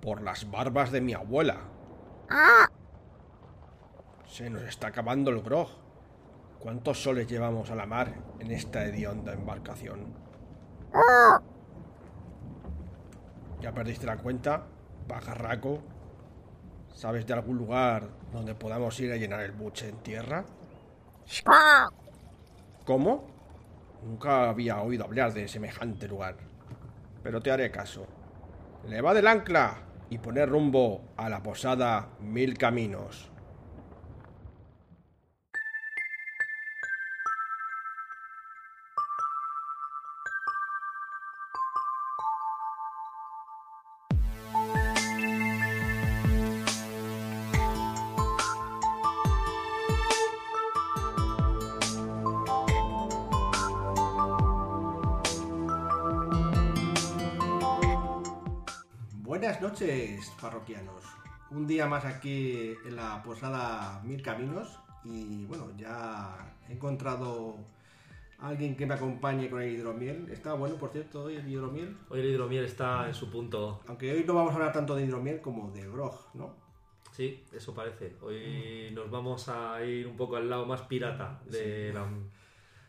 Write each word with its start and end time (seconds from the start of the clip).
por 0.00 0.22
las 0.22 0.50
barbas 0.50 0.90
de 0.90 1.00
mi 1.00 1.14
abuela. 1.14 1.58
Se 4.26 4.48
nos 4.48 4.62
está 4.62 4.88
acabando 4.88 5.30
el 5.30 5.42
grog. 5.42 5.68
¿Cuántos 6.58 7.02
soles 7.02 7.26
llevamos 7.26 7.70
a 7.70 7.74
la 7.74 7.86
mar 7.86 8.14
en 8.38 8.50
esta 8.50 8.84
hedionda 8.84 9.32
embarcación? 9.32 10.14
¿Ya 13.60 13.72
perdiste 13.72 14.06
la 14.06 14.18
cuenta, 14.18 14.66
pajarraco? 15.08 15.80
¿Sabes 16.94 17.26
de 17.26 17.32
algún 17.32 17.56
lugar 17.56 18.08
donde 18.32 18.54
podamos 18.54 18.98
ir 19.00 19.12
a 19.12 19.16
llenar 19.16 19.40
el 19.40 19.52
buche 19.52 19.88
en 19.88 19.96
tierra? 19.98 20.44
¿Cómo? 22.84 23.24
Nunca 24.02 24.48
había 24.48 24.80
oído 24.80 25.04
hablar 25.04 25.32
de 25.32 25.48
semejante 25.48 26.08
lugar. 26.08 26.36
Pero 27.22 27.40
te 27.40 27.50
haré 27.50 27.70
caso. 27.70 28.06
Leva 28.86 29.12
del 29.14 29.26
ancla 29.26 29.89
y 30.10 30.18
poner 30.18 30.48
rumbo 30.48 31.02
a 31.16 31.28
la 31.28 31.42
posada 31.42 32.08
Mil 32.20 32.58
Caminos. 32.58 33.29
Parroquianos. 60.74 61.04
Un 61.50 61.66
día 61.66 61.86
más 61.86 62.04
aquí 62.04 62.74
en 62.84 62.96
la 62.96 63.22
posada 63.22 64.00
Mil 64.04 64.22
Caminos 64.22 64.78
y 65.04 65.44
bueno, 65.46 65.68
ya 65.76 66.36
he 66.68 66.72
encontrado 66.74 67.56
a 68.38 68.48
alguien 68.48 68.76
que 68.76 68.86
me 68.86 68.94
acompañe 68.94 69.50
con 69.50 69.60
el 69.62 69.72
hidromiel. 69.72 70.28
Está 70.30 70.54
bueno, 70.54 70.76
por 70.76 70.90
cierto, 70.90 71.24
hoy 71.24 71.36
el 71.36 71.48
hidromiel. 71.48 71.96
Hoy 72.08 72.20
el 72.20 72.26
hidromiel 72.26 72.64
está 72.64 73.06
en 73.08 73.14
su 73.14 73.30
punto. 73.30 73.80
Aunque 73.88 74.12
hoy 74.12 74.24
no 74.24 74.34
vamos 74.34 74.52
a 74.52 74.56
hablar 74.56 74.72
tanto 74.72 74.94
de 74.94 75.04
hidromiel 75.04 75.40
como 75.40 75.70
de 75.72 75.88
grog, 75.90 76.14
¿no? 76.34 76.54
Sí, 77.12 77.44
eso 77.52 77.74
parece. 77.74 78.14
Hoy 78.22 78.92
nos 78.94 79.10
vamos 79.10 79.48
a 79.48 79.82
ir 79.84 80.06
un 80.06 80.16
poco 80.16 80.36
al 80.36 80.48
lado 80.48 80.64
más 80.66 80.82
pirata 80.82 81.40
de, 81.46 81.92
la- 81.92 82.06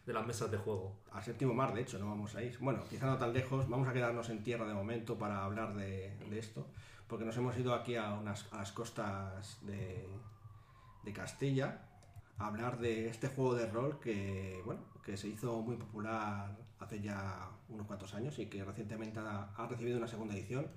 de 0.05 0.13
las 0.13 0.25
mesas 0.25 0.51
de 0.51 0.57
juego. 0.57 0.93
Al 1.11 1.23
séptimo 1.23 1.53
mar, 1.53 1.73
de 1.73 1.81
hecho, 1.81 1.97
no 1.97 2.05
vamos 2.07 2.35
a 2.35 2.43
ir. 2.43 2.55
Bueno, 2.59 2.81
quizá 2.89 3.07
no 3.07 3.17
tan 3.17 3.33
lejos, 3.33 3.67
vamos 3.67 3.87
a 3.87 3.93
quedarnos 3.93 4.29
en 4.29 4.43
tierra 4.43 4.65
de 4.67 4.73
momento 4.73 5.17
para 5.17 5.43
hablar 5.43 5.73
de, 5.75 6.15
de 6.29 6.39
esto, 6.39 6.65
porque 7.11 7.25
nos 7.25 7.35
hemos 7.35 7.57
ido 7.57 7.73
aquí 7.73 7.97
a, 7.97 8.13
unas, 8.13 8.49
las 8.53 8.71
costas 8.71 9.59
de, 9.65 10.07
de 11.03 11.11
Castilla 11.11 11.81
a 12.37 12.47
hablar 12.47 12.79
de 12.79 13.09
este 13.09 13.27
juego 13.27 13.53
de 13.53 13.67
rol 13.67 13.99
que, 13.99 14.61
bueno, 14.63 14.85
que 15.03 15.17
se 15.17 15.27
hizo 15.27 15.61
muy 15.61 15.75
popular 15.75 16.57
hace 16.79 17.01
ya 17.01 17.49
unos 17.67 17.85
cuantos 17.85 18.13
años 18.13 18.39
y 18.39 18.45
que 18.45 18.63
recientemente 18.63 19.19
ha, 19.19 19.67
recibido 19.69 19.97
una 19.97 20.07
segunda 20.07 20.35
edición. 20.35 20.71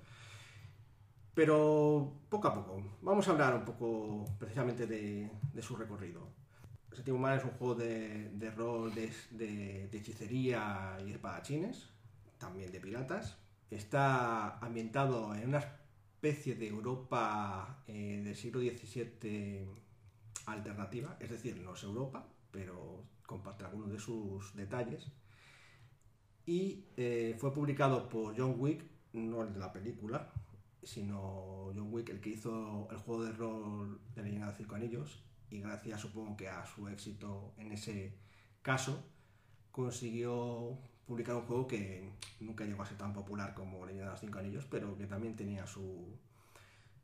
Pero 1.33 2.11
poco 2.27 2.49
a 2.49 2.53
poco, 2.53 2.83
vamos 3.01 3.25
a 3.29 3.31
hablar 3.31 3.55
un 3.55 3.63
poco 3.63 4.25
precisamente 4.37 4.87
de, 4.87 5.31
su 5.61 5.77
recorrido. 5.77 6.27
Séptimo 6.91 7.17
Mar 7.17 7.37
es 7.37 7.45
un 7.45 7.51
juego 7.51 7.75
de, 7.75 8.29
de 8.31 8.51
rol, 8.51 8.93
de, 8.93 9.09
de- 9.31 9.89
hechicería 9.97 10.97
y 11.05 11.13
espadachines, 11.13 11.87
también 12.37 12.73
de 12.73 12.81
piratas. 12.81 13.37
Está 13.71 14.59
ambientado 14.59 15.33
en 15.33 15.47
una 15.47 15.84
especie 16.27 16.55
de 16.55 16.67
Europa 16.67 17.83
eh, 17.87 18.19
del 18.23 18.35
siglo 18.35 18.59
XVII 18.59 19.67
alternativa, 20.47 21.17
es 21.19 21.29
decir, 21.29 21.55
no 21.57 21.75
es 21.75 21.83
Europa, 21.83 22.27
pero 22.49 23.03
comparte 23.27 23.63
algunos 23.63 23.91
de 23.91 23.99
sus 23.99 24.55
detalles. 24.55 25.11
Y 26.47 26.85
eh, 26.97 27.35
fue 27.37 27.53
publicado 27.53 28.09
por 28.09 28.35
John 28.35 28.55
Wick, 28.57 28.83
no 29.13 29.43
el 29.43 29.53
de 29.53 29.59
la 29.59 29.71
película, 29.71 30.31
sino 30.81 31.71
John 31.75 31.93
Wick, 31.93 32.09
el 32.09 32.19
que 32.19 32.29
hizo 32.29 32.87
el 32.89 32.97
juego 32.97 33.23
de 33.23 33.31
rol 33.31 34.01
de 34.15 34.23
Leyenda 34.23 34.47
de 34.47 34.57
Cinco 34.57 34.75
Anillos, 34.75 35.23
y 35.51 35.59
gracias 35.59 36.01
supongo 36.01 36.35
que 36.35 36.47
a 36.47 36.65
su 36.65 36.87
éxito 36.87 37.53
en 37.57 37.71
ese 37.71 38.17
caso, 38.63 39.03
consiguió 39.71 40.79
publicar 41.05 41.35
un 41.35 41.43
juego 41.43 41.67
que 41.67 42.09
nunca 42.39 42.65
llegó 42.65 42.83
a 42.83 42.85
ser 42.85 42.97
tan 42.97 43.13
popular 43.13 43.53
como 43.53 43.85
Leyenda 43.85 44.05
de 44.05 44.11
los 44.11 44.19
Cinco 44.19 44.39
Anillos, 44.39 44.65
pero 44.69 44.97
que 44.97 45.05
también 45.05 45.35
tenía 45.35 45.67
su, 45.67 46.17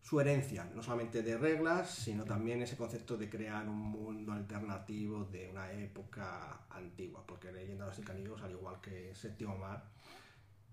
su 0.02 0.20
herencia, 0.20 0.66
no 0.76 0.82
solamente 0.82 1.22
de 1.22 1.38
reglas, 1.38 1.90
sino 1.90 2.24
también 2.24 2.62
ese 2.62 2.76
concepto 2.76 3.18
de 3.18 3.30
crear 3.30 3.68
un 3.70 3.78
mundo 3.78 4.34
alternativo 4.34 5.26
de 5.26 5.50
una 5.50 5.72
época 5.72 6.66
antigua, 6.70 7.26
porque 7.26 7.52
Leyenda 7.52 7.86
de 7.86 7.90
los 7.90 7.96
Cinco 7.96 8.12
Anillos, 8.12 8.42
al 8.42 8.52
igual 8.52 8.82
que 8.82 9.14
Séptimo 9.16 9.58
Mar, 9.58 9.84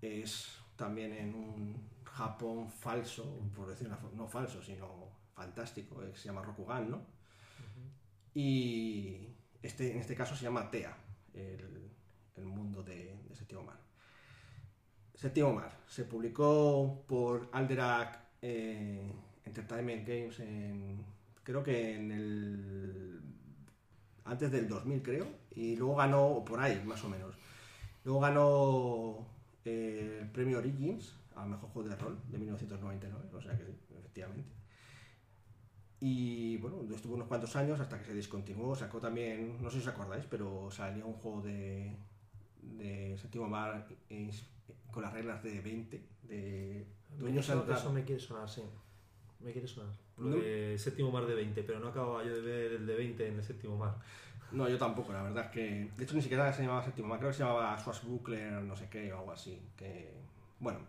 es 0.01 0.59
también 0.75 1.13
en 1.13 1.35
un 1.35 1.89
Japón 2.03 2.69
falso, 2.69 3.39
por 3.55 3.67
decir 3.67 3.87
una 3.87 3.99
no 4.15 4.27
falso, 4.27 4.61
sino 4.63 5.09
fantástico, 5.33 6.03
eh, 6.03 6.11
que 6.11 6.17
se 6.17 6.25
llama 6.25 6.41
Rokugan, 6.41 6.89
¿no? 6.89 7.05
Y 8.33 9.27
este, 9.61 9.91
en 9.91 9.99
este 9.99 10.15
caso 10.15 10.35
se 10.35 10.43
llama 10.43 10.69
TEA, 10.69 10.95
el, 11.33 11.88
el 12.39 12.45
mundo 12.45 12.83
de, 12.83 13.15
de 13.27 13.35
Séptimo 13.35 13.63
Mar. 13.63 13.79
Séptimo 15.13 15.53
Mar 15.53 15.79
se 15.87 16.05
publicó 16.05 17.03
por 17.07 17.49
Alderac 17.51 18.19
eh, 18.41 19.11
Entertainment 19.43 20.07
Games 20.07 20.39
en, 20.39 21.03
creo 21.43 21.63
que 21.63 21.95
en 21.95 22.11
el 22.11 23.21
antes 24.23 24.51
del 24.51 24.67
2000 24.67 25.01
creo 25.01 25.27
y 25.51 25.75
luego 25.75 25.95
ganó 25.95 26.45
por 26.45 26.59
ahí 26.59 26.81
más 26.85 27.03
o 27.03 27.09
menos 27.09 27.35
luego 28.03 28.19
ganó 28.19 29.27
eh, 29.65 30.19
el 30.21 30.29
premio 30.29 30.59
Origins 30.59 31.15
al 31.35 31.49
mejor 31.49 31.69
juego 31.69 31.89
de 31.89 31.95
rol 31.95 32.19
de 32.29 32.37
1999 32.37 33.29
o 33.33 33.41
sea 33.41 33.57
que 33.57 33.65
sí, 33.65 33.75
efectivamente 33.97 34.59
y 36.01 36.57
bueno, 36.57 36.77
estuvo 36.95 37.15
unos 37.15 37.27
cuantos 37.27 37.55
años 37.57 37.79
hasta 37.79 37.99
que 37.99 38.05
se 38.05 38.13
discontinuó. 38.13 38.73
Sacó 38.73 38.99
también, 38.99 39.61
no 39.61 39.69
sé 39.69 39.81
si 39.81 39.87
os 39.87 39.93
acordáis, 39.93 40.25
pero 40.29 40.71
salió 40.71 41.05
un 41.05 41.13
juego 41.15 41.41
de, 41.41 41.93
de 42.77 43.17
séptimo 43.17 43.47
mar 43.47 43.87
eh, 44.09 44.29
con 44.91 45.03
las 45.03 45.13
reglas 45.13 45.43
de 45.43 45.61
20, 45.61 46.01
de 46.23 46.85
dueños 47.17 47.45
Eso, 47.45 47.57
central- 47.59 47.77
eso 47.77 47.91
me 47.93 48.03
quiere 48.03 48.21
sonar, 48.21 48.49
sí. 48.49 48.61
Me 49.39 49.51
quiere 49.51 49.67
sonar. 49.67 49.93
Lo 50.17 50.25
No. 50.31 50.35
de 50.37 50.75
séptimo 50.77 51.11
mar 51.11 51.25
de 51.25 51.33
20, 51.35 51.63
pero 51.63 51.79
no 51.79 51.87
acababa 51.87 52.23
yo 52.23 52.35
de 52.35 52.41
ver 52.41 52.71
el 52.73 52.85
de 52.85 52.95
20 52.95 53.27
en 53.27 53.35
el 53.35 53.43
séptimo 53.43 53.77
mar. 53.77 53.95
No, 54.51 54.67
yo 54.67 54.77
tampoco, 54.77 55.13
la 55.13 55.23
verdad 55.23 55.45
es 55.45 55.51
que. 55.51 55.91
De 55.95 56.03
hecho, 56.03 56.15
ni 56.15 56.21
siquiera 56.21 56.51
se 56.51 56.63
llamaba 56.63 56.83
séptimo 56.83 57.07
mar, 57.07 57.19
creo 57.19 57.29
que 57.31 57.37
se 57.37 57.43
llamaba 57.43 57.77
Swashbuckler, 57.77 58.61
no 58.63 58.75
sé 58.75 58.89
qué, 58.89 59.13
o 59.13 59.19
algo 59.19 59.31
así. 59.31 59.61
Que, 59.77 60.11
bueno, 60.59 60.79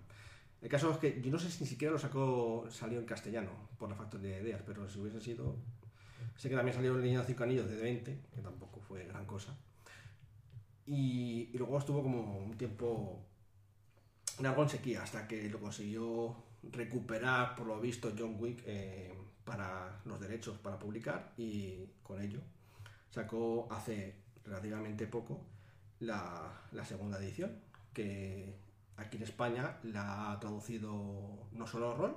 el 0.63 0.69
caso 0.69 0.91
es 0.91 0.97
que 0.99 1.21
yo 1.23 1.31
no 1.31 1.39
sé 1.39 1.51
si 1.51 1.63
ni 1.63 1.67
siquiera 1.69 1.93
lo 1.93 1.99
sacó, 1.99 2.67
salió 2.71 2.99
en 2.99 3.05
castellano 3.07 3.51
por 3.79 3.89
la 3.89 3.95
factoría 3.95 4.37
de 4.37 4.43
ideas, 4.43 4.63
pero 4.67 4.89
si 4.89 4.99
hubiese 4.99 5.21
sido. 5.21 5.57
Sé 6.37 6.49
que 6.49 6.57
también 6.57 6.75
salió 6.75 6.95
en 6.97 7.03
línea 7.03 7.21
de 7.21 7.27
5 7.27 7.43
anillos 7.45 7.69
de 7.69 7.77
20, 7.77 8.19
que 8.35 8.41
tampoco 8.41 8.81
fue 8.81 9.05
gran 9.05 9.27
cosa. 9.27 9.55
Y, 10.91 11.51
y 11.53 11.59
luego 11.59 11.79
estuvo 11.79 12.03
como 12.03 12.39
un 12.39 12.59
tiempo 12.59 13.25
en 14.41 14.47
algo 14.47 14.65
en 14.65 14.69
sequía, 14.69 15.05
hasta 15.05 15.29
que 15.29 15.49
lo 15.49 15.61
consiguió 15.61 16.35
recuperar, 16.65 17.55
por 17.55 17.69
lo 17.69 17.81
visto, 17.81 18.13
John 18.19 18.37
Wick 18.41 18.65
eh, 18.67 19.15
para 19.45 20.01
los 20.05 20.21
derechos 20.21 20.59
para 20.59 20.79
publicar 20.79 21.33
y 21.37 21.87
con 22.03 22.21
ello 22.21 22.41
sacó 23.11 23.69
hace 23.71 24.17
relativamente 24.45 25.07
poco 25.07 25.47
la, 26.01 26.61
la 26.73 26.85
segunda 26.85 27.19
edición, 27.19 27.61
que 27.93 28.57
aquí 28.97 29.17
en 29.17 29.23
España 29.23 29.79
la 29.85 30.33
ha 30.33 30.41
traducido 30.41 31.47
no 31.53 31.67
solo 31.67 31.95
rol, 31.95 32.17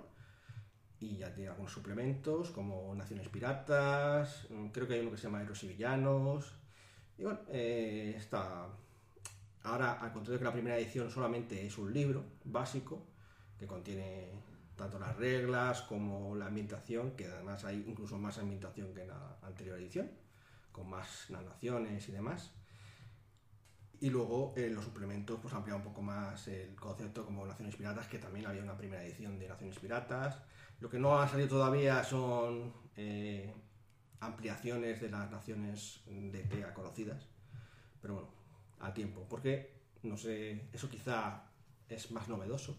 y 0.99 1.17
ya 1.17 1.31
tiene 1.33 1.49
algunos 1.49 1.73
suplementos 1.73 2.49
como 2.49 2.95
Naciones 2.95 3.29
Piratas, 3.29 4.47
mm, 4.49 4.67
creo 4.69 4.87
que 4.87 4.95
hay 4.95 5.01
uno 5.01 5.11
que 5.11 5.17
se 5.17 5.23
llama 5.23 5.41
Héroes 5.41 5.63
y 5.63 5.67
Villanos, 5.67 6.53
y 7.17 7.23
bueno, 7.23 7.39
eh, 7.49 8.13
está... 8.17 8.67
Ahora, 9.63 9.93
al 9.93 10.11
contrario 10.11 10.39
que 10.39 10.45
la 10.45 10.51
primera 10.51 10.77
edición 10.77 11.09
solamente 11.09 11.65
es 11.65 11.77
un 11.77 11.93
libro 11.93 12.25
básico 12.43 13.05
que 13.57 13.65
contiene 13.65 14.29
tanto 14.75 14.99
las 14.99 15.15
reglas 15.15 15.83
como 15.83 16.35
la 16.35 16.47
ambientación, 16.47 17.11
que 17.11 17.27
además 17.27 17.63
hay 17.63 17.85
incluso 17.87 18.17
más 18.17 18.37
ambientación 18.39 18.93
que 18.93 19.03
en 19.03 19.07
la 19.07 19.37
anterior 19.41 19.79
edición 19.79 20.11
con 20.73 20.89
más 20.89 21.29
narraciones 21.29 22.09
y 22.09 22.11
demás. 22.11 22.51
Y 24.01 24.09
luego 24.09 24.53
en 24.57 24.75
los 24.75 24.83
suplementos 24.83 25.39
pues 25.41 25.53
amplía 25.53 25.77
un 25.77 25.83
poco 25.83 26.01
más 26.01 26.45
el 26.49 26.75
concepto 26.75 27.25
como 27.25 27.45
Naciones 27.45 27.77
Piratas, 27.77 28.07
que 28.07 28.17
también 28.17 28.45
había 28.47 28.61
una 28.61 28.75
primera 28.75 29.01
edición 29.01 29.39
de 29.39 29.47
Naciones 29.47 29.79
Piratas. 29.79 30.41
Lo 30.81 30.89
que 30.89 30.99
no 30.99 31.17
ha 31.17 31.29
salido 31.29 31.47
todavía 31.47 32.03
son 32.03 32.73
eh, 32.97 33.42
ampliaciones 34.25 35.01
de 35.01 35.09
las 35.09 35.29
naciones 35.31 36.01
de 36.07 36.43
TEA 36.43 36.73
conocidas. 36.73 37.27
Pero 38.01 38.15
bueno, 38.15 38.29
a 38.79 38.93
tiempo. 38.93 39.25
Porque, 39.29 39.73
no 40.03 40.17
sé, 40.17 40.67
eso 40.73 40.89
quizá 40.89 41.43
es 41.89 42.11
más 42.11 42.27
novedoso. 42.29 42.77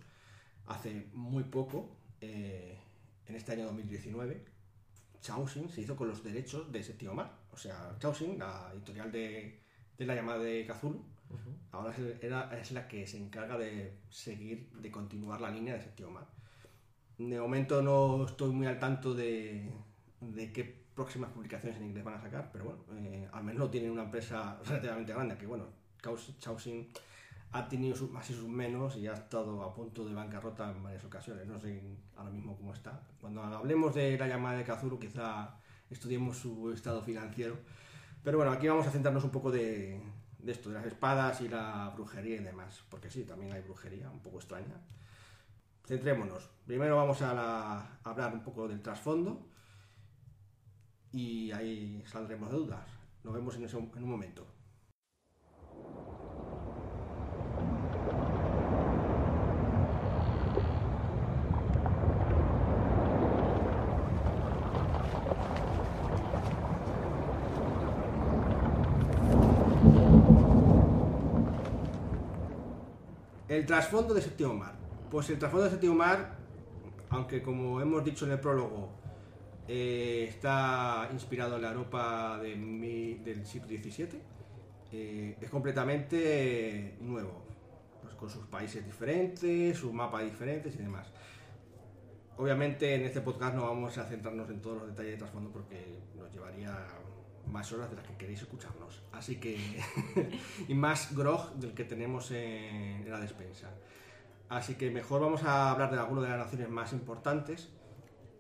Hace 0.67 1.09
muy 1.13 1.45
poco 1.45 1.97
eh, 2.21 2.79
en 3.27 3.35
este 3.37 3.53
año 3.53 3.67
2019, 3.67 4.45
Chaosin 5.21 5.69
se 5.69 5.81
hizo 5.83 5.97
con 5.97 6.09
los 6.09 6.23
derechos 6.23 6.71
de 6.73 6.83
Séptimo 6.83 7.15
Mar. 7.15 7.33
O 7.53 7.57
sea, 7.57 7.97
Chaosin, 7.99 8.39
la 8.39 8.71
editorial 8.75 9.11
de, 9.13 9.61
de 9.99 10.07
la 10.07 10.15
llamada 10.15 10.39
de 10.41 10.67
Cthulhu, 10.67 11.03
ahora 11.73 11.93
es, 11.95 12.23
era- 12.23 12.59
es 12.61 12.73
la 12.73 12.87
que 12.89 13.07
se 13.07 13.19
encarga 13.19 13.59
de 13.59 13.99
seguir, 14.11 14.71
de 14.73 14.91
continuar 14.91 15.41
la 15.41 15.51
línea 15.51 15.75
de 15.75 15.83
Séptimo 15.83 16.11
Mar. 16.11 16.27
De 17.19 17.39
momento 17.41 17.83
no 17.83 18.27
estoy 18.27 18.51
muy 18.53 18.67
al 18.67 18.79
tanto 18.79 19.15
de, 19.15 19.71
de 20.21 20.53
qué 20.53 20.84
próximas 20.95 21.31
publicaciones 21.31 21.79
en 21.79 21.87
inglés 21.87 22.05
van 22.05 22.15
a 22.15 22.21
sacar, 22.21 22.51
pero 22.53 22.65
bueno, 22.65 22.85
eh, 22.93 23.29
al 23.33 23.45
menos 23.45 23.71
tienen 23.71 23.91
una 23.91 24.05
empresa 24.05 24.59
relativamente 24.65 25.13
grande, 25.13 25.37
que 25.37 25.47
bueno, 25.47 25.67
Chaosin 26.39 26.89
ha 27.53 27.69
tenido 27.69 27.97
sus 27.97 28.11
más 28.11 28.29
y 28.31 28.35
sus 28.35 28.49
menos 28.49 28.97
y 28.97 29.07
ha 29.07 29.13
estado 29.13 29.63
a 29.63 29.73
punto 29.73 30.05
de 30.05 30.13
bancarrota 30.13 30.71
en 30.71 30.83
varias 30.83 31.05
ocasiones. 31.05 31.47
No 31.47 31.59
sé 31.59 31.81
ahora 32.17 32.31
mismo 32.31 32.57
cómo 32.57 32.73
está. 32.73 33.01
Cuando 33.21 33.43
hablemos 33.43 33.95
de 33.95 34.19
la 34.19 34.27
llamada 34.27 34.59
de 34.59 34.65
Kazuru, 34.65 34.99
quizá 34.99 35.55
estudiemos 35.89 36.37
su 36.37 36.73
estado 36.73 37.01
financiero. 37.01 37.57
Pero 38.25 38.39
bueno, 38.39 38.53
aquí 38.53 38.67
vamos 38.67 38.87
a 38.89 38.91
centrarnos 38.91 39.23
un 39.23 39.31
poco 39.31 39.53
de, 39.53 40.01
esto, 40.45 40.71
de 40.71 40.75
las 40.75 40.87
espadas 40.87 41.41
y 41.43 41.49
la 41.49 41.93
brujería 41.95 42.37
y 42.37 42.43
demás. 42.43 42.83
Porque 42.89 43.09
sí, 43.09 43.23
también 43.23 43.53
hay 43.53 43.63
brujería, 43.63 44.11
un 44.11 44.21
poco 44.21 44.39
extraña. 44.39 44.81
Centrémonos. 45.87 46.51
Primero 46.67 46.97
vamos 46.97 47.23
a 47.23 48.01
hablar 48.03 48.35
un 48.35 48.43
poco 48.43 48.67
del 48.67 48.83
trasfondo 48.83 49.54
y 51.15 51.53
ahí 51.53 52.03
saldremos 52.07 52.51
de 52.51 52.57
dudas. 52.57 52.89
Nos 53.23 53.33
vemos 53.33 53.55
en, 53.55 53.65
un 54.03 54.11
momento. 54.11 54.45
El 73.49 73.65
trasfondo 73.67 74.15
de 74.15 74.21
Séptimo 74.21 74.55
Mar. 74.55 74.75
Pues 75.13 75.31
el 75.31 75.39
trasfondo 75.39 75.67
de 75.67 75.71
Séptimo 75.71 75.95
Mar, 75.95 76.37
aunque 77.09 77.41
como 77.41 77.81
hemos 77.81 78.05
dicho 78.05 78.27
en 78.27 78.33
el 78.33 78.41
prólogo, 78.41 79.04
eh, 79.69 80.27
está 80.29 81.09
inspirado 81.13 81.57
en 81.57 81.63
la 81.63 81.71
Europa 81.71 82.39
de 82.43 82.55
mi- 82.57 83.15
del 83.15 83.47
siglo 83.47 83.69
XVII, 83.69 84.09
eh, 84.93 85.37
es 85.41 85.51
completamente 85.51 86.97
nuevo, 87.01 87.45
pues 88.03 88.15
con 88.15 88.29
sus 88.31 88.47
países 88.47 88.85
diferentes, 88.85 89.77
sus 89.79 89.93
mapas 89.93 90.25
diferentes 90.25 90.75
y 90.75 90.79
demás. 90.79 91.11
Obviamente 92.37 92.95
en 92.95 93.03
este 93.03 93.21
podcast 93.21 93.55
no 93.55 93.63
vamos 93.63 93.97
a 93.97 94.05
centrarnos 94.05 94.51
en 94.51 94.61
todos 94.61 94.79
los 94.79 94.87
detalles 94.89 95.13
de 95.13 95.19
trasfondo 95.19 95.51
porque 95.51 96.01
nos 96.17 96.33
llevaría 96.33 96.77
más 97.47 97.71
horas 97.73 97.91
de 97.91 97.97
las 97.97 98.07
que 98.07 98.17
queréis 98.17 98.41
escucharnos. 98.43 99.03
Así 99.13 99.37
que... 99.37 99.57
y 100.69 100.75
más 100.75 101.15
grog 101.15 101.53
del 101.55 101.75
que 101.75 101.85
tenemos 101.85 102.31
en, 102.33 103.05
en 103.05 103.11
la 103.11 103.21
despensa. 103.21 103.71
Así 104.49 104.75
que 104.75 104.91
mejor 104.91 105.21
vamos 105.21 105.45
a 105.45 105.71
hablar 105.71 105.93
de 105.93 105.99
algunas 105.99 106.25
de 106.25 106.31
las 106.31 106.39
naciones 106.39 106.69
más 106.71 106.93
importantes. 106.93 107.69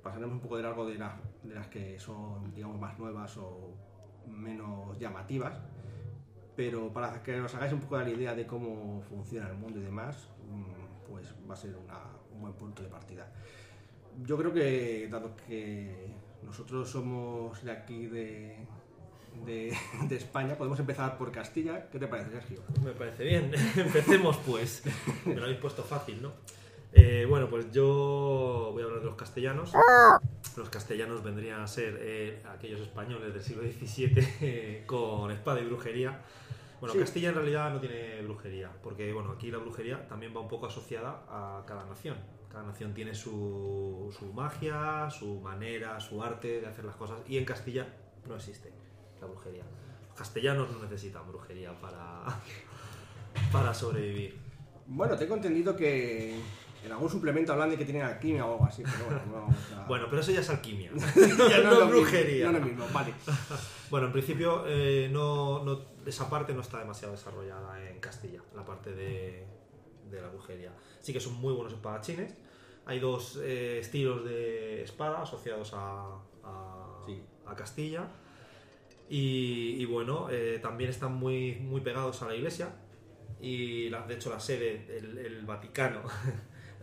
Pasaremos 0.04 0.34
un 0.34 0.40
poco 0.40 0.56
de 0.58 0.62
largo 0.62 0.86
de, 0.86 0.96
las- 0.98 1.14
de 1.42 1.54
las 1.54 1.66
que 1.66 1.98
son, 1.98 2.52
digamos, 2.54 2.78
más 2.78 2.96
nuevas 2.98 3.36
o 3.38 3.74
menos 4.28 4.96
llamativas. 4.98 5.58
Pero 6.54 6.92
para 6.92 7.20
que 7.22 7.40
os 7.40 7.52
hagáis 7.56 7.72
un 7.72 7.80
poco 7.80 7.96
la 7.98 8.08
idea 8.08 8.34
de 8.34 8.46
cómo 8.46 9.02
funciona 9.08 9.48
el 9.48 9.56
mundo 9.56 9.80
y 9.80 9.82
demás, 9.82 10.28
mm, 10.48 11.08
pues 11.10 11.34
va 11.50 11.54
a 11.54 11.56
ser 11.56 11.74
una- 11.76 12.12
un 12.32 12.40
buen 12.42 12.52
punto 12.52 12.82
de 12.82 12.88
partida. 12.88 13.32
Yo 14.22 14.36
creo 14.36 14.52
que, 14.52 15.08
dado 15.10 15.34
que 15.48 16.14
nosotros 16.44 16.88
somos 16.88 17.64
de 17.64 17.72
aquí 17.72 18.06
de, 18.06 18.56
de, 19.44 19.74
de 20.08 20.16
España, 20.16 20.54
podemos 20.54 20.78
empezar 20.78 21.18
por 21.18 21.32
Castilla. 21.32 21.88
¿Qué 21.90 21.98
te 21.98 22.06
parece, 22.06 22.30
Sergio? 22.30 22.60
Me 22.84 22.92
parece 22.92 23.24
bien. 23.24 23.50
Empecemos 23.76 24.36
pues. 24.46 24.82
Me 25.24 25.34
lo 25.34 25.42
habéis 25.44 25.58
puesto 25.58 25.82
fácil, 25.82 26.22
¿no? 26.22 26.30
Eh, 26.94 27.26
bueno, 27.28 27.48
pues 27.48 27.70
yo 27.72 28.70
voy 28.72 28.82
a 28.82 28.86
hablar 28.86 29.00
de 29.00 29.06
los 29.06 29.16
castellanos. 29.16 29.72
Los 30.56 30.68
castellanos 30.68 31.22
vendrían 31.24 31.60
a 31.60 31.66
ser 31.66 31.98
eh, 32.00 32.40
aquellos 32.48 32.80
españoles 32.80 33.34
del 33.34 33.42
siglo 33.42 33.62
XVII 33.62 34.12
eh, 34.40 34.84
con 34.86 35.30
espada 35.30 35.60
y 35.60 35.64
brujería. 35.64 36.20
Bueno, 36.80 36.92
Sí. 36.92 37.00
Castilla 37.00 37.30
en 37.30 37.34
realidad 37.36 37.72
no 37.72 37.80
tiene 37.80 38.20
brujería, 38.22 38.70
porque 38.82 39.12
bueno, 39.12 39.32
aquí 39.32 39.50
la 39.50 39.58
brujería 39.58 40.06
también 40.06 40.34
va 40.36 40.40
un 40.40 40.48
poco 40.48 40.66
asociada 40.66 41.22
a 41.28 41.64
cada 41.66 41.84
nación. 41.86 42.16
Cada 42.50 42.64
nación 42.64 42.94
tiene 42.94 43.14
su, 43.14 44.14
su 44.16 44.32
magia, 44.32 45.08
su 45.10 45.40
manera, 45.40 45.98
su 45.98 46.22
arte 46.22 46.60
de 46.60 46.66
hacer 46.66 46.84
las 46.84 46.94
cosas, 46.94 47.18
y 47.26 47.38
en 47.38 47.44
Castilla 47.44 47.86
no 48.28 48.36
existe 48.36 48.70
la 49.20 49.26
brujería. 49.26 49.64
Los 50.08 50.16
castellanos 50.18 50.70
no 50.70 50.78
necesitan 50.82 51.26
brujería 51.26 51.72
para, 51.80 52.22
para 53.52 53.72
sobrevivir. 53.74 54.36
Bueno, 54.86 55.16
tengo 55.16 55.34
entendido 55.36 55.74
que 55.74 56.38
en 56.84 56.92
algún 56.92 57.08
suplemento 57.08 57.52
hablan 57.52 57.70
de 57.70 57.76
que 57.78 57.84
tienen 57.84 58.02
alquimia 58.02 58.44
o 58.46 58.52
algo 58.52 58.66
así, 58.66 58.82
pero 58.82 59.06
bueno, 59.06 59.22
no 59.26 59.32
vamos 59.32 59.56
a... 59.76 59.86
Bueno, 59.86 60.06
pero 60.10 60.20
eso 60.22 60.32
ya 60.32 60.40
es 60.40 60.50
alquimia. 60.50 60.90
ya 60.94 61.58
no 61.58 61.70
lo 61.70 61.72
es 61.72 61.84
mismo, 61.84 61.86
brujería. 61.88 62.44
No 62.50 62.56
es 62.56 62.60
lo 62.60 62.66
mismo, 62.68 62.86
vale. 62.92 63.14
Bueno, 63.90 64.06
en 64.06 64.12
principio 64.12 64.64
eh, 64.66 65.08
no, 65.12 65.62
no- 65.64 65.80
esa 66.06 66.28
parte 66.28 66.52
no 66.54 66.62
está 66.62 66.78
demasiado 66.78 67.12
desarrollada 67.14 67.80
en 67.88 68.00
Castilla, 68.00 68.40
la 68.54 68.64
parte 68.64 68.92
de, 68.92 69.46
de 70.10 70.20
la 70.20 70.28
brujería. 70.28 70.72
Sí 71.00 71.12
que 71.12 71.20
son 71.20 71.34
muy 71.34 71.52
buenos 71.54 71.72
espadachines. 71.74 72.34
Hay 72.86 72.98
dos 72.98 73.38
eh, 73.42 73.78
estilos 73.80 74.24
de 74.24 74.82
espada 74.82 75.22
asociados 75.22 75.72
a, 75.74 76.16
a- 76.42 77.02
Sí. 77.06 77.22
a 77.46 77.54
Castilla. 77.54 78.08
Y, 79.08 79.76
y 79.78 79.84
bueno, 79.84 80.28
eh, 80.30 80.58
también 80.62 80.90
están 80.90 81.14
muy, 81.14 81.56
muy 81.56 81.80
pegados 81.82 82.20
a 82.22 82.26
la 82.28 82.34
iglesia. 82.34 82.70
Y 83.40 83.90
la- 83.90 84.06
de 84.06 84.14
hecho 84.14 84.30
la 84.30 84.40
sede, 84.40 84.86
el, 84.98 85.18
el 85.18 85.44
Vaticano, 85.46 86.00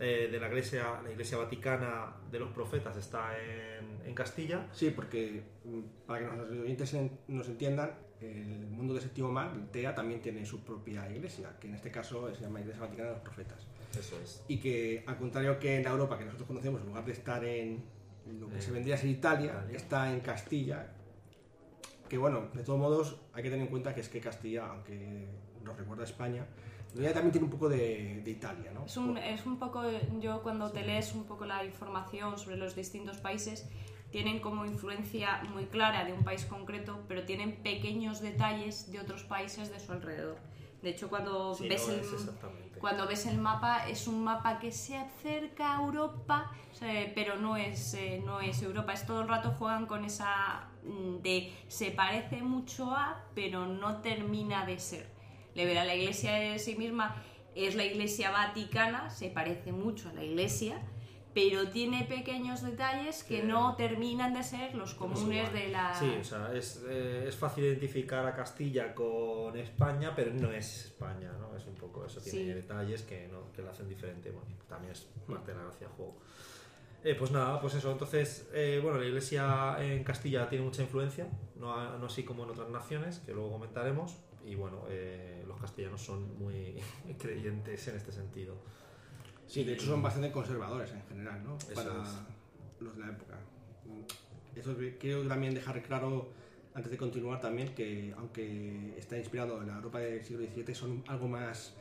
eh, 0.02 0.28
de 0.30 0.40
la 0.40 0.48
iglesia, 0.48 1.00
la 1.02 1.10
iglesia 1.10 1.38
vaticana 1.38 2.16
de 2.30 2.38
los 2.40 2.50
profetas 2.50 2.96
está 2.96 3.38
en, 3.40 4.00
en 4.08 4.14
Castilla. 4.14 4.66
Sí, 4.72 4.90
porque 4.90 5.42
mm, 5.64 5.80
para 6.06 6.18
que 6.20 6.26
nuestros 6.36 6.50
oyentes 6.60 6.94
en- 6.94 7.18
nos 7.28 7.46
entiendan, 7.48 7.90
el 8.20 8.66
mundo 8.68 8.94
de 8.94 9.00
séptimo 9.00 9.30
mar, 9.32 9.52
el 9.54 9.68
TEA, 9.68 9.94
también 9.94 10.20
tiene 10.20 10.44
su 10.46 10.62
propia 10.64 11.08
iglesia, 11.10 11.56
que 11.60 11.66
en 11.68 11.74
este 11.74 11.90
caso 11.90 12.32
se 12.34 12.40
llama 12.42 12.60
Iglesia 12.60 12.80
Vaticana 12.82 13.08
de 13.08 13.14
los 13.14 13.22
Profetas. 13.22 13.66
Eso 13.98 14.16
es. 14.22 14.44
Y 14.48 14.58
que, 14.58 15.02
al 15.06 15.16
contrario 15.18 15.58
que 15.58 15.76
en 15.76 15.84
la 15.84 15.90
Europa 15.90 16.18
que 16.18 16.24
nosotros 16.24 16.46
conocemos, 16.48 16.80
en 16.80 16.86
lugar 16.88 17.04
de 17.04 17.12
estar 17.12 17.44
en 17.44 17.82
lo 18.40 18.48
que 18.48 18.60
se 18.60 18.70
vendría 18.70 18.94
a 18.94 18.98
ser 18.98 19.10
Italia, 19.10 19.52
Italia. 19.52 19.76
está 19.76 20.12
en 20.12 20.20
Castilla. 20.20 20.92
Que 22.08 22.16
bueno, 22.18 22.48
de 22.54 22.62
todos 22.62 22.78
modos, 22.78 23.20
hay 23.32 23.42
que 23.42 23.50
tener 23.50 23.64
en 23.66 23.70
cuenta 23.70 23.94
que 23.94 24.00
es 24.00 24.08
que 24.08 24.20
Castilla, 24.20 24.66
aunque 24.66 25.26
nos 25.64 25.76
recuerda 25.76 26.02
a 26.02 26.06
España, 26.06 26.46
realidad 26.94 27.14
también 27.14 27.32
tiene 27.32 27.44
un 27.46 27.50
poco 27.50 27.68
de, 27.68 28.22
de 28.22 28.30
Italia, 28.30 28.70
¿no? 28.72 28.84
Es 28.84 28.96
un, 28.96 29.16
es 29.18 29.46
un 29.46 29.58
poco, 29.58 29.82
yo 30.20 30.42
cuando 30.42 30.70
te 30.70 30.82
lees 30.82 31.14
un 31.14 31.24
poco 31.24 31.44
la 31.46 31.64
información 31.64 32.38
sobre 32.38 32.56
los 32.56 32.74
distintos 32.74 33.18
países, 33.18 33.66
tienen 34.10 34.40
como 34.40 34.66
influencia 34.66 35.42
muy 35.52 35.64
clara 35.64 36.04
de 36.04 36.12
un 36.12 36.22
país 36.22 36.44
concreto, 36.44 37.00
pero 37.08 37.24
tienen 37.24 37.56
pequeños 37.62 38.20
detalles 38.20 38.92
de 38.92 39.00
otros 39.00 39.24
países 39.24 39.70
de 39.72 39.80
su 39.80 39.90
alrededor. 39.90 40.36
De 40.82 40.90
hecho, 40.90 41.08
cuando, 41.08 41.54
Sí, 41.54 41.68
ves, 41.68 41.86
no 41.88 41.94
el, 41.94 42.80
cuando 42.80 43.06
ves 43.06 43.26
el 43.26 43.38
mapa, 43.38 43.88
es 43.88 44.08
un 44.08 44.22
mapa 44.24 44.58
que 44.58 44.72
se 44.72 44.96
acerca 44.96 45.78
a 45.78 45.82
Europa, 45.82 46.50
pero 47.14 47.36
no 47.36 47.56
es, 47.56 47.94
eh, 47.94 48.20
no 48.24 48.40
es 48.40 48.60
Europa. 48.62 48.92
Es 48.92 49.06
todo 49.06 49.22
el 49.22 49.28
rato 49.28 49.54
juegan 49.56 49.86
con 49.86 50.04
esa 50.04 50.68
mm, 50.84 51.22
de 51.22 51.52
se 51.68 51.92
parece 51.92 52.42
mucho 52.42 52.90
a, 52.90 53.24
pero 53.34 53.66
no 53.66 53.98
termina 54.02 54.66
de 54.66 54.80
ser. 54.80 55.11
Le 55.54 55.66
verá 55.66 55.84
la 55.84 55.94
iglesia 55.94 56.32
de 56.34 56.58
sí 56.58 56.76
misma 56.76 57.16
es 57.54 57.74
la 57.74 57.84
iglesia 57.84 58.30
vaticana, 58.30 59.10
se 59.10 59.28
parece 59.28 59.72
mucho 59.72 60.08
a 60.08 60.12
la 60.14 60.24
iglesia, 60.24 60.80
pero 61.34 61.68
tiene 61.68 62.04
pequeños 62.04 62.62
detalles 62.62 63.24
que 63.24 63.42
no 63.42 63.74
terminan 63.76 64.32
de 64.34 64.42
ser 64.42 64.74
los 64.74 64.94
comunes 64.94 65.52
de 65.52 65.68
la... 65.68 65.94
Sí, 65.94 66.10
o 66.20 66.24
sea, 66.24 66.50
es, 66.54 66.82
eh, 66.88 67.24
es 67.28 67.36
fácil 67.36 67.64
identificar 67.64 68.26
a 68.26 68.34
Castilla 68.34 68.94
con 68.94 69.56
España, 69.56 70.12
pero 70.14 70.32
no 70.34 70.50
es 70.52 70.86
España, 70.86 71.32
¿no? 71.40 71.56
Es 71.56 71.66
un 71.66 71.74
poco 71.74 72.04
eso, 72.06 72.20
tiene 72.20 72.38
Sí. 72.38 72.44
detalles 72.52 73.02
que, 73.02 73.28
no, 73.28 73.50
que 73.52 73.62
lo 73.62 73.70
hacen 73.70 73.88
diferente. 73.88 74.30
Bueno, 74.30 74.48
también 74.68 74.92
es 74.92 75.08
parte 75.26 75.52
de 75.52 75.58
la 75.58 75.64
gracia 75.64 75.86
del 75.88 75.96
juego. 75.96 76.16
Eh, 77.04 77.14
pues 77.16 77.30
nada, 77.32 77.60
pues 77.60 77.74
eso. 77.74 77.90
Entonces, 77.90 78.48
eh, 78.54 78.78
bueno, 78.82 78.98
la 78.98 79.06
iglesia 79.06 79.76
en 79.80 80.04
Castilla 80.04 80.48
tiene 80.48 80.64
mucha 80.64 80.82
influencia, 80.82 81.26
no, 81.56 81.98
no 81.98 82.06
así 82.06 82.22
como 82.24 82.44
en 82.44 82.50
otras 82.50 82.68
naciones, 82.68 83.18
que 83.20 83.32
luego 83.32 83.52
comentaremos. 83.52 84.18
Y 84.44 84.54
bueno, 84.54 84.84
eh, 84.88 85.44
los 85.46 85.60
castellanos 85.60 86.00
son 86.02 86.38
muy 86.38 86.76
creyentes 87.18 87.86
en 87.88 87.96
este 87.96 88.12
sentido. 88.12 88.56
Sí, 89.46 89.64
de 89.64 89.74
hecho 89.74 89.86
son 89.86 90.02
bastante 90.02 90.32
conservadores 90.32 90.90
en 90.92 91.02
general, 91.04 91.42
¿no? 91.44 91.56
Eso 91.58 91.74
Para 91.74 92.02
es. 92.02 92.08
los 92.80 92.94
de 92.96 93.00
la 93.00 93.10
época. 93.10 93.38
Eso 94.56 94.76
quiero 94.98 95.26
también 95.26 95.54
dejar 95.54 95.82
claro, 95.82 96.28
antes 96.74 96.90
de 96.90 96.96
continuar 96.98 97.40
también, 97.40 97.74
que 97.74 98.14
aunque 98.16 98.94
está 98.98 99.16
inspirado 99.18 99.60
en 99.60 99.68
la 99.68 99.76
Europa 99.76 99.98
del 100.00 100.22
siglo 100.24 100.44
XVII, 100.46 100.74
son 100.74 101.04
algo 101.06 101.28
más 101.28 101.74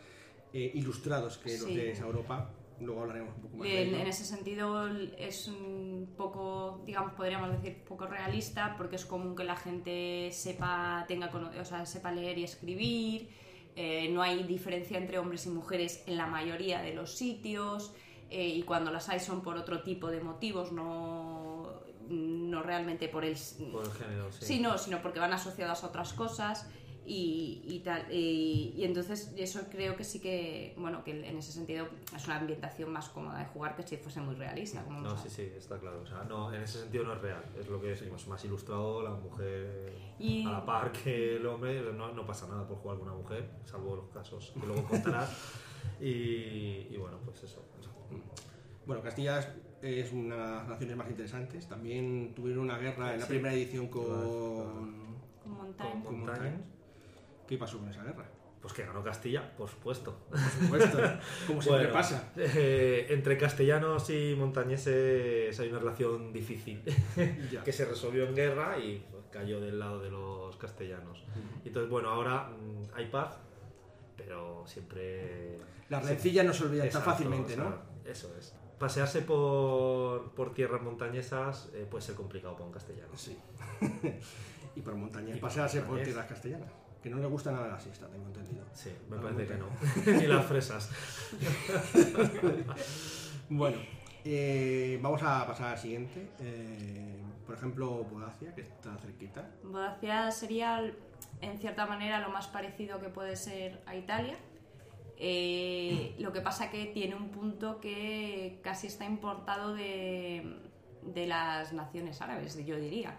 eh, 0.54 0.72
ilustrados 0.74 1.38
que 1.38 1.52
los 1.58 1.68
Sí. 1.68 1.76
de 1.76 1.92
esa 1.92 2.06
Europa. 2.06 2.50
Luego 2.82 3.02
hablaremos 3.02 3.36
un 3.36 3.42
poco 3.42 3.58
más 3.58 3.68
En, 3.68 3.74
de 3.74 3.84
ello. 3.84 3.98
en 3.98 4.08
ese 4.08 4.26
sentido 4.26 4.88
es 5.18 5.48
un 5.48 6.14
poco, 6.18 6.82
digamos, 6.86 7.14
podríamos 7.14 7.52
decir, 7.52 7.84
poco 7.84 8.08
realista 8.08 8.76
porque 8.78 8.96
es 8.96 9.06
común 9.06 9.36
que 9.36 9.44
la 9.44 9.56
gente 9.56 10.30
sepa, 10.32 11.06
tenga, 11.08 11.30
o 11.60 11.66
sea, 11.66 11.86
sepa 11.86 12.12
leer 12.12 12.38
y 12.38 12.44
escribir, 12.44 13.30
eh, 13.76 14.10
no 14.10 14.22
hay 14.22 14.44
diferencia 14.44 14.98
entre 14.98 15.18
hombres 15.18 15.46
y 15.46 15.50
mujeres 15.50 16.04
en 16.08 16.18
la 16.18 16.28
mayoría 16.28 16.82
de 16.82 16.94
los 16.94 17.16
sitios 17.16 17.94
eh, 18.30 18.48
y 18.48 18.64
cuando 18.64 18.92
las 18.92 19.10
hay 19.10 19.20
son 19.20 19.42
por 19.42 19.58
otro 19.58 19.82
tipo 19.82 20.10
de 20.10 20.22
motivos, 20.22 20.72
no, 20.72 21.82
no 22.10 22.64
realmente 22.64 23.08
por 23.08 23.24
el... 23.26 23.38
Por 23.72 23.86
el 23.86 23.92
género, 23.92 24.32
sí. 24.32 24.46
Sí, 24.46 24.60
no, 24.60 24.78
sino 24.78 25.02
porque 25.02 25.20
van 25.20 25.34
asociadas 25.34 25.84
a 25.84 25.88
otras 25.88 26.14
cosas 26.14 26.70
y, 27.06 27.64
y 27.66 27.80
tal. 27.80 28.06
Y, 28.12 28.74
y 28.78 28.84
entonces 28.84 29.34
eso 29.36 29.60
creo 29.72 29.96
que 29.96 30.04
sí 30.04 30.20
que, 30.20 30.76
bueno, 30.78 31.04
que 31.04 31.12
en 31.28 31.38
ese 31.38 31.52
sentido 31.52 31.88
es 32.16 32.26
una 32.26 32.38
ambientación 32.38 32.92
más 32.92 33.10
cómoda 33.10 33.40
de 33.40 33.46
jugar 33.46 33.76
que 33.76 33.84
si 33.84 33.98
fuese 33.98 34.22
muy 34.22 34.36
realista. 34.36 34.84
Como 34.84 35.02
No, 35.02 35.18
sí, 35.18 35.30
sí, 35.30 35.52
está 35.58 35.80
claro. 35.80 36.02
O 36.02 36.06
sea, 36.06 36.24
no, 36.26 36.54
en 36.54 36.62
ese 36.62 36.80
sentido 36.82 37.04
no 37.04 37.14
es 37.14 37.22
real. 37.22 37.44
Es 37.60 37.68
lo 37.70 37.82
que 37.82 37.88
decimos, 37.88 38.28
más 38.28 38.44
ilustrado, 38.46 39.02
la 39.02 39.12
mujer 39.12 39.94
Y- 40.20 40.46
a 40.46 40.52
la 40.52 40.66
par 40.66 40.92
que 40.92 41.38
el 41.38 41.46
hombre, 41.48 41.82
no, 41.94 42.14
no 42.14 42.26
pasa 42.26 42.48
nada 42.48 42.68
por 42.68 42.78
jugar 42.78 43.00
con 43.00 43.08
una 43.08 43.18
mujer, 43.18 43.50
salvo 43.66 43.96
los 43.96 44.10
casos 44.10 44.54
que 44.60 44.66
luego 44.66 44.84
contarás. 44.84 45.32
y, 46.00 46.88
y 46.90 46.96
bueno, 47.00 47.18
pues 47.26 47.44
eso. 47.44 47.66
Bueno, 48.86 49.02
Castilla 49.04 49.40
es, 49.40 49.48
es 49.82 50.12
una 50.12 50.36
de 50.36 50.42
las 50.42 50.68
naciones 50.68 50.98
más 50.98 51.10
interesantes. 51.10 51.68
También 51.68 52.34
tuvieron 52.36 52.64
una 52.64 52.78
guerra 52.78 53.14
en 53.14 53.20
la 53.20 53.26
Sí. 53.26 53.34
primera 53.34 53.54
edición 53.54 53.88
con, 53.88 54.06
Con 55.44 55.52
Montaigne. 55.52 56.04
con 56.04 56.20
Montañas. 56.20 56.62
¿Qué 57.52 57.58
pasó 57.58 57.80
con 57.80 57.90
esa 57.90 58.02
guerra? 58.02 58.24
Pues 58.62 58.74
que 58.74 58.86
ganó 58.86 59.04
Castilla, 59.04 59.54
por 59.58 59.68
supuesto. 59.70 60.20
Por 60.30 60.40
supuesto, 60.40 60.98
como 61.48 61.62
siempre 61.62 61.88
Bueno, 61.88 61.92
pasa. 61.92 62.32
eh, 62.38 63.08
entre 63.10 63.38
castellanos 63.38 64.10
y 64.10 64.36
montañeses 64.38 65.60
hay 65.60 65.68
una 65.68 65.80
relación 65.80 66.32
difícil 66.32 66.82
Ya. 67.52 67.62
que 67.66 67.74
se 67.74 67.84
resolvió 67.84 68.26
en 68.26 68.36
guerra 68.36 68.80
y 68.80 69.06
pues, 69.12 69.26
cayó 69.30 69.60
del 69.60 69.80
lado 69.80 70.00
de 70.00 70.10
los 70.10 70.56
castellanos. 70.56 71.26
Y 71.66 71.68
Entonces, 71.68 71.92
bueno, 71.92 72.08
ahora 72.12 72.52
mm, 72.52 72.96
hay 72.96 73.08
paz, 73.08 73.38
pero 74.16 74.64
siempre... 74.66 75.58
Las 75.90 76.06
rencillas 76.06 76.46
no 76.46 76.54
se 76.54 76.64
olvidan 76.64 76.90
tan 76.90 77.02
fácilmente, 77.02 77.52
o 77.52 77.56
sea, 77.58 77.66
¿no? 77.66 77.82
Eso 78.10 78.34
es. 78.40 78.56
Pasearse 78.80 79.24
por, 79.24 80.32
por 80.36 80.54
tierras 80.54 80.82
montañesas 80.82 81.70
eh, 81.74 81.86
puede 81.92 82.02
ser 82.02 82.16
complicado 82.16 82.54
para 82.54 82.68
un 82.68 82.72
castellano. 82.72 83.12
Sí. 83.14 83.38
y 84.78 84.80
por 84.80 84.96
montañas, 84.96 85.36
Y 85.36 85.40
pasearse 85.42 85.82
por 85.82 86.02
tierras 86.02 86.28
castellanas. 86.28 86.72
Que 87.02 87.10
no 87.10 87.18
le 87.18 87.28
gusta 87.28 87.52
nada 87.52 87.68
la 87.68 87.80
siesta, 87.80 88.08
tengo 88.08 88.26
entendido. 88.28 88.64
Sí, 88.74 88.92
me 89.10 89.18
Ah, 89.18 89.22
parece 89.24 89.48
que 89.48 89.58
no. 89.58 89.68
Ni 90.22 90.28
las 90.28 90.46
fresas. 90.46 90.90
Bueno, 93.50 93.78
eh, 94.24 94.98
vamos 95.02 95.22
a 95.24 95.46
pasar 95.46 95.74
al 95.74 95.78
siguiente. 95.78 96.30
Eh, 96.40 97.18
por 97.46 97.56
ejemplo, 97.56 98.06
Bodacia, 98.06 98.56
que 98.56 98.62
está 98.62 98.96
cerquita. 98.98 99.50
Bodacia 99.64 100.32
sería, 100.32 100.90
en 101.42 101.58
cierta 101.60 101.86
manera, 101.86 102.20
lo 102.22 102.30
más 102.30 102.48
parecido 102.48 103.02
que 103.02 103.10
puede 103.10 103.36
ser 103.36 103.82
a 103.86 103.96
Italia. 103.96 104.38
Eh, 105.18 106.16
lo 106.20 106.32
que 106.32 106.40
pasa 106.40 106.72
que 106.72 106.86
tiene 106.86 107.14
un 107.16 107.30
punto 107.30 107.82
que 107.82 108.60
casi 108.64 108.88
está 108.88 109.04
importado 109.06 109.74
de, 109.74 110.58
de 111.04 111.28
las 111.28 111.74
naciones 111.74 112.22
árabes, 112.22 112.56
yo 112.66 112.78
diría. 112.78 113.18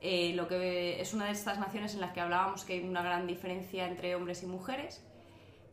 Eh, 0.00 0.32
lo 0.34 0.46
que 0.46 1.00
es 1.00 1.14
una 1.14 1.26
de 1.26 1.32
estas 1.32 1.58
naciones 1.58 1.94
en 1.94 2.00
las 2.00 2.12
que 2.12 2.20
hablábamos 2.20 2.64
que 2.64 2.74
hay 2.74 2.84
una 2.84 3.02
gran 3.02 3.26
diferencia 3.26 3.86
entre 3.86 4.14
hombres 4.14 4.42
y 4.42 4.46
mujeres, 4.46 5.02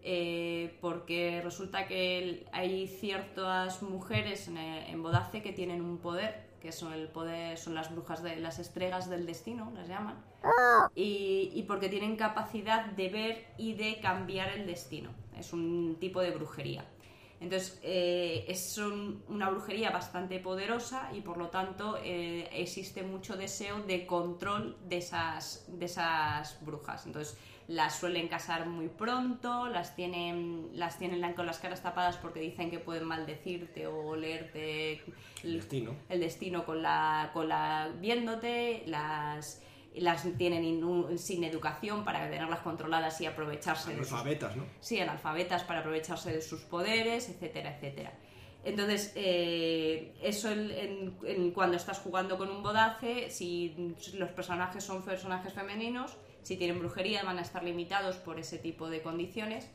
eh, 0.01 0.77
porque 0.82 1.42
resulta 1.44 1.88
que 1.88 2.46
hay 2.51 2.88
ciertas 2.88 3.82
mujeres 3.82 4.48
en, 4.48 5.03
Bodace 5.03 5.42
que 5.42 5.51
tienen 5.51 5.82
un 5.82 5.98
poder, 5.98 6.48
que 6.62 6.72
son 6.72 6.94
el 6.94 7.10
poder, 7.10 7.58
son 7.58 7.75
las 7.75 7.92
brujas 7.92 8.24
de 8.24 8.38
las 8.38 8.60
estrellas 8.60 9.10
del 9.10 9.25
destino, 9.25 9.72
las 9.75 9.88
llaman, 9.88 10.15
y, 10.96 11.51
y 11.53 11.63
porque 11.63 11.89
tienen 11.89 12.15
capacidad 12.15 12.86
de 12.86 13.10
ver 13.10 13.46
y 13.58 13.74
de 13.74 14.00
cambiar 14.00 14.50
el 14.50 14.65
destino. 14.65 15.12
Es 15.38 15.51
un 15.51 15.98
tipo 16.00 16.22
de 16.22 16.32
brujería. 16.32 16.86
Entonces, 17.44 17.78
eh, 17.84 18.46
es 18.48 18.78
un- 18.78 19.22
una 19.28 19.50
brujería 19.50 19.92
bastante 19.92 20.40
poderosa 20.40 21.10
y 21.14 21.20
por 21.22 21.38
lo 21.38 21.50
tanto 21.50 21.98
eh, 22.02 22.48
existe 22.54 23.04
mucho 23.04 23.36
deseo 23.36 23.84
de 23.84 24.06
control 24.08 24.78
de 24.88 24.98
esas, 24.98 25.66
de 25.68 25.86
esas 25.86 26.58
brujas. 26.66 27.06
Entonces, 27.06 27.38
las 27.68 27.98
suelen 28.00 28.28
casar 28.28 28.66
muy 28.68 28.88
pronto, 28.88 29.68
las 29.68 29.96
tienen, 29.96 30.70
las 30.74 30.98
tienen 30.98 31.34
con 31.34 31.46
las 31.46 31.60
caras 31.60 31.82
tapadas 31.82 32.18
porque 32.18 32.40
dicen 32.40 32.70
que 32.70 32.80
pueden 32.80 33.06
maldecirte 33.06 33.88
o 33.88 34.16
leerte 34.16 35.02
El 35.44 35.56
destino. 35.60 35.96
el 36.10 36.20
destino 36.22 36.66
con 36.66 36.82
la, 36.82 37.30
con 37.34 37.48
la 37.50 37.90
viéndote, 38.00 38.84
las, 38.88 39.62
las 40.02 40.24
tienen 40.38 41.18
sin 41.18 41.44
educación 41.44 42.04
para 42.04 42.30
tenerlas 42.30 42.60
controladas 42.62 43.20
y 43.22 43.26
aprovecharse 43.26 43.92
de 43.92 43.98
sus 43.98 44.08
¿no? 44.56 44.66
sí, 44.80 45.00
analfabetas 45.00 45.64
para 45.64 45.80
aprovecharse 45.82 46.32
de 46.32 46.42
sus 46.42 46.62
poderes, 46.62 47.30
etcétera, 47.30 47.76
etcétera. 47.76 48.14
Entonces, 48.66 49.12
eh, 49.16 50.14
eso 50.22 50.50
en, 50.50 50.72
en- 50.72 51.18
en 51.26 51.52
cuando 51.52 51.76
estás 51.78 52.00
jugando 52.00 52.38
con 52.38 52.50
un 52.50 52.64
bodace, 52.64 53.30
si 53.30 53.76
los 54.16 54.30
personajes 54.32 54.84
son 54.84 55.04
personajes 55.04 55.54
femeninos, 55.54 56.16
si 56.44 56.56
tienen 56.58 56.80
brujería 56.80 57.24
van 57.24 57.40
a 57.40 57.42
estar 57.42 57.64
limitados 57.64 58.16
por 58.18 58.40
ese 58.40 58.58
tipo 58.58 58.90
de 58.90 59.02
condiciones, 59.02 59.70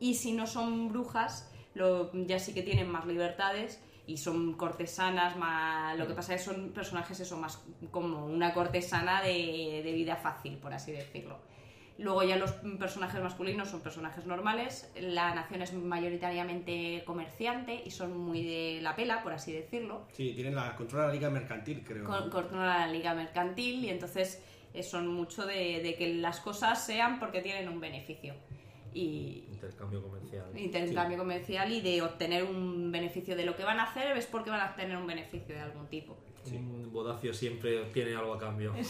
y 0.00 0.14
si 0.14 0.32
no 0.32 0.46
son 0.46 0.88
brujas, 0.88 1.52
lo- 1.74 2.10
ya 2.26 2.38
sí 2.38 2.54
que 2.54 2.62
tienen 2.62 2.88
más 2.90 3.04
libertades 3.06 3.78
y 4.06 4.16
son 4.16 4.54
cortesanas, 4.54 5.36
más, 5.36 5.96
lo 5.98 6.06
que 6.06 6.14
pasa 6.14 6.34
es 6.34 6.42
que 6.42 6.52
son 6.52 6.70
personajes 6.70 7.20
eso, 7.20 7.36
más 7.36 7.62
como 7.90 8.26
una 8.26 8.52
cortesana 8.54 9.22
de, 9.22 9.82
de 9.84 9.92
vida 9.92 10.16
fácil, 10.16 10.56
por 10.58 10.72
así 10.72 10.92
decirlo. 10.92 11.38
Luego 11.98 12.22
ya 12.22 12.36
los 12.36 12.52
personajes 12.78 13.20
masculinos 13.22 13.68
son 13.68 13.82
personajes 13.82 14.24
normales, 14.24 14.90
la 14.98 15.34
nación 15.34 15.60
es 15.60 15.74
mayoritariamente 15.74 17.02
comerciante 17.04 17.82
y 17.84 17.90
son 17.90 18.16
muy 18.16 18.42
de 18.42 18.78
la 18.80 18.96
pela, 18.96 19.22
por 19.22 19.32
así 19.32 19.52
decirlo. 19.52 20.06
Sí, 20.12 20.32
tienen 20.34 20.54
la 20.54 20.74
controla 20.76 21.08
la 21.08 21.12
liga 21.12 21.28
mercantil, 21.30 21.82
creo. 21.84 22.04
Con- 22.04 22.30
Controla 22.30 22.78
la 22.78 22.86
liga 22.88 23.14
mercantil 23.14 23.84
y 23.84 23.90
entonces 23.90 24.42
eh, 24.72 24.82
son 24.82 25.08
mucho 25.08 25.44
de, 25.44 25.82
de 25.82 25.94
que 25.96 26.14
las 26.14 26.40
cosas 26.40 26.84
sean 26.84 27.18
porque 27.18 27.42
tienen 27.42 27.68
un 27.68 27.80
beneficio. 27.80 28.34
Y 28.92 29.44
Intercambio 29.52 30.02
comercial. 30.02 30.46
intercambio 30.56 31.18
comercial 31.18 31.72
y 31.72 31.80
de 31.80 32.02
obtener 32.02 32.44
un 32.44 32.90
beneficio 32.90 33.36
de 33.36 33.44
lo 33.44 33.54
que 33.56 33.62
van 33.62 33.78
a 33.78 33.84
hacer 33.84 34.16
es 34.16 34.26
porque 34.26 34.50
van 34.50 34.60
a 34.60 34.70
obtener 34.70 34.96
un 34.96 35.06
beneficio 35.06 35.54
de 35.54 35.60
algún 35.60 35.86
tipo. 35.88 36.16
Un 36.46 36.90
bodacio 36.92 37.32
siempre 37.34 37.84
tiene 37.92 38.14
algo 38.14 38.34
a 38.34 38.38
cambio. 38.38 38.74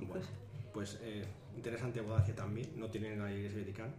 Bueno, 0.00 0.24
pues 0.72 0.96
eh, 1.02 1.24
interesante 1.56 2.00
Bodacia 2.00 2.32
también, 2.32 2.70
no 2.76 2.88
tienen 2.88 3.20
la 3.20 3.32
iglesia 3.32 3.58
Vaticana. 3.58 3.92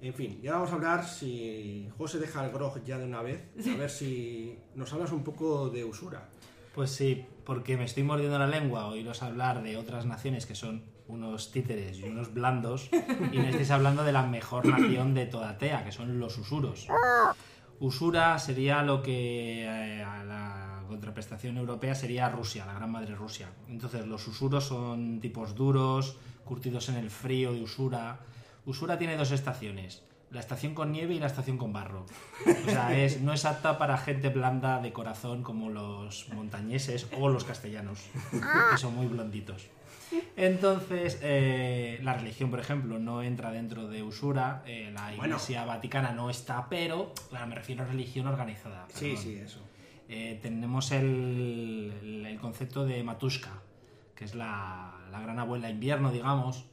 En 0.00 0.14
fin, 0.14 0.40
ya 0.42 0.52
vamos 0.52 0.70
a 0.70 0.74
hablar, 0.74 1.06
si 1.06 1.88
José 1.98 2.18
deja 2.18 2.44
el 2.44 2.50
grog 2.50 2.82
ya 2.84 2.98
de 2.98 3.04
una 3.04 3.20
vez, 3.20 3.42
a 3.66 3.76
ver 3.76 3.90
si 3.90 4.58
nos 4.74 4.90
hablas 4.94 5.12
un 5.12 5.22
poco 5.22 5.68
de 5.68 5.84
usura. 5.84 6.28
Pues 6.74 6.90
sí, 6.90 7.26
porque 7.44 7.76
me 7.76 7.84
estoy 7.84 8.02
mordiendo 8.02 8.38
la 8.38 8.46
lengua 8.46 8.86
oíros 8.86 9.22
hablar 9.22 9.62
de 9.62 9.76
otras 9.76 10.06
naciones 10.06 10.46
que 10.46 10.54
son 10.54 10.82
unos 11.08 11.52
títeres 11.52 11.98
y 11.98 12.04
unos 12.04 12.32
blandos 12.32 12.88
y 13.32 13.38
me 13.38 13.50
estáis 13.50 13.70
hablando 13.70 14.04
de 14.04 14.12
la 14.12 14.22
mejor 14.22 14.66
nación 14.66 15.14
de 15.14 15.26
toda 15.26 15.58
Tea, 15.58 15.84
que 15.84 15.92
son 15.92 16.18
los 16.18 16.38
usuros. 16.38 16.88
Usura 17.80 18.38
sería 18.38 18.82
lo 18.82 19.02
que 19.02 19.64
eh, 19.64 20.04
la 20.26 20.82
contraprestación 20.88 21.56
europea 21.56 21.94
sería 21.94 22.28
Rusia, 22.28 22.64
la 22.66 22.74
gran 22.74 22.90
madre 22.90 23.14
Rusia. 23.14 23.48
Entonces 23.68 24.06
los 24.06 24.26
usuros 24.28 24.64
son 24.64 25.20
tipos 25.20 25.54
duros, 25.54 26.16
curtidos 26.44 26.88
en 26.88 26.96
el 26.96 27.10
frío 27.10 27.52
de 27.52 27.62
Usura. 27.62 28.20
Usura 28.64 28.96
tiene 28.96 29.16
dos 29.16 29.32
estaciones, 29.32 30.04
la 30.30 30.40
estación 30.40 30.74
con 30.74 30.92
nieve 30.92 31.14
y 31.14 31.18
la 31.18 31.26
estación 31.26 31.58
con 31.58 31.72
barro. 31.72 32.06
O 32.46 32.70
sea, 32.70 32.96
es, 32.96 33.20
no 33.20 33.32
es 33.32 33.44
apta 33.44 33.76
para 33.78 33.98
gente 33.98 34.28
blanda 34.30 34.80
de 34.80 34.92
corazón 34.92 35.42
como 35.42 35.70
los 35.70 36.28
montañeses 36.32 37.08
o 37.18 37.28
los 37.28 37.44
castellanos, 37.44 38.00
que 38.70 38.78
son 38.78 38.94
muy 38.94 39.06
blonditos. 39.06 39.68
Entonces, 40.36 41.18
eh, 41.22 41.98
la 42.02 42.14
religión, 42.14 42.50
por 42.50 42.60
ejemplo, 42.60 42.98
no 42.98 43.22
entra 43.22 43.50
dentro 43.52 43.88
de 43.88 44.02
usura, 44.02 44.62
eh, 44.66 44.90
la 44.92 45.06
Bueno. 45.16 45.36
iglesia 45.36 45.64
vaticana 45.64 46.12
no 46.12 46.30
está, 46.30 46.68
pero, 46.68 47.12
claro, 47.30 47.46
me 47.46 47.54
refiero 47.54 47.84
a 47.84 47.86
religión 47.86 48.26
organizada. 48.26 48.86
Sí, 48.92 49.10
perdón. 49.10 49.22
sí, 49.22 49.34
eso. 49.36 49.60
Eh, 50.08 50.38
tenemos 50.42 50.92
el, 50.92 52.38
concepto 52.40 52.84
de 52.84 53.02
Matushka, 53.02 53.62
que 54.14 54.24
es 54.24 54.34
la, 54.34 54.94
la 55.10 55.20
gran 55.20 55.38
abuela 55.38 55.70
invierno, 55.70 56.12
digamos, 56.12 56.64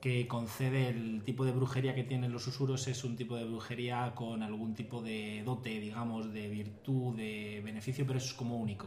que 0.00 0.28
concede 0.28 0.88
el 0.88 1.22
tipo 1.24 1.44
de 1.44 1.52
brujería 1.52 1.94
que 1.94 2.04
tienen 2.04 2.32
los 2.32 2.46
usuros, 2.46 2.86
es 2.86 3.02
un 3.02 3.16
tipo 3.16 3.34
de 3.36 3.44
brujería 3.44 4.12
con 4.14 4.42
algún 4.42 4.74
tipo 4.74 5.02
de 5.02 5.42
dote, 5.44 5.80
digamos, 5.80 6.32
de 6.32 6.48
virtud, 6.48 7.16
de 7.16 7.60
beneficio, 7.64 8.06
pero 8.06 8.18
es 8.18 8.32
como 8.34 8.56
único. 8.56 8.86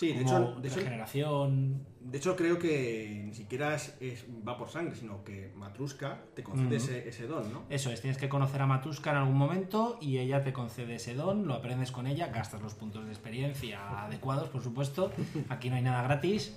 Sí, 0.00 0.14
de 0.14 0.22
hecho, 0.22 0.54
de 0.62 0.68
hecho, 0.68 0.76
regeneración. 0.78 1.84
de 2.00 2.16
hecho 2.16 2.34
creo 2.34 2.58
que 2.58 3.22
ni 3.26 3.34
siquiera 3.34 3.74
es, 3.74 3.94
es- 4.00 4.24
va 4.48 4.56
por 4.56 4.70
sangre, 4.70 4.96
sino 4.96 5.22
que 5.24 5.52
Matruska 5.56 6.22
te 6.34 6.42
concede 6.42 6.76
ese, 6.76 7.06
ese 7.08 7.26
don, 7.26 7.52
¿no? 7.52 7.64
Eso 7.68 7.90
es, 7.90 8.00
tienes 8.00 8.16
que 8.16 8.30
conocer 8.30 8.62
a 8.62 8.66
Matuska 8.66 9.10
en 9.10 9.18
algún 9.18 9.36
momento 9.36 9.98
y 10.00 10.16
ella 10.16 10.42
te 10.42 10.54
concede 10.54 10.94
ese 10.94 11.14
don, 11.14 11.46
lo 11.46 11.52
aprendes 11.52 11.92
con 11.92 12.06
ella, 12.06 12.28
gastas 12.28 12.62
los 12.62 12.72
puntos 12.72 13.04
de 13.04 13.10
experiencia 13.10 14.04
adecuados, 14.06 14.48
por 14.48 14.62
supuesto. 14.62 15.12
Aquí 15.50 15.68
no 15.68 15.76
hay 15.76 15.82
nada 15.82 16.02
gratis. 16.02 16.56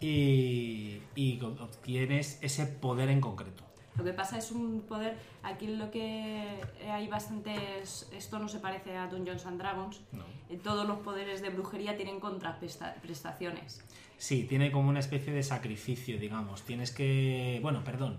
Y, 0.00 1.00
y 1.14 1.40
obtienes 1.40 2.38
ese 2.42 2.66
poder 2.66 3.08
en 3.10 3.20
concreto. 3.20 3.62
Lo 3.96 4.04
que 4.04 4.12
pasa 4.14 4.38
es 4.38 4.50
un 4.50 4.80
poder, 4.88 5.18
aquí 5.42 5.66
lo 5.66 5.90
que 5.90 6.60
hay 6.90 7.08
bastantes, 7.08 8.08
esto 8.12 8.38
no 8.38 8.48
se 8.48 8.58
parece 8.58 8.96
a 8.96 9.06
Dungeons 9.06 9.44
and 9.44 9.58
Dragons, 9.58 10.00
No. 10.12 10.24
Eh, 10.48 10.58
todos 10.62 10.86
los 10.86 10.98
poderes 11.00 11.42
de 11.42 11.50
brujería 11.50 11.96
tienen 11.96 12.18
contraprestaciones. 12.18 13.84
Sí, 14.18 14.44
tiene 14.44 14.70
como 14.70 14.88
una 14.88 15.00
especie 15.00 15.32
de 15.32 15.42
sacrificio, 15.42 16.18
digamos. 16.18 16.62
Tienes 16.62 16.92
que. 16.92 17.58
Bueno, 17.62 17.82
perdón. 17.84 18.18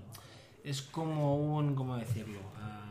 Es 0.63 0.81
como 0.81 1.37
un. 1.37 1.75
¿Cómo 1.75 1.95
decirlo? 1.97 2.39
Ah, 2.57 2.81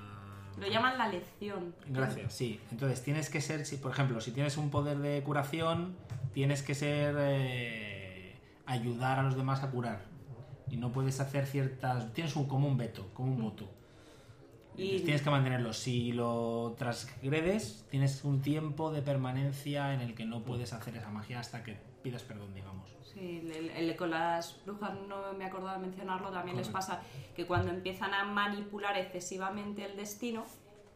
Lo 0.59 0.67
llaman 0.67 0.97
la 0.99 1.09
lección. 1.09 1.75
Gracias, 1.89 2.33
sí. 2.33 2.61
Entonces 2.71 3.03
tienes 3.03 3.29
que 3.31 3.41
ser, 3.41 3.67
si, 3.67 3.77
por 3.77 3.93
ejemplo, 3.93 4.21
si 4.21 4.31
tienes 4.31 4.57
un 4.57 4.71
poder 4.71 4.99
de 4.99 5.23
curación, 5.23 5.95
tienes 6.33 6.63
que 6.63 6.75
ser 6.75 7.15
eh, 7.19 8.35
ayudar 8.67 9.19
a 9.19 9.23
los 9.25 9.37
demás 9.37 9.63
a 9.63 9.71
curar. 9.71 10.12
Y 10.73 10.79
no 10.79 10.91
puedes 10.91 11.21
hacer 11.21 11.45
ciertas... 11.47 12.13
Tienes 12.15 12.35
un, 12.35 12.47
como 12.49 12.67
un 12.67 12.79
veto, 12.79 13.07
como 13.13 13.31
un 13.31 13.43
voto. 13.43 13.69
Y- 14.75 15.01
tienes 15.01 15.21
que 15.21 15.29
mantenerlo. 15.29 15.75
Si 15.75 16.13
lo 16.13 16.75
transgredes, 16.79 17.87
tienes 17.91 18.25
un 18.25 18.41
tiempo 18.41 18.91
de 18.91 19.03
permanencia 19.03 19.93
en 19.93 20.01
el 20.01 20.15
que 20.15 20.25
no 20.25 20.43
puedes 20.43 20.73
hacer 20.73 20.97
esa 20.97 21.11
magia 21.11 21.41
hasta 21.41 21.63
que 21.63 21.77
pidas 22.03 22.23
perdón, 22.23 22.55
digamos. 22.55 22.89
Sí, 23.13 23.43
el- 23.55 23.69
el- 23.69 23.97
con 23.97 24.11
las 24.11 24.65
brujas 24.65 24.95
no 25.07 25.35
me 25.35 25.45
acordaba 25.45 25.75
de 25.75 25.81
mencionarlo, 25.87 26.31
también 26.31 26.57
les 26.57 26.71
pasa 26.71 27.03
que 27.37 27.47
cuando 27.47 27.71
empiezan 27.71 28.15
a 28.15 28.25
manipular 28.25 28.97
excesivamente 28.97 29.85
el 29.85 29.97
destino, 29.99 30.47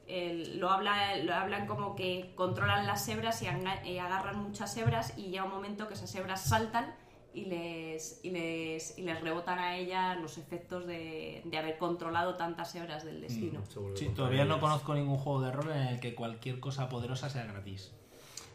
el- 0.09 0.59
lo, 0.59 0.71
habla, 0.71 1.19
lo 1.19 1.35
hablan 1.35 1.67
como 1.67 1.95
que 1.95 2.33
controlan 2.35 2.87
las 2.87 3.07
hebras 3.09 3.43
y, 3.43 3.47
y 3.89 3.99
agarran 3.99 4.43
muchas 4.43 4.75
hebras 4.79 5.13
y 5.19 5.25
llega 5.29 5.45
un 5.45 5.51
momento 5.51 5.87
que 5.87 5.93
esas 5.95 6.15
hebras 6.15 6.41
saltan 6.49 6.95
y 7.37 7.45
les, 7.45 8.21
y 8.25 8.31
les, 8.31 8.99
y 8.99 9.03
les 9.03 9.21
rebotan 9.21 9.59
a 9.59 9.77
ella 9.77 10.15
los 10.17 10.39
efectos 10.39 10.87
de, 10.87 11.43
de 11.45 11.59
haber 11.59 11.77
controlado 11.79 12.35
tantas 12.37 12.75
hebras 12.75 13.05
del 13.05 13.21
destino. 13.21 13.63
Vuelve 13.77 13.97
Sí, 13.99 14.09
todavía 14.09 14.45
no 14.47 14.59
conozco 14.59 14.95
ningún 14.95 15.19
juego 15.19 15.43
de 15.43 15.53
rol 15.53 15.71
en 15.71 15.83
el 15.89 16.01
que 16.01 16.15
cualquier 16.15 16.59
cosa 16.61 16.89
poderosa 16.89 17.29
sea 17.29 17.45
gratis. 17.45 17.93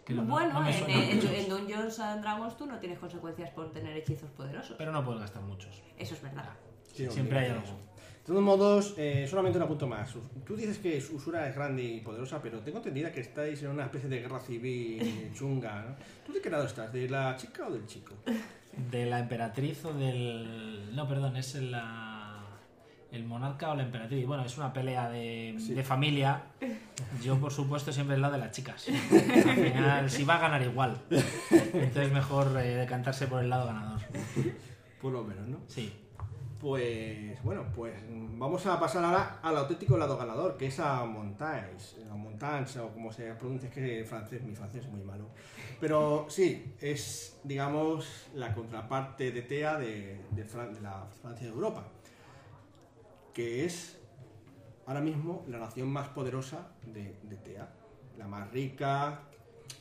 No- 0.10 0.24
bueno, 0.24 0.60
no 0.62 0.68
en, 0.68 0.90
en- 0.90 1.26
en 1.36 1.48
Dungeons 1.50 2.00
and 2.00 2.22
Dragons 2.22 2.58
tú 2.58 2.66
no 2.66 2.80
tienes 2.80 2.98
consecuencias 3.00 3.52
por 3.52 3.72
tener 3.72 3.96
hechizos 3.96 4.30
poderosos. 4.32 4.76
pero 4.78 4.92
no 4.92 5.06
puedes 5.06 5.22
gastar 5.22 5.44
muchos. 5.44 5.82
Eso 5.98 6.16
es 6.16 6.22
verdad. 6.22 6.50
Sí, 6.94 7.08
Siempre 7.10 7.38
hay 7.40 7.52
algo. 7.52 7.62
De 8.22 8.26
todos 8.28 8.42
modos, 8.44 8.94
eh, 8.98 9.26
solamente 9.28 9.58
un 9.58 9.64
apunto 9.64 9.88
más. 9.88 10.14
Tú 10.46 10.56
dices 10.56 10.78
que 10.80 10.98
Usura 11.14 11.48
es 11.48 11.56
grande 11.56 11.82
y 11.84 12.02
poderosa, 12.02 12.42
pero 12.42 12.60
tengo 12.60 12.78
entendida 12.78 13.12
que 13.12 13.22
estáis 13.22 13.62
en 13.64 13.70
una 13.70 13.86
especie 13.86 14.10
de 14.10 14.20
guerra 14.20 14.40
civil 14.40 15.32
chunga, 15.34 15.82
¿no? 15.84 15.96
¿Tú 16.26 16.34
de 16.34 16.42
qué 16.42 16.50
lado 16.50 16.66
estás? 16.66 16.92
¿De 16.92 17.08
la 17.10 17.36
chica 17.38 17.68
o 17.68 17.72
del 17.72 17.86
chico? 17.88 18.14
De 18.92 19.06
la 19.06 19.20
emperatriz 19.20 19.84
o 19.86 19.94
del. 19.94 20.96
No, 20.96 21.08
perdón, 21.08 21.36
es 21.38 21.56
la. 21.56 22.18
El 23.12 23.26
monarca 23.26 23.72
o 23.72 23.76
la 23.76 23.84
emperatriz. 23.84 24.26
Bueno, 24.26 24.46
es 24.46 24.58
una 24.58 24.72
pelea 24.72 25.10
de, 25.10 25.56
Sí. 25.60 25.74
de 25.74 25.84
familia. 25.84 26.44
Yo, 27.22 27.38
por 27.38 27.52
supuesto, 27.52 27.92
siempre 27.92 28.16
el 28.16 28.22
lado 28.22 28.34
de 28.34 28.40
las 28.40 28.52
chicas. 28.52 28.88
Al 29.12 29.56
final, 29.58 30.10
si 30.10 30.24
va 30.24 30.36
a 30.36 30.40
ganar 30.40 30.62
igual. 30.62 30.98
Entonces, 31.74 32.12
mejor 32.14 32.58
eh, 32.62 32.76
decantarse 32.76 33.28
por 33.28 33.44
el 33.44 33.50
lado 33.50 33.66
ganador. 33.68 34.00
Por 35.02 35.12
lo 35.12 35.24
menos, 35.24 35.48
¿no? 35.50 35.58
Sí. 35.68 35.94
Pues 36.62 37.42
bueno, 37.44 37.66
pues 37.76 37.96
vamos 38.08 38.64
a 38.68 38.80
pasar 38.80 39.04
ahora 39.04 39.40
al 39.42 39.58
auténtico 39.58 39.98
lado 39.98 40.16
ganador, 40.16 40.58
que 40.58 40.68
es 40.68 40.80
a 40.80 41.04
Montagne, 41.06 41.70
a 42.10 42.14
Montagne, 42.14 42.68
o 42.80 42.90
como 42.94 43.12
se 43.12 43.34
pronuncia, 43.34 43.68
es 43.70 43.74
que 43.74 44.06
francés, 44.08 44.44
mi 44.44 44.54
francés 44.54 44.86
es 44.86 44.92
muy 44.92 45.02
malo. 45.02 45.26
Pero 45.80 46.28
sí, 46.30 46.76
es, 46.80 47.40
digamos, 47.44 48.28
la 48.36 48.54
contraparte 48.54 49.32
de 49.32 49.42
TEA 49.42 49.80
de, 49.80 50.22
de 50.30 50.46
Fran- 50.46 50.72
de 50.72 50.82
la 50.82 51.08
Francia 51.24 51.48
de 51.48 51.54
Europa, 51.54 51.84
que 53.34 53.66
es 53.66 53.98
ahora 54.86 55.02
mismo 55.02 55.44
la 55.48 55.58
nación 55.58 55.90
más 55.90 56.10
poderosa 56.10 56.68
de, 56.86 57.16
de 57.24 57.38
TEA, 57.38 57.70
la 58.20 58.28
más 58.28 58.52
rica, 58.52 59.22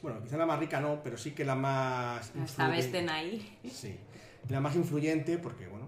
bueno, 0.00 0.22
quizá 0.22 0.38
la 0.38 0.46
más 0.46 0.58
rica 0.58 0.80
no, 0.80 1.02
pero 1.02 1.18
sí 1.18 1.32
que 1.32 1.44
la 1.44 1.56
más... 1.56 2.34
Esta 2.34 2.68
vez 2.68 2.90
ahí. 3.10 3.58
Sí, 3.70 3.98
la 4.48 4.60
más 4.60 4.74
influyente 4.76 5.36
porque, 5.36 5.66
bueno, 5.66 5.79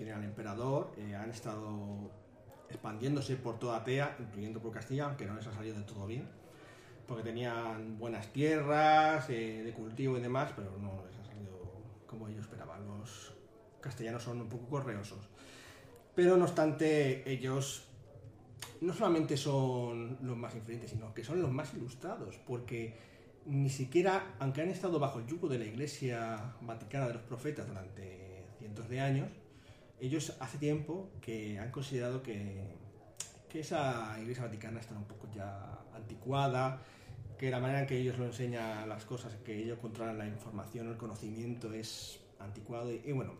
tienen 0.00 0.14
al 0.14 0.24
emperador, 0.24 0.92
eh, 0.96 1.14
han 1.14 1.28
estado 1.30 2.10
expandiéndose 2.70 3.36
por 3.36 3.58
toda 3.58 3.84
Tea, 3.84 4.16
incluyendo 4.18 4.58
por 4.58 4.72
Castilla, 4.72 5.04
aunque 5.04 5.26
no 5.26 5.34
les 5.34 5.46
ha 5.46 5.52
salido 5.52 5.76
de 5.76 5.82
todo 5.82 6.06
bien, 6.06 6.26
porque 7.06 7.22
tenían 7.22 7.98
buenas 7.98 8.32
tierras 8.32 9.28
eh, 9.28 9.62
de 9.62 9.72
cultivo 9.74 10.16
y 10.16 10.22
demás, 10.22 10.52
pero 10.56 10.70
no 10.78 11.04
les 11.06 11.18
ha 11.18 11.24
salido 11.26 11.60
como 12.06 12.28
ellos 12.28 12.40
esperaban. 12.40 12.86
Los 12.86 13.34
castellanos 13.82 14.22
son 14.22 14.40
un 14.40 14.48
poco 14.48 14.70
correosos. 14.70 15.28
Pero 16.14 16.38
no 16.38 16.44
obstante, 16.44 17.30
ellos 17.30 17.86
no 18.80 18.94
solamente 18.94 19.36
son 19.36 20.16
los 20.22 20.36
más 20.36 20.54
influyentes, 20.54 20.92
sino 20.92 21.12
que 21.12 21.24
son 21.24 21.42
los 21.42 21.52
más 21.52 21.74
ilustrados, 21.74 22.38
porque 22.46 22.96
ni 23.44 23.68
siquiera, 23.68 24.34
aunque 24.38 24.62
han 24.62 24.70
estado 24.70 24.98
bajo 24.98 25.18
el 25.18 25.26
yugo 25.26 25.46
de 25.46 25.58
la 25.58 25.66
Iglesia 25.66 26.54
Vaticana 26.62 27.06
de 27.06 27.14
los 27.14 27.22
Profetas 27.22 27.68
durante 27.68 28.46
cientos 28.58 28.88
de 28.88 29.00
años, 29.00 29.28
ellos 30.00 30.36
hace 30.40 30.58
tiempo 30.58 31.10
que 31.20 31.58
han 31.58 31.70
considerado 31.70 32.22
que, 32.22 32.74
que 33.48 33.60
esa 33.60 34.16
Iglesia 34.20 34.44
Vaticana 34.44 34.80
está 34.80 34.94
un 34.94 35.04
poco 35.04 35.28
ya 35.32 35.78
anticuada, 35.94 36.80
que 37.38 37.50
la 37.50 37.60
manera 37.60 37.80
en 37.80 37.86
que 37.86 37.98
ellos 37.98 38.18
lo 38.18 38.24
enseñan 38.26 38.88
las 38.88 39.04
cosas, 39.04 39.34
que 39.44 39.56
ellos 39.56 39.78
controlan 39.78 40.18
la 40.18 40.26
información, 40.26 40.88
el 40.88 40.96
conocimiento 40.96 41.72
es 41.72 42.20
anticuado 42.38 42.92
y, 42.92 43.02
y 43.04 43.12
bueno, 43.12 43.34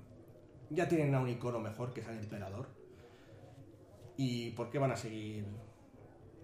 ya 0.68 0.88
tienen 0.88 1.14
a 1.14 1.20
un 1.20 1.28
icono 1.28 1.58
mejor 1.58 1.92
que 1.92 2.00
es 2.00 2.08
el 2.08 2.18
emperador. 2.18 2.68
¿Y 4.16 4.50
por 4.50 4.70
qué 4.70 4.78
van 4.78 4.92
a 4.92 4.96
seguir 4.96 5.46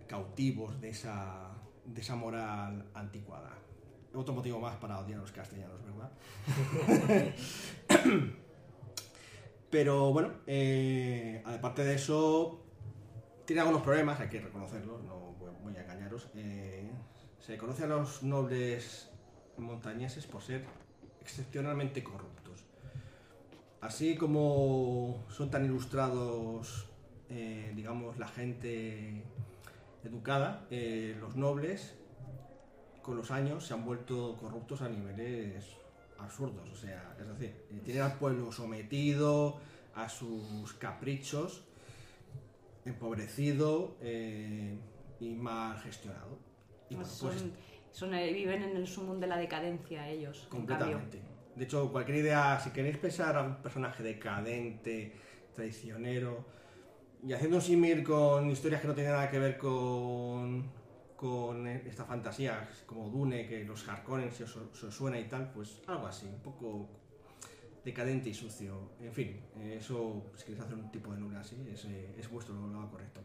cautivos 0.07 0.81
de 0.81 0.89
esa, 0.89 1.51
de 1.85 2.01
esa 2.01 2.17
moral 2.17 2.87
anticuada? 2.95 3.53
Otro 4.15 4.35
motivo 4.35 4.59
más 4.59 4.77
para 4.77 4.99
odiar 4.99 5.19
a 5.19 5.23
los 5.23 5.33
castellanos, 5.33 5.79
¿verdad? 5.85 6.11
Pero 9.71 10.13
bueno, 10.13 10.33
eh, 10.47 11.43
aparte 11.45 11.85
de 11.85 11.95
eso, 11.95 12.63
tiene 13.45 13.61
algunos 13.61 13.83
problemas, 13.83 14.21
hay 14.21 14.29
que 14.29 14.41
reconocerlos, 14.41 15.03
no 15.05 15.35
voy- 15.63 15.77
a 15.77 15.83
engañaros. 15.83 16.29
Eh, 16.35 16.89
se 17.41 17.59
conoce 17.59 17.85
a 17.85 17.87
los 17.89 18.23
nobles 18.23 19.11
montañeses 19.59 20.27
por 20.27 20.43
ser 20.43 20.65
excepcionalmente 21.21 22.03
corruptos. 22.05 22.65
Así 23.81 24.17
como 24.17 25.25
son 25.29 25.51
tan 25.51 25.65
ilustrados, 25.65 26.89
eh, 27.29 27.73
digamos, 27.75 28.19
la 28.19 28.29
gente 28.29 29.25
educada, 30.05 30.67
los 31.21 31.37
nobles 31.37 31.97
con 33.03 33.17
los 33.17 33.31
años 33.31 33.67
se 33.67 33.75
han 33.75 33.85
vuelto 33.85 34.37
corruptos 34.41 34.83
a 34.83 34.89
niveles 34.89 35.77
absurdos. 36.19 36.69
O 36.71 36.77
sea, 36.77 37.17
es 37.19 37.27
decir, 37.27 37.55
eh, 37.71 37.81
tienen 37.85 38.03
al 38.03 38.19
pueblo 38.19 38.53
sometido 38.53 39.61
a 39.95 40.09
sus 40.09 40.75
caprichos, 40.75 41.65
empobrecido 42.85 43.97
eh, 44.01 44.79
y 45.21 45.35
mal 45.35 45.79
gestionado. 45.79 46.39
Y 46.89 46.95
bueno, 46.95 47.09
son, 47.09 47.31
pues 47.31 47.45
son, 47.91 48.15
eh, 48.15 48.33
viven 48.33 48.63
en 48.63 48.77
el 48.77 48.87
sumum 48.87 49.19
de 49.19 49.27
la 49.27 49.37
decadencia 49.37 50.09
ellos. 50.09 50.47
completamente. 50.51 51.21
De 51.55 51.65
hecho, 51.65 51.91
cualquier 51.91 52.19
idea, 52.19 52.61
si 52.61 52.71
queréis 52.71 52.99
pensar 52.99 53.37
a 53.37 53.43
un 53.43 53.57
personaje 53.63 54.03
decadente, 54.03 55.15
traicionero, 55.55 56.45
y 57.27 57.33
haciendo 57.33 57.57
un 57.57 57.63
símil 57.63 58.05
con 58.05 58.51
historias 58.51 58.83
que 58.83 58.89
no 58.89 58.95
tienen 58.95 59.13
nada 59.13 59.31
que 59.31 59.39
ver 59.39 59.57
con, 59.57 60.71
con 61.17 61.67
esta 61.67 62.05
fantasía, 62.05 62.69
como 62.87 63.09
Dune, 63.09 63.47
que 63.47 63.65
los 63.65 63.89
Harkonnen 63.89 64.31
se 64.31 64.45
os, 64.45 64.59
se 64.73 64.87
os 64.87 64.95
suena 64.95 65.19
y 65.19 65.25
tal, 65.25 65.51
pues 65.53 65.81
algo 65.87 66.07
así, 66.07 66.27
un 66.27 66.41
poco 66.41 66.89
decadente 67.85 68.29
y 68.29 68.35
sucio. 68.35 68.91
En 69.01 69.13
fin, 69.13 69.41
eso, 69.63 70.31
si 70.37 70.45
queréis 70.45 70.65
hacer 70.65 70.75
un 70.75 70.91
tipo 70.91 71.13
de 71.13 71.21
novela 71.21 71.41
así, 71.41 71.57
es, 71.73 71.85
es 71.85 72.31
vuestro 72.31 72.55
lado 72.55 72.91
correcto. 72.91 73.21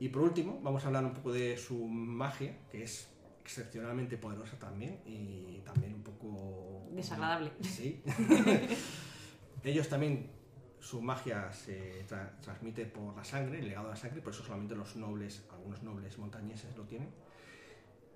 Y 0.00 0.08
por 0.08 0.22
último, 0.22 0.60
vamos 0.62 0.84
a 0.84 0.88
hablar 0.88 1.04
un 1.04 1.14
poco 1.14 1.32
de 1.32 1.56
su 1.56 1.86
magia, 1.86 2.56
que 2.70 2.82
es 2.82 3.08
excepcionalmente 3.42 4.16
poderosa 4.18 4.58
también 4.58 5.00
y 5.06 5.60
también 5.64 5.94
un 5.94 6.02
poco... 6.02 6.88
Desagradable. 6.92 7.50
Sí. 7.62 8.02
Ellos 9.64 9.88
también, 9.88 10.30
su 10.80 11.00
magia 11.00 11.52
se 11.52 12.06
tra- 12.06 12.38
transmite 12.40 12.86
por 12.86 13.16
la 13.16 13.24
sangre, 13.24 13.58
el 13.58 13.68
legado 13.68 13.86
de 13.86 13.94
la 13.94 13.96
sangre, 13.96 14.20
por 14.20 14.32
eso 14.32 14.42
solamente 14.42 14.74
los 14.74 14.96
nobles, 14.96 15.44
algunos 15.50 15.82
nobles 15.82 16.18
montañeses 16.18 16.76
lo 16.76 16.84
tienen. 16.84 17.10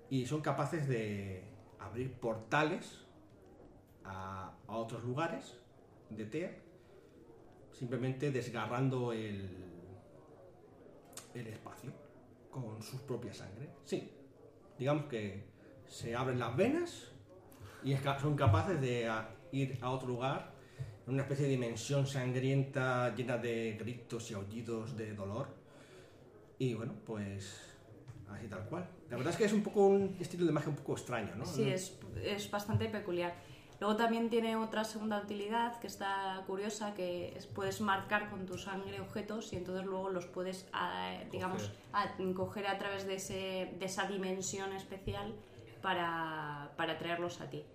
Y 0.09 0.25
son 0.25 0.41
capaces 0.41 0.87
de 0.87 1.43
abrir 1.79 2.13
portales 2.13 3.05
a, 4.05 4.53
otros 4.67 5.03
lugares 5.03 5.57
de 6.09 6.25
Tea, 6.25 6.55
simplemente 7.71 8.31
desgarrando 8.31 9.13
el, 9.13 9.49
el 11.33 11.47
espacio 11.47 11.91
con 12.49 12.81
su 12.81 13.05
propia 13.05 13.33
sangre. 13.33 13.69
Sí, 13.83 14.11
digamos 14.77 15.05
que 15.05 15.45
se 15.87 16.15
abren 16.15 16.39
las 16.39 16.55
venas 16.55 17.11
y 17.83 17.95
son 18.21 18.35
capaces 18.35 18.79
de 18.79 19.09
ir 19.51 19.77
a 19.81 19.89
otro 19.91 20.07
lugar 20.07 20.52
en 21.07 21.13
una 21.13 21.23
especie 21.23 21.45
de 21.45 21.51
dimensión 21.51 22.07
sangrienta 22.07 23.13
llena 23.15 23.37
de 23.37 23.73
gritos 23.79 24.31
y 24.31 24.33
aullidos 24.33 24.95
de 24.97 25.13
dolor. 25.13 25.47
Y 26.59 26.73
bueno, 26.75 26.93
pues 27.05 27.59
así 28.29 28.47
tal 28.47 28.65
cual. 28.69 28.87
La 29.09 29.17
verdad 29.17 29.31
es 29.33 29.37
que 29.37 29.45
es 29.45 29.53
un 29.53 29.63
poco 29.63 29.85
un 29.87 30.15
estilo 30.19 30.45
de 30.45 30.51
magia 30.51 30.69
un 30.69 30.75
poco 30.75 30.93
extraño, 30.93 31.35
¿no? 31.35 31.45
Sí, 31.45 31.69
es, 31.69 31.97
es 32.23 32.49
bastante 32.49 32.87
peculiar. 32.89 33.33
Luego 33.79 33.97
también 33.97 34.29
tiene 34.29 34.55
otra 34.55 34.85
segunda 34.85 35.19
utilidad 35.21 35.77
que 35.79 35.87
está 35.87 36.41
curiosa, 36.47 36.93
que 36.93 37.35
es, 37.35 37.47
puedes 37.47 37.81
marcar 37.81 38.29
con 38.29 38.45
tu 38.45 38.57
sangre 38.57 39.01
objetos 39.01 39.51
y 39.51 39.57
entonces 39.57 39.85
luego 39.85 40.09
los 40.09 40.25
puedes, 40.25 40.69
ah, 40.71 41.17
digamos, 41.31 41.69
a- 41.91 42.15
coger 42.33 42.67
a 42.67 42.77
través 42.77 43.05
de, 43.05 43.15
ese, 43.15 43.73
de 43.77 43.85
esa 43.85 44.07
dimensión 44.07 44.71
especial 44.71 45.33
para, 45.81 46.71
para 46.77 46.97
traerlos 46.97 47.41
a 47.41 47.49
ti. 47.49 47.65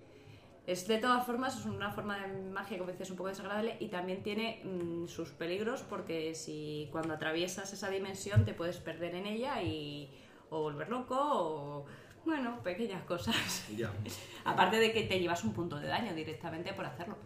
Es 0.68 0.86
de 0.86 0.98
todas 0.98 1.24
formas 1.24 1.58
es 1.58 1.64
una 1.64 1.90
forma 1.90 2.18
de 2.18 2.42
magia 2.50 2.76
que 2.76 2.82
a 2.82 2.86
veces 2.86 3.00
es 3.00 3.10
un 3.10 3.16
poco 3.16 3.30
desagradable 3.30 3.78
y 3.80 3.88
también 3.88 4.22
tiene 4.22 4.60
mm, 4.62 5.06
sus 5.06 5.30
peligros 5.30 5.80
porque 5.80 6.34
si 6.34 6.90
cuando 6.92 7.14
atraviesas 7.14 7.72
esa 7.72 7.88
dimensión 7.88 8.44
te 8.44 8.52
puedes 8.52 8.76
perder 8.76 9.14
en 9.14 9.24
ella 9.24 9.62
y 9.62 10.10
o 10.50 10.60
volver 10.60 10.90
loco 10.90 11.16
o 11.18 11.86
bueno, 12.26 12.62
pequeñas 12.62 13.02
cosas. 13.04 13.66
Ya. 13.74 13.90
Aparte 14.44 14.76
de 14.76 14.92
que 14.92 15.04
te 15.04 15.18
llevas 15.18 15.42
un 15.42 15.54
punto 15.54 15.78
de 15.78 15.88
daño 15.88 16.12
directamente 16.12 16.74
por 16.74 16.84
hacerlo, 16.84 17.16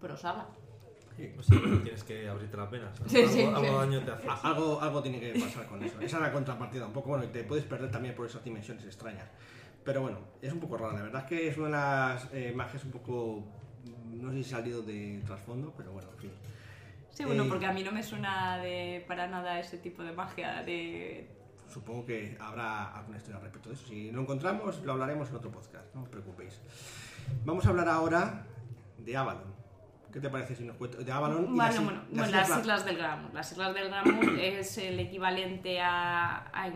por 0.00 0.12
usarla. 0.12 0.46
Sí. 1.16 1.32
Pues 1.34 1.48
sí, 1.48 1.60
pero 1.60 1.78
tienes 1.82 2.04
que 2.04 2.28
abrirte 2.28 2.56
las 2.56 2.70
venas. 2.70 2.96
Sí, 3.06 3.16
algo, 3.22 3.32
sí, 3.32 3.42
algo 3.42 3.60
sí. 3.60 3.74
daño 3.74 4.04
te 4.04 4.10
hace. 4.12 4.28
Algo 4.40 5.02
tiene 5.02 5.18
que 5.18 5.40
pasar 5.40 5.66
con 5.66 5.82
eso. 5.82 6.00
Esa 6.00 6.16
es 6.18 6.22
la 6.22 6.32
contrapartida 6.32 6.86
un 6.86 6.92
poco. 6.92 7.08
Bueno, 7.08 7.24
y 7.24 7.28
te 7.28 7.42
puedes 7.42 7.64
perder 7.64 7.90
también 7.90 8.14
por 8.14 8.26
esas 8.26 8.44
dimensiones 8.44 8.84
extrañas. 8.84 9.28
Pero 9.84 10.00
bueno, 10.02 10.18
es 10.40 10.52
un 10.52 10.60
poco 10.60 10.76
raro. 10.78 10.92
La 10.96 11.02
verdad 11.02 11.22
es 11.22 11.28
que 11.28 11.48
es 11.48 11.56
una 11.58 11.66
de 11.66 11.72
las 11.72 12.28
eh, 12.32 12.52
magias 12.54 12.84
un 12.84 12.90
poco. 12.90 13.44
No 14.06 14.30
sé 14.32 14.42
si 14.42 14.50
salido 14.50 14.82
de 14.82 15.22
trasfondo, 15.26 15.72
pero 15.76 15.92
bueno, 15.92 16.08
en 16.12 16.18
fin. 16.18 16.32
Sí, 17.10 17.24
bueno, 17.24 17.44
Eh, 17.44 17.46
porque 17.48 17.66
a 17.66 17.72
mí 17.72 17.82
no 17.82 17.92
me 17.92 18.02
suena 18.02 18.58
de 18.58 19.04
para 19.06 19.26
nada 19.26 19.60
ese 19.60 19.78
tipo 19.78 20.02
de 20.02 20.12
magia 20.12 20.62
de 20.62 21.30
Supongo 21.68 22.04
que 22.06 22.36
habrá 22.40 22.94
alguna 22.96 23.16
historia 23.18 23.40
respecto 23.40 23.68
de 23.70 23.74
eso. 23.74 23.86
Si 23.86 24.10
lo 24.12 24.20
encontramos, 24.22 24.82
lo 24.84 24.92
hablaremos 24.92 25.28
en 25.30 25.36
otro 25.36 25.50
podcast, 25.50 25.92
no 25.94 26.02
os 26.02 26.08
preocupéis. 26.08 26.60
Vamos 27.44 27.64
a 27.66 27.70
hablar 27.70 27.88
ahora 27.88 28.46
de 28.98 29.16
Avalon. 29.16 29.52
¿Qué 30.12 30.20
te 30.20 30.30
parece 30.30 30.54
si 30.54 30.62
nos 30.64 30.76
cuentas? 30.76 31.04
De 31.04 31.10
Avalon 31.10 31.42
y 31.42 31.46
Bueno, 31.46 31.56
las, 31.56 31.74
bueno, 31.84 31.92
las 32.00 32.08
bueno, 32.10 32.30
las 32.30 32.44
islas- 32.48 32.60
Islas 32.60 32.84
del 32.84 32.96
Glamour. 32.96 33.34
Las 33.34 33.52
Islas 33.52 33.74
del 33.74 33.88
Glamour 33.88 34.38
es 34.38 34.78
el 34.78 35.00
equivalente 35.00 35.80
a, 35.80 36.36
a, 36.52 36.70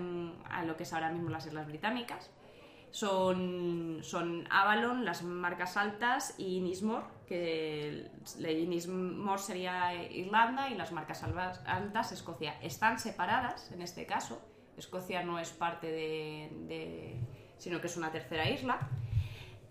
a 0.51 0.64
lo 0.64 0.77
que 0.77 0.83
es 0.83 0.92
ahora 0.92 1.11
mismo 1.12 1.29
las 1.31 1.47
Islas 1.47 1.66
Británicas. 1.66 2.31
Son, 2.90 3.98
son 4.03 4.46
Avalon, 4.51 5.05
las 5.05 5.22
marcas 5.22 5.77
altas 5.77 6.35
y 6.38 6.61
Nismore, 6.61 7.05
que 7.27 8.11
Nismore 8.38 9.38
sería 9.40 9.94
Irlanda 10.11 10.70
y 10.70 10.74
las 10.74 10.90
marcas 10.92 11.22
altas 11.22 12.12
Escocia. 12.12 12.59
Están 12.62 12.98
separadas 12.98 13.70
en 13.72 13.83
este 13.83 14.07
caso. 14.07 14.40
Escocia 14.77 15.22
no 15.22 15.38
es 15.38 15.51
parte 15.51 15.88
de, 15.88 16.51
de- 16.68 17.20
sino 17.59 17.81
que 17.81 17.88
es 17.88 17.96
una 17.96 18.11
tercera 18.11 18.48
isla. 18.48 18.79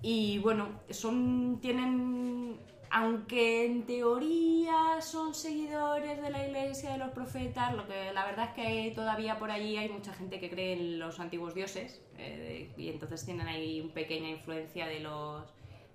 Y 0.02 0.38
bueno, 0.40 0.68
son, 0.92 1.60
tienen, 1.62 2.60
aunque 2.92 3.66
en 3.66 3.86
teoría 3.86 5.02
son 5.02 5.34
seguidores 5.34 6.22
de 6.22 6.30
la 6.30 6.46
iglesia 6.46 6.92
de 6.92 6.98
los 6.98 7.12
profetas, 7.12 7.74
lo 7.74 7.88
que 7.88 8.12
la 8.14 8.26
verdad 8.26 8.50
es 8.50 8.64
que 8.64 8.92
todavía 8.96 9.40
por 9.40 9.52
allí 9.52 9.78
hay 9.78 9.90
mucha 9.90 10.14
gente 10.14 10.40
que 10.40 10.50
cree 10.50 10.74
en 10.74 11.00
los 11.00 11.20
antiguos 11.20 11.54
dioses 11.54 12.02
eh, 12.18 12.72
y 12.78 12.90
entonces 12.90 13.26
tienen 13.26 13.48
ahí 13.48 13.82
una 13.82 13.94
pequeña 13.94 14.30
influencia 14.30 14.88
de 14.88 15.00
los 15.00 15.44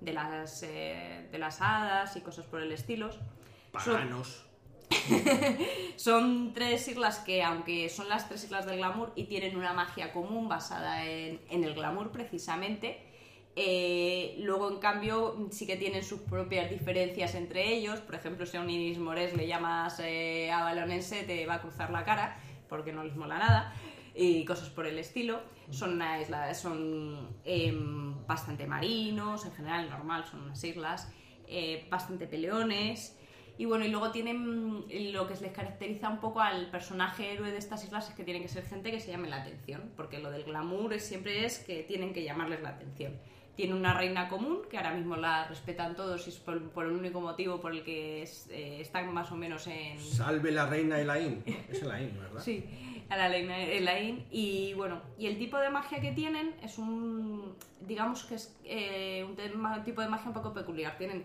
de 0.00 0.12
las 0.12 0.62
eh, 0.62 1.28
de 1.30 1.38
las 1.38 1.60
hadas 1.60 2.16
y 2.16 2.20
cosas 2.20 2.46
por 2.46 2.60
el 2.60 2.72
estilo. 2.72 3.10
Paganos. 3.70 4.44
son 5.96 6.52
tres 6.52 6.86
islas 6.88 7.20
que, 7.20 7.42
aunque 7.42 7.88
son 7.88 8.08
las 8.08 8.28
tres 8.28 8.44
islas 8.44 8.66
del 8.66 8.76
glamour 8.76 9.12
y 9.16 9.24
tienen 9.24 9.56
una 9.56 9.72
magia 9.72 10.12
común 10.12 10.48
basada 10.48 11.06
en, 11.06 11.40
en 11.48 11.64
el 11.64 11.74
glamour 11.74 12.10
precisamente, 12.10 13.11
eh, 13.54 14.36
luego 14.38 14.70
en 14.70 14.78
cambio 14.78 15.48
sí 15.50 15.66
que 15.66 15.76
tienen 15.76 16.02
sus 16.02 16.20
propias 16.20 16.70
diferencias 16.70 17.34
entre 17.34 17.74
ellos. 17.74 18.00
Por 18.00 18.14
ejemplo, 18.14 18.46
si 18.46 18.56
a 18.56 18.60
un 18.60 18.70
Iris 18.70 18.98
Mores 18.98 19.36
le 19.36 19.46
llamas 19.46 20.00
eh, 20.00 20.50
avalonense 20.50 21.24
te 21.24 21.44
va 21.46 21.54
a 21.54 21.60
cruzar 21.60 21.90
la 21.90 22.04
cara 22.04 22.36
porque 22.68 22.92
no 22.92 23.04
les 23.04 23.14
mola 23.14 23.38
nada 23.38 23.74
y 24.14 24.44
cosas 24.44 24.70
por 24.70 24.86
el 24.86 24.98
estilo. 24.98 25.40
Son, 25.70 25.94
una 25.94 26.20
isla, 26.20 26.52
son 26.54 27.36
em, 27.44 28.26
bastante 28.26 28.66
marinos, 28.66 29.44
en 29.44 29.52
general 29.52 29.88
normal, 29.88 30.24
son 30.24 30.42
unas 30.42 30.62
islas, 30.64 31.10
eh, 31.46 31.86
bastante 31.90 32.26
peleones. 32.26 33.18
Y 33.58 33.66
bueno, 33.66 33.84
y 33.84 33.88
luego 33.88 34.10
tienen 34.10 34.84
lo 35.12 35.28
que 35.28 35.34
les 35.36 35.52
caracteriza 35.52 36.08
un 36.08 36.20
poco 36.20 36.40
al 36.40 36.70
personaje 36.70 37.32
héroe 37.32 37.50
de 37.50 37.58
estas 37.58 37.84
islas 37.84 38.08
es 38.08 38.14
que 38.14 38.24
tienen 38.24 38.42
que 38.42 38.48
ser 38.48 38.64
gente 38.64 38.90
que 38.90 38.98
se 38.98 39.10
llame 39.10 39.28
la 39.28 39.42
atención, 39.42 39.92
porque 39.94 40.18
lo 40.18 40.30
del 40.30 40.44
glamour 40.44 40.98
siempre 40.98 41.44
es 41.44 41.58
que 41.58 41.82
tienen 41.82 42.12
que 42.12 42.24
llamarles 42.24 42.62
la 42.62 42.70
atención. 42.70 43.18
Tiene 43.56 43.74
una 43.74 43.92
reina 43.92 44.28
común, 44.28 44.60
que 44.70 44.78
ahora 44.78 44.94
mismo 44.94 45.14
la 45.16 45.46
respetan 45.46 45.94
todos 45.94 46.26
y 46.26 46.30
es 46.30 46.36
por, 46.38 46.70
por 46.70 46.86
el 46.86 46.92
único 46.92 47.20
motivo 47.20 47.60
por 47.60 47.72
el 47.72 47.84
que 47.84 48.22
es- 48.22 48.48
eh, 48.50 48.80
están 48.80 49.12
más 49.12 49.30
o 49.30 49.36
menos 49.36 49.66
en, 49.66 50.00
Salve 50.00 50.50
la 50.52 50.66
reina 50.66 50.98
Elaine. 50.98 51.42
Es 51.68 51.82
Elaine, 51.82 52.18
¿verdad? 52.18 52.40
Sí, 52.44 52.64
a 53.10 53.16
la 53.16 53.26
Elaine, 53.26 53.76
Elaine. 53.76 54.24
Y 54.30 54.72
bueno, 54.74 55.02
y 55.18 55.26
el 55.26 55.36
tipo 55.38 55.58
de 55.58 55.68
magia 55.68 56.00
que 56.00 56.12
tienen 56.12 56.54
es 56.62 56.78
un. 56.78 57.54
Digamos 57.86 58.24
que 58.24 58.36
es 58.36 58.56
eh, 58.64 59.22
un 59.28 59.36
tema- 59.36 59.84
tipo 59.84 60.00
de 60.00 60.08
magia 60.08 60.28
un 60.28 60.34
poco 60.34 60.54
peculiar. 60.54 60.96
Tienen 60.96 61.24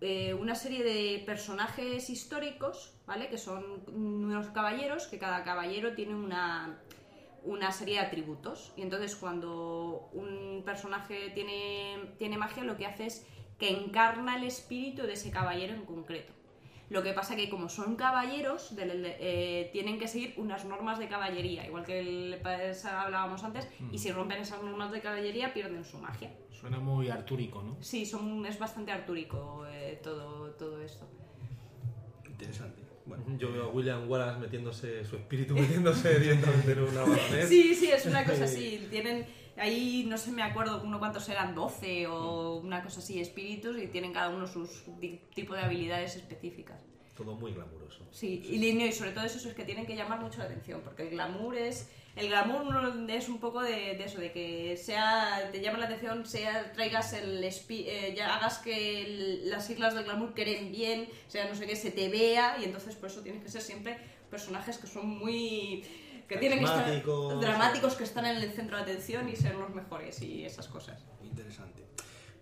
eh, 0.00 0.34
una 0.34 0.54
serie 0.54 0.84
de 0.84 1.24
personajes 1.26 2.08
históricos, 2.08 2.94
¿vale? 3.04 3.28
Que 3.28 3.36
son 3.38 3.64
unos 3.92 4.46
caballeros, 4.50 5.08
que 5.08 5.18
cada 5.18 5.42
caballero 5.42 5.94
tiene 5.94 6.14
una, 6.14 6.78
una 7.48 7.72
serie 7.72 7.94
de 7.94 8.00
atributos. 8.00 8.72
Y 8.76 8.82
entonces 8.82 9.16
cuando 9.16 10.10
un 10.12 10.62
personaje 10.64 11.30
tiene, 11.30 12.12
tiene 12.18 12.36
magia, 12.36 12.62
lo 12.64 12.76
que 12.76 12.86
hace 12.86 13.06
es 13.06 13.26
que 13.58 13.70
encarna 13.70 14.36
el 14.36 14.44
espíritu 14.44 15.02
de 15.02 15.14
ese 15.14 15.30
caballero 15.30 15.74
en 15.74 15.84
concreto. 15.84 16.32
Lo 16.90 17.02
que 17.02 17.12
pasa 17.12 17.36
que 17.36 17.50
como 17.50 17.68
son 17.68 17.96
caballeros, 17.96 18.72
eh, 18.78 19.68
tienen 19.72 19.98
que 19.98 20.08
seguir 20.08 20.34
unas 20.38 20.64
normas 20.64 20.98
de 20.98 21.06
caballería, 21.06 21.66
igual 21.66 21.84
que 21.84 22.00
el, 22.00 22.40
hablábamos 22.84 23.44
antes, 23.44 23.68
y 23.92 23.98
si 23.98 24.10
rompen 24.10 24.38
esas 24.40 24.62
normas 24.62 24.90
de 24.90 25.00
caballería 25.00 25.52
pierden 25.52 25.84
su 25.84 25.98
magia. 25.98 26.30
Suena 26.50 26.80
muy 26.80 27.10
artúrico, 27.10 27.62
¿no? 27.62 27.76
Sí, 27.80 28.06
son, 28.06 28.44
es 28.46 28.58
bastante 28.58 28.90
artúrico 28.90 29.66
eh, 29.68 30.00
todo, 30.02 30.50
todo 30.52 30.80
esto. 30.80 31.06
Interesante. 32.26 32.87
Bueno, 33.08 33.24
Yo 33.38 33.52
veo 33.52 33.64
a 33.64 33.68
William 33.68 34.08
Wallace 34.08 34.38
metiéndose, 34.38 35.04
su 35.04 35.16
espíritu 35.16 35.54
metiéndose 35.58 36.18
directamente 36.20 36.72
en 36.72 36.78
una 36.82 37.00
baronesa. 37.00 37.46
Sí, 37.48 37.74
sí, 37.74 37.90
es 37.90 38.06
una 38.06 38.24
cosa 38.24 38.44
así. 38.44 38.86
Tienen 38.90 39.26
ahí, 39.56 40.04
no 40.08 40.16
sé, 40.18 40.30
me 40.30 40.42
acuerdo 40.42 40.82
uno 40.84 40.98
cuántos 40.98 41.28
eran, 41.28 41.54
12 41.54 42.06
o 42.06 42.56
una 42.56 42.82
cosa 42.82 43.00
así, 43.00 43.20
espíritus, 43.20 43.76
y 43.78 43.86
tienen 43.88 44.12
cada 44.12 44.28
uno 44.30 44.46
sus 44.46 44.84
tipo 45.34 45.54
de 45.54 45.60
habilidades 45.62 46.16
específicas. 46.16 46.80
Todo 47.16 47.34
muy 47.34 47.52
glamuroso. 47.52 48.06
Sí, 48.12 48.44
y, 48.48 48.58
li- 48.58 48.80
y 48.84 48.92
sobre 48.92 49.10
todo 49.10 49.24
eso 49.24 49.48
es 49.48 49.54
que 49.54 49.64
tienen 49.64 49.86
que 49.86 49.96
llamar 49.96 50.20
mucho 50.20 50.38
la 50.38 50.44
atención, 50.44 50.80
porque 50.84 51.02
el 51.02 51.10
glamour 51.10 51.56
es... 51.56 51.90
El 52.18 52.28
glamour 52.28 52.92
es 53.08 53.28
un 53.28 53.38
poco 53.38 53.62
de, 53.62 53.94
de 53.96 54.04
eso, 54.04 54.18
de 54.18 54.32
que 54.32 54.76
sea 54.76 55.48
te 55.52 55.60
llame 55.60 55.78
la 55.78 55.84
atención, 55.86 56.26
sea 56.26 56.72
traigas 56.72 57.12
el 57.12 57.42
espi- 57.44 57.84
eh, 57.86 58.14
ya 58.16 58.34
hagas 58.36 58.58
que 58.58 59.02
el- 59.04 59.50
las 59.50 59.70
islas 59.70 59.94
del 59.94 60.04
glamour 60.04 60.34
queden 60.34 60.72
bien, 60.72 61.08
sea 61.28 61.48
no 61.48 61.54
sé 61.54 61.66
qué, 61.66 61.76
se 61.76 61.90
te 61.90 62.08
vea, 62.08 62.56
y 62.60 62.64
entonces 62.64 62.96
por 62.96 63.08
eso 63.08 63.20
tienes 63.22 63.42
que 63.42 63.48
ser 63.48 63.62
siempre 63.62 63.98
personajes 64.30 64.78
que 64.78 64.86
son 64.86 65.06
muy... 65.08 65.84
que 66.28 66.36
tienen 66.36 66.58
que 66.58 66.64
estar 66.66 66.84
dramáticos, 67.40 67.94
que 67.94 68.04
están 68.04 68.26
en 68.26 68.36
el 68.36 68.50
centro 68.52 68.76
de 68.76 68.82
atención 68.82 69.28
y 69.28 69.36
ser 69.36 69.54
los 69.54 69.70
mejores 69.74 70.20
y 70.20 70.44
esas 70.44 70.68
cosas. 70.68 71.04
interesante. 71.22 71.84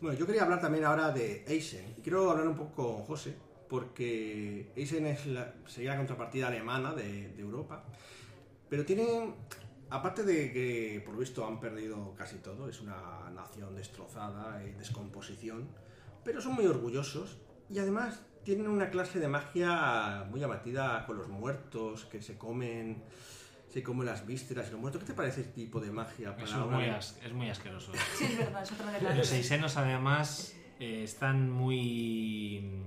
Bueno, 0.01 0.19
yo 0.19 0.27
quería 0.27 0.43
hablar 0.43 0.61
también 0.61 0.85
ahora 0.85 1.11
de 1.11 1.45
Eisen. 1.47 1.95
Y 1.97 2.03
Quiero 2.03 2.31
hablar 2.31 2.47
un 2.49 2.57
poco 2.57 2.75
con 2.75 3.05
José, 3.05 3.35
porque 3.69 4.71
Eisen 4.77 5.07
es 5.07 5.27
la, 5.27 5.55
sería 5.67 5.91
la 5.93 5.97
contrapartida 5.99 6.49
alemana 6.49 6.93
de, 6.95 7.29
de 7.29 7.41
Europa. 7.41 7.85
Pero 8.69 8.85
tienen, 8.85 9.35
aparte 9.91 10.23
de 10.25 10.53
que 10.53 11.03
por 11.05 11.15
lo 11.15 11.21
visto 11.21 11.47
han 11.47 11.61
perdido 11.61 12.15
casi 12.17 12.37
todo, 12.39 12.69
es 12.69 12.81
una 12.81 13.31
nación 13.35 13.75
destrozada, 13.75 14.63
en 14.65 14.77
descomposición, 14.79 15.69
pero 16.25 16.41
son 16.41 16.55
muy 16.55 16.67
orgullosos 16.67 17.39
y 17.71 17.79
además 17.79 18.21
tienen 18.45 18.69
una 18.69 18.91
clase 18.91 19.19
de 19.19 19.29
magia 19.29 20.25
muy 20.31 20.43
abatida 20.43 21.05
con 21.07 21.17
los 21.19 21.29
muertos, 21.29 22.05
que 22.05 22.23
se 22.23 22.37
comen, 22.39 23.03
se 23.69 23.83
comen 23.83 24.07
las 24.07 24.25
vísceras 24.27 24.69
y 24.69 24.71
los 24.73 24.81
muertos. 24.81 25.03
¿Qué 25.03 25.09
te 25.09 25.15
parece 25.15 25.41
este 25.43 25.53
tipo 25.53 25.81
de 25.81 25.91
magia 25.91 26.33
para 26.33 26.45
Eso 26.45 26.61
es 26.61 26.67
una- 26.67 26.77
muy, 26.77 26.87
as- 26.87 27.19
es 27.25 27.33
muy 27.33 27.51
asqueroso. 27.51 27.93
Sí, 28.17 28.25
es 28.25 28.39
verdad, 28.39 28.63
es 28.63 28.73
otra 28.73 28.91
de 28.93 29.15
Los 29.17 29.33
eisenos, 29.33 29.77
además, 29.77 30.55
eh, 30.79 31.03
están 31.05 31.51
muy 31.51 32.83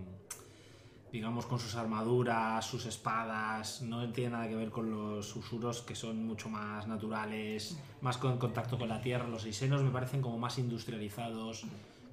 digamos 1.11 1.45
con 1.45 1.59
sus 1.59 1.75
armaduras, 1.75 2.65
sus 2.65 2.85
espadas, 2.85 3.81
no 3.81 4.11
tiene 4.11 4.31
nada 4.31 4.47
que 4.47 4.55
ver 4.55 4.69
con 4.69 4.91
los 4.91 5.35
usuros 5.35 5.81
que 5.81 5.95
son 5.95 6.25
mucho 6.25 6.49
más 6.49 6.87
naturales, 6.87 7.79
más 8.01 8.17
con 8.17 8.37
contacto 8.37 8.77
con 8.77 8.89
la 8.89 9.01
tierra. 9.01 9.27
Los 9.27 9.45
eisenos 9.45 9.83
me 9.83 9.89
parecen 9.89 10.21
como 10.21 10.37
más 10.37 10.57
industrializados 10.57 11.63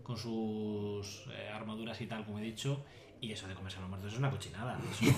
con 0.03 0.17
sus 0.17 1.27
eh, 1.33 1.51
armaduras 1.53 2.01
y 2.01 2.07
tal, 2.07 2.25
como 2.25 2.39
he 2.39 2.43
dicho. 2.43 2.85
Y 3.21 3.33
eso 3.33 3.49
de 3.49 3.55
comerse 3.55 3.79
a 3.79 3.81
los 3.81 3.89
muertos 3.89 4.13
es 4.13 4.19
una 4.19 4.31
cochinada. 4.31 4.79
Eso 4.91 5.11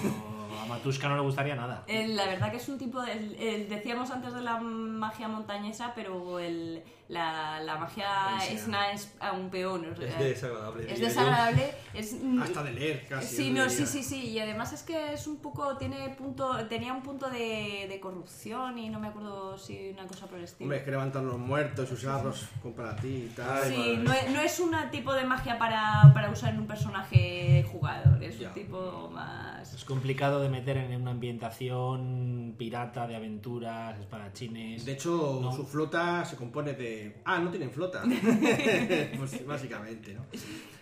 a 0.63 0.67
Matushka 0.67 1.09
no 1.09 1.17
le 1.17 1.23
gustaría 1.23 1.57
nada. 1.57 1.85
La 1.89 2.27
verdad 2.27 2.51
que 2.51 2.59
es 2.59 2.69
un 2.69 2.79
tipo 2.79 3.03
de... 3.03 3.67
decíamos 3.69 4.11
antes 4.11 4.33
de 4.33 4.41
la 4.41 4.61
magia 4.61 5.27
montañesa, 5.29 5.93
pero 5.95 6.39
el, 6.39 6.85
la, 7.09 7.61
la 7.61 7.77
magia 7.79 8.39
Sí, 8.41 8.49
sí. 8.49 8.55
esna 8.57 8.93
es 8.93 9.15
aún 9.19 9.49
peor. 9.49 9.81
o 9.81 9.97
sea, 9.97 10.07
Es 10.09 10.19
desagradable. 10.19 10.93
es 10.93 11.01
desagradable. 11.01 11.75
Es, 11.95 12.17
Hasta 12.43 12.63
de 12.63 12.73
leer 12.73 13.07
casi. 13.09 13.37
Sí, 13.37 13.51
no, 13.51 13.69
sí, 13.71 13.87
sí, 13.87 14.03
sí. 14.03 14.27
Y 14.29 14.39
además 14.39 14.73
es 14.75 14.83
que 14.83 15.15
es 15.15 15.27
un 15.27 15.39
poco, 15.39 15.77
tiene 15.79 16.11
punto, 16.11 16.55
tenía 16.69 16.93
un 16.93 17.03
punto 17.03 17.31
de, 17.31 17.87
de 17.89 17.99
corrupción 18.01 18.79
y 18.79 18.91
no 18.91 19.01
me 19.01 19.09
acuerdo 19.09 19.57
si 19.57 19.89
una 19.91 20.07
cosa 20.07 20.27
por 20.27 20.39
el 20.39 20.45
estilo. 20.45 20.67
Hombre, 20.67 20.79
es 20.79 20.85
que 20.85 20.91
levantan 20.91 21.27
los 21.27 21.39
muertos 21.39 21.91
y 21.91 21.95
usarlos 21.95 22.47
para 22.77 22.95
ti 22.97 23.29
y 23.31 23.33
tal. 23.35 23.65
Sí, 23.65 23.97
no 24.03 24.13
es, 24.13 24.31
no 24.31 24.41
es 24.41 24.61
un 24.61 24.77
tipo 24.91 25.13
de 25.15 25.25
magia 25.25 25.59
para, 25.59 26.11
para 26.13 26.31
usar 26.31 26.53
en 26.53 26.61
un 26.61 26.67
personaje 26.67 27.65
jugador, 27.73 28.23
es 28.23 28.39
Ya. 28.39 28.49
un 28.49 28.55
tipo 28.55 29.11
más... 29.13 29.73
Es 29.73 29.85
complicado 29.85 30.41
de 30.41 30.49
meter 30.51 30.77
en 30.77 31.01
una 31.01 31.13
ambientación 31.13 32.55
pirata 32.59 33.07
de 33.07 33.17
aventuras, 33.17 33.99
espadachines. 33.99 34.85
De 34.85 34.93
hecho, 34.93 35.39
No. 35.41 35.53
su 35.53 35.65
flota 35.67 36.25
se 36.25 36.37
compone 36.37 36.73
de. 36.75 36.98
Ah, 37.25 37.39
no 37.39 37.51
tienen 37.51 37.71
flota. 37.71 38.03
pues 39.19 39.47
básicamente, 39.47 40.15
¿no? 40.15 40.25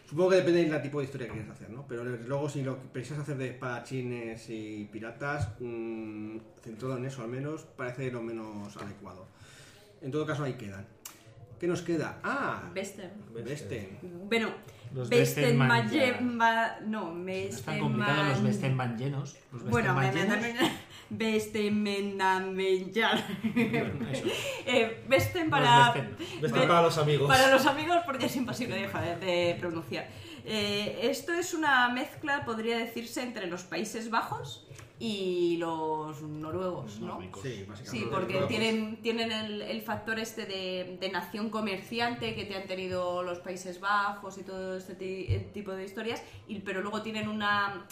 Supongo 0.08 0.30
que 0.30 0.36
depende 0.36 0.64
del 0.64 0.82
tipo 0.82 1.00
de 1.00 1.06
historia 1.06 1.26
que 1.26 1.32
quieras 1.32 1.50
hacer, 1.50 1.70
¿no? 1.70 1.84
Pero 1.88 2.04
luego, 2.04 2.48
si 2.48 2.62
lo 2.62 2.80
que 2.80 2.88
piensas 2.88 3.18
hacer 3.18 3.36
de 3.36 3.48
espadachines 3.48 4.48
y 4.50 4.88
piratas, 4.92 5.48
mm, 5.58 6.38
centrado 6.62 6.96
en 6.96 7.06
eso 7.06 7.22
al 7.22 7.28
menos, 7.28 7.62
parece 7.62 8.10
lo 8.12 8.22
menos 8.22 8.76
adecuado. 8.76 9.26
En 10.02 10.12
todo 10.12 10.24
caso, 10.24 10.44
ahí 10.44 10.54
quedan. 10.54 10.86
¿Qué 11.58 11.66
nos 11.66 11.82
queda? 11.82 12.20
Ah, 12.22 12.70
Bester. 12.74 13.10
Vesten. 13.32 13.98
Bueno, 14.28 14.50
Los 14.94 15.08
Besten 15.08 15.58
No, 15.58 15.66
No 15.66 17.24
Besten 17.24 17.48
están 17.48 17.80
complicados 17.80 18.28
los 18.28 18.42
Westenman 18.42 18.98
llenos. 18.98 19.36
Los 19.52 19.64
Bueno, 19.64 19.94
me 19.94 20.06
Westenman 20.06 20.42
llenos. 20.42 20.70
Besten 21.10 21.82
eso. 24.10 24.26
Eh, 24.66 25.04
Besten 25.08 25.48
para... 25.50 25.92
Ve- 25.92 26.50
para 26.66 26.82
los 26.82 26.98
amigos. 26.98 27.28
Para 27.28 27.50
los 27.50 27.66
amigos, 27.66 27.98
porque 28.04 28.26
es 28.26 28.36
imposible 28.36 28.76
de, 28.76 28.88
joder, 28.88 29.20
de 29.20 29.56
pronunciar. 29.60 30.08
Eh, 30.44 31.00
esto 31.02 31.32
es 31.32 31.54
una 31.54 31.88
mezcla, 31.88 32.44
podría 32.44 32.76
decirse, 32.78 33.22
entre 33.22 33.46
los 33.46 33.62
Países 33.62 34.10
Bajos 34.10 34.66
y 34.98 35.56
los 35.58 36.22
noruegos, 36.22 37.00
¿no? 37.00 37.20
Sí, 37.42 37.64
básicamente. 37.68 37.84
Sí, 37.84 38.06
porque 38.10 38.40
tienen, 38.48 38.96
tienen 39.02 39.30
el, 39.30 39.60
el 39.62 39.82
factor 39.82 40.18
este 40.18 40.46
de, 40.46 40.96
de 41.00 41.10
nación 41.10 41.50
comerciante 41.50 42.34
que 42.34 42.44
te 42.44 42.56
han 42.56 42.66
tenido 42.66 43.22
los 43.22 43.38
Países 43.40 43.78
Bajos 43.80 44.38
y 44.38 44.42
todo 44.42 44.76
este 44.76 44.94
eh, 45.34 45.50
tipo 45.52 45.72
de 45.72 45.84
historias, 45.84 46.22
y, 46.48 46.60
pero 46.60 46.80
luego 46.80 47.02
tienen 47.02 47.28
una 47.28 47.86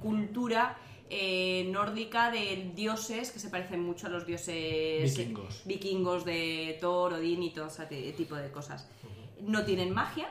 cultura 0.00 0.76
eh, 1.14 1.66
nórdica 1.70 2.30
de 2.30 2.72
dioses 2.74 3.30
que 3.32 3.38
se 3.38 3.50
parecen 3.50 3.80
mucho 3.82 4.06
a 4.06 4.10
los 4.10 4.24
dioses 4.26 5.16
Vikingos. 5.16 5.62
vikingos 5.66 6.24
de 6.24 6.78
Thor, 6.80 7.12
Odín 7.12 7.42
y 7.42 7.50
todo 7.52 7.66
ese 7.66 7.84
ti- 7.86 8.12
tipo 8.16 8.34
de 8.34 8.50
cosas. 8.50 8.88
No 9.40 9.62
tienen 9.64 9.92
magia. 9.92 10.28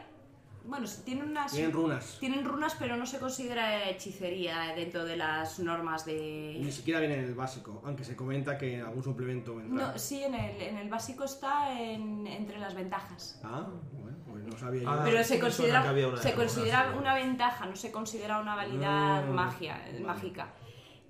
Bueno, 0.63 0.87
tienen 1.03 1.27
unas... 1.29 1.51
Tienen 1.51 1.71
runas. 1.71 2.17
Tienen 2.19 2.45
runas, 2.45 2.75
pero 2.77 2.95
no 2.95 3.05
se 3.07 3.17
considera 3.19 3.89
hechicería 3.89 4.73
dentro 4.75 5.03
de 5.05 5.17
las 5.17 5.59
normas 5.59 6.05
de... 6.05 6.57
Ni 6.59 6.71
siquiera 6.71 6.99
viene 6.99 7.15
en 7.15 7.25
el 7.25 7.33
básico, 7.33 7.81
aunque 7.83 8.03
se 8.03 8.15
comenta 8.15 8.57
que 8.59 8.75
en 8.75 8.81
algún 8.81 9.03
suplemento 9.03 9.55
vendrá. 9.55 9.87
No, 9.93 9.97
sí, 9.99 10.23
en 10.23 10.35
el, 10.35 10.61
en 10.61 10.77
el 10.77 10.87
básico 10.89 11.23
está 11.25 11.79
en- 11.79 12.27
entre 12.27 12.59
las 12.59 12.75
ventajas. 12.75 13.39
Ah, 13.43 13.67
bueno, 13.91 14.17
pues 14.29 14.43
no 14.45 14.55
sabía 14.57 14.83
yo. 14.83 14.89
Ah, 14.91 15.01
Pero 15.03 15.17
sí 15.23 15.29
se 15.33 15.39
considera, 15.39 15.81
una 15.81 16.17
se 16.21 16.29
de 16.29 16.35
considera 16.35 16.95
una 16.95 17.15
ventaja, 17.15 17.65
no 17.65 17.75
se 17.75 17.91
considera 17.91 18.39
una 18.39 18.55
validad 18.55 19.25
Mm, 19.25 19.31
magia, 19.33 19.81
vale. 19.83 19.99
mágica. 20.01 20.53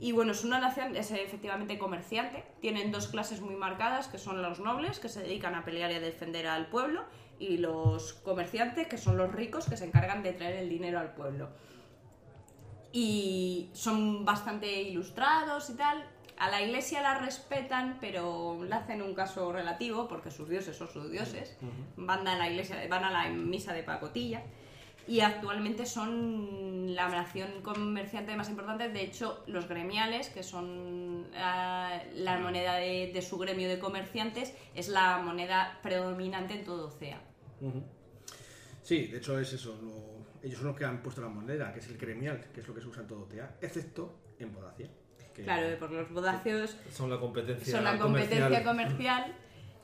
Y 0.01 0.13
bueno, 0.13 0.31
es 0.31 0.43
una 0.43 0.59
nación, 0.59 0.95
es 0.95 1.11
efectivamente 1.11 1.77
comerciante. 1.77 2.43
Tienen 2.59 2.91
dos 2.91 3.07
clases 3.07 3.39
muy 3.39 3.53
marcadas, 3.53 4.07
que 4.07 4.17
son 4.17 4.41
los 4.41 4.59
nobles, 4.59 4.97
que 4.99 5.09
se 5.09 5.21
dedican 5.21 5.53
a 5.53 5.63
pelear 5.63 5.91
y 5.91 5.93
a 5.93 5.99
defender 5.99 6.47
al 6.47 6.69
pueblo, 6.69 7.03
y 7.37 7.59
los 7.59 8.13
comerciantes, 8.13 8.87
que 8.87 8.97
son 8.97 9.15
los 9.15 9.31
ricos, 9.31 9.69
que 9.69 9.77
se 9.77 9.85
encargan 9.85 10.23
de 10.23 10.33
traer 10.33 10.55
el 10.55 10.69
dinero 10.69 10.99
al 10.99 11.13
pueblo. 11.13 11.49
Y 12.91 13.69
son 13.73 14.25
bastante 14.25 14.81
ilustrados 14.81 15.69
y 15.69 15.75
tal. 15.75 16.03
A 16.39 16.49
la 16.49 16.63
iglesia 16.63 17.03
la 17.03 17.19
respetan, 17.19 17.99
pero 18.01 18.57
le 18.63 18.73
hacen 18.73 19.03
un 19.03 19.13
caso 19.13 19.53
relativo, 19.53 20.07
porque 20.07 20.31
sus 20.31 20.49
dioses 20.49 20.75
son 20.75 20.89
sus 20.89 21.11
dioses. 21.11 21.55
Van 21.95 22.27
a 22.27 22.39
la 22.39 22.49
iglesia, 22.49 22.75
van 22.89 23.03
a 23.03 23.11
la 23.11 23.29
misa 23.29 23.71
de 23.71 23.83
pacotilla. 23.83 24.41
Y 25.12 25.19
actualmente 25.19 25.86
son 25.86 26.95
la 26.95 27.10
nación 27.10 27.50
comerciante 27.63 28.34
más 28.38 28.47
importante. 28.50 28.88
De 28.88 29.02
hecho, 29.04 29.43
los 29.45 29.67
gremiales, 29.67 30.30
que 30.30 30.41
son 30.41 31.28
ah, 31.36 32.00
la 32.15 32.39
moneda 32.39 32.76
de, 32.76 33.12
de 33.13 33.21
su 33.21 33.38
gremio 33.38 33.67
de 33.67 33.78
comerciantes, 33.78 34.54
es 34.74 34.88
la 34.88 35.17
moneda 35.17 35.80
predominante 35.84 36.54
en 36.54 36.63
todo 36.63 36.88
Ocea. 36.88 37.21
Sí, 38.82 39.08
de 39.08 39.17
hecho 39.17 39.38
es 39.38 39.52
eso. 39.52 39.78
lo- 39.82 40.21
Ellos 40.47 40.60
son 40.60 40.67
los 40.69 40.78
que 40.78 40.86
han 40.86 41.04
puesto 41.04 41.19
la 41.21 41.28
moneda, 41.28 41.74
que 41.74 41.80
es 41.82 41.88
el 41.88 41.97
gremial, 41.97 42.45
que 42.54 42.62
es 42.62 42.67
lo 42.69 42.74
que 42.74 42.80
se 42.80 42.88
usa 42.88 43.02
en 43.02 43.08
todo 43.10 43.26
TEA, 43.26 43.58
excepto 43.62 44.13
en 44.39 44.54
Bodacia. 44.54 44.89
que- 45.36 45.43
Claro, 45.43 45.78
porque 45.78 45.95
los 45.95 46.10
bodacios 46.12 46.78
Son 46.89 47.10
la 47.10 47.19
competencia 47.19 47.76
son 47.76 47.84
la 47.84 47.97
competencia 47.97 48.63
comercial. 48.63 48.63
comercial 48.65 49.36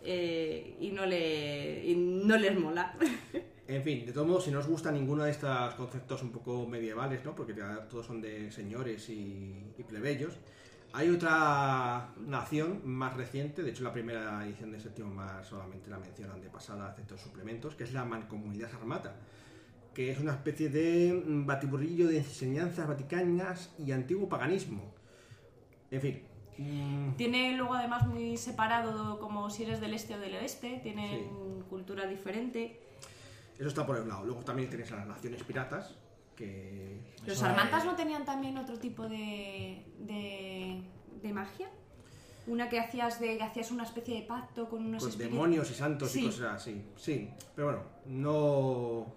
eh, 0.04 0.78
y, 0.80 0.90
no 0.92 1.06
le, 1.06 1.84
y 1.86 1.96
no 1.96 2.38
les 2.38 2.58
mola. 2.58 2.96
En 3.68 3.84
fin, 3.84 4.06
de 4.06 4.14
todos 4.14 4.28
modos, 4.28 4.46
si 4.46 4.52
no 4.52 4.60
os 4.60 4.68
gusta 4.68 4.92
ninguno 4.92 5.24
de 5.24 5.32
estos 5.32 5.74
conceptos 5.76 6.24
un 6.24 6.32
poco 6.32 6.66
medievales, 6.66 7.26
¿no? 7.26 7.36
Porque 7.36 7.54
todos 7.90 8.06
son 8.06 8.22
de 8.22 8.50
señores 8.50 9.10
y, 9.10 9.74
y 9.78 9.84
plebeyos, 9.84 10.34
hay 10.94 11.10
otra 11.10 12.14
nación 12.26 12.82
más 12.86 13.16
reciente, 13.16 13.62
de 13.64 13.72
hecho 13.72 13.84
la 13.84 13.92
primera 13.92 14.44
edición 14.46 14.72
de 14.72 14.80
séptimo 14.80 15.14
más 15.14 15.46
solamente 15.46 15.90
la 15.90 16.00
mencionan 16.00 16.42
de 16.42 16.50
pasada, 16.50 16.90
excepto 16.92 17.18
suplementos, 17.18 17.76
que 17.76 17.84
es 17.84 17.94
la 17.94 18.06
Mancomunidad 18.06 18.72
Sarmata, 18.72 19.16
que 19.94 20.12
es 20.12 20.20
una 20.20 20.32
especie 20.32 20.70
de 20.70 21.24
batiburrillo 21.26 22.08
de 22.08 22.20
enseñanzas 22.20 22.88
vaticanas 22.88 23.76
y 23.78 23.92
antiguo 23.92 24.30
paganismo. 24.30 24.94
En 25.92 26.02
fin. 26.02 26.24
mm, 26.58 27.12
Tiene 27.18 27.56
luego 27.58 27.74
además 27.74 28.08
muy 28.08 28.38
separado 28.38 29.20
como 29.20 29.50
si 29.50 29.64
eres 29.64 29.82
del 29.82 29.94
este 29.94 30.16
o 30.16 30.20
del 30.20 30.36
oeste, 30.36 30.80
tienen 30.84 31.64
cultura 31.70 32.08
diferente. 32.08 32.80
Eso 33.58 33.68
está 33.68 33.86
por 33.86 33.98
el 33.98 34.08
lado. 34.08 34.26
Luego 34.26 34.42
también 34.44 34.70
tenéis 34.70 34.92
a 34.92 34.98
las 34.98 35.08
naciones 35.08 35.44
piratas, 35.44 35.96
que 36.36 37.00
¿Los 37.26 37.42
armantas 37.42 37.84
no 37.86 37.96
tenían 37.96 38.24
también 38.26 38.58
otro 38.58 38.78
tipo 38.78 39.08
de, 39.10 39.84
de, 40.00 40.84
de 41.22 41.34
magia? 41.34 41.68
Una 42.46 42.70
que 42.70 42.80
hacías 42.80 43.20
de 43.20 43.38
que 43.38 43.44
hacías 43.44 43.72
una 43.72 43.84
especie 43.84 44.16
de 44.16 44.22
pacto 44.28 44.70
con 44.70 44.86
unos 44.86 45.02
con 45.04 45.10
espíritus. 45.10 45.34
demonios 45.36 45.72
y 45.72 45.74
santos 45.74 46.12
Sí. 46.12 46.22
y 46.22 46.26
cosas 46.28 46.56
así. 46.56 46.82
Sí, 46.96 47.30
pero 47.56 47.68
bueno, 47.68 47.84
no, 48.06 49.14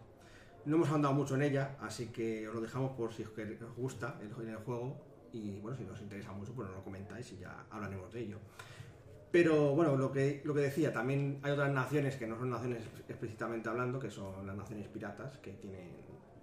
no 0.64 0.76
hemos 0.76 0.90
andado 0.90 1.14
mucho 1.14 1.34
en 1.36 1.42
ella, 1.42 1.76
así 1.80 2.06
que 2.08 2.48
os 2.48 2.54
lo 2.54 2.60
dejamos 2.60 2.92
por 2.92 3.12
si 3.12 3.22
os 3.22 3.30
gusta 3.76 4.18
el, 4.20 4.48
el 4.48 4.56
juego. 4.56 4.96
Y 5.32 5.60
bueno, 5.60 5.76
si 5.76 5.84
os 5.84 6.00
interesa 6.00 6.32
mucho, 6.32 6.52
pues 6.54 6.66
nos 6.66 6.78
lo 6.78 6.82
comentáis 6.82 7.30
y 7.32 7.36
ya 7.38 7.64
hablaremos 7.70 8.12
de 8.12 8.20
ello. 8.20 8.38
Pero 9.32 9.74
bueno, 9.76 9.96
lo 9.96 10.10
que, 10.10 10.42
lo 10.44 10.54
que 10.54 10.60
decía, 10.60 10.92
también 10.92 11.38
hay 11.42 11.52
otras 11.52 11.72
naciones 11.72 12.16
que 12.16 12.26
no 12.26 12.36
son 12.36 12.50
naciones 12.50 12.82
explícitamente 13.08 13.68
hablando, 13.68 14.00
que 14.00 14.10
son 14.10 14.44
las 14.46 14.56
naciones 14.56 14.88
piratas, 14.88 15.38
que 15.38 15.52
tienen 15.52 15.92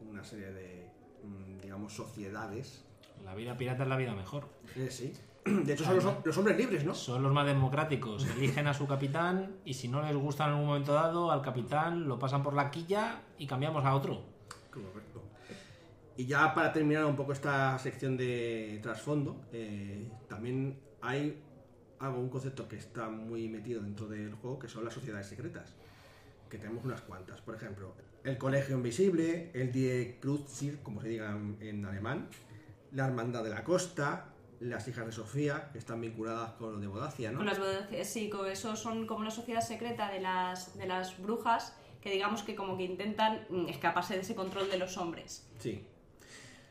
una 0.09 0.23
serie 0.23 0.51
de, 0.51 0.89
mm, 1.23 1.59
digamos, 1.61 1.93
sociedades. 1.93 2.85
La 3.25 3.35
vida 3.35 3.57
pirata 3.57 3.83
es 3.83 3.89
la 3.89 3.97
vida 3.97 4.13
mejor. 4.15 4.45
Eh, 4.75 4.87
sí. 4.89 5.11
De 5.45 5.73
hecho, 5.73 5.83
son 5.83 5.95
los, 5.95 6.05
hom- 6.05 6.23
los 6.23 6.37
hombres 6.37 6.57
libres, 6.57 6.85
¿no? 6.85 6.93
Son 6.93 7.21
los 7.23 7.33
más 7.33 7.45
democráticos. 7.45 8.25
Eligen 8.37 8.67
a 8.67 8.73
su 8.73 8.85
capitán 8.87 9.57
y 9.65 9.73
si 9.73 9.87
no 9.89 10.01
les 10.01 10.15
gusta 10.15 10.45
en 10.45 10.51
algún 10.51 10.67
momento 10.67 10.93
dado, 10.93 11.31
al 11.31 11.41
capitán 11.41 12.07
lo 12.07 12.17
pasan 12.19 12.43
por 12.43 12.53
la 12.53 12.69
quilla 12.71 13.21
y 13.37 13.47
cambiamos 13.47 13.83
a 13.85 13.95
otro. 13.95 14.21
Correcto. 14.71 15.23
Y 16.15 16.25
ya 16.25 16.53
para 16.53 16.71
terminar 16.73 17.05
un 17.05 17.15
poco 17.15 17.31
esta 17.33 17.77
sección 17.79 18.17
de 18.17 18.79
trasfondo, 18.81 19.41
eh, 19.51 20.09
también 20.27 20.79
hay 21.01 21.41
algo, 21.99 22.19
un 22.19 22.29
concepto 22.29 22.67
que 22.67 22.75
está 22.77 23.09
muy 23.09 23.47
metido 23.49 23.81
dentro 23.81 24.07
del 24.07 24.33
juego, 24.35 24.59
que 24.59 24.67
son 24.67 24.85
las 24.85 24.93
sociedades 24.93 25.27
secretas, 25.27 25.73
que 26.49 26.57
tenemos 26.57 26.85
unas 26.85 27.01
cuantas. 27.01 27.41
Por 27.41 27.55
ejemplo, 27.55 27.93
el 28.23 28.37
Colegio 28.37 28.75
Invisible, 28.77 29.51
el 29.53 29.71
Die 29.71 30.17
Kruzir, 30.21 30.79
como 30.83 31.01
se 31.01 31.09
diga 31.09 31.37
en, 31.59 31.85
alemán, 31.85 32.29
la 32.91 33.07
Hermandad 33.07 33.43
de 33.43 33.49
la 33.49 33.63
Costa, 33.63 34.33
las 34.59 34.87
Hijas 34.87 35.05
de 35.05 35.11
Sofía, 35.11 35.69
que 35.71 35.77
están 35.77 36.01
vinculadas 36.01 36.51
con 36.53 36.73
lo 36.73 36.79
de 36.79 36.87
Bodacia, 36.87 37.31
¿no? 37.31 37.37
Con 37.37 37.45
las 37.47 37.59
bodas- 37.59 37.87
sí, 38.07 38.29
con 38.29 38.47
eso 38.49 38.75
son 38.75 39.05
como 39.05 39.21
una 39.21 39.31
sociedad 39.31 39.61
secreta 39.61 40.11
de 40.11 40.19
las, 40.19 40.77
de 40.77 40.87
las 40.87 41.19
brujas 41.21 41.71
que 41.71 41.87
que 42.07 42.13
digamos 42.13 42.43
que 42.43 42.55
como 42.55 42.77
que 42.77 42.83
intentan 42.83 43.45
mm, 43.49 43.67
escaparse 43.67 44.13
de 44.13 44.21
ese 44.21 44.33
control 44.33 44.69
de 44.69 44.77
los 44.77 44.95
hombres. 44.97 45.45
Sí. 45.59 45.83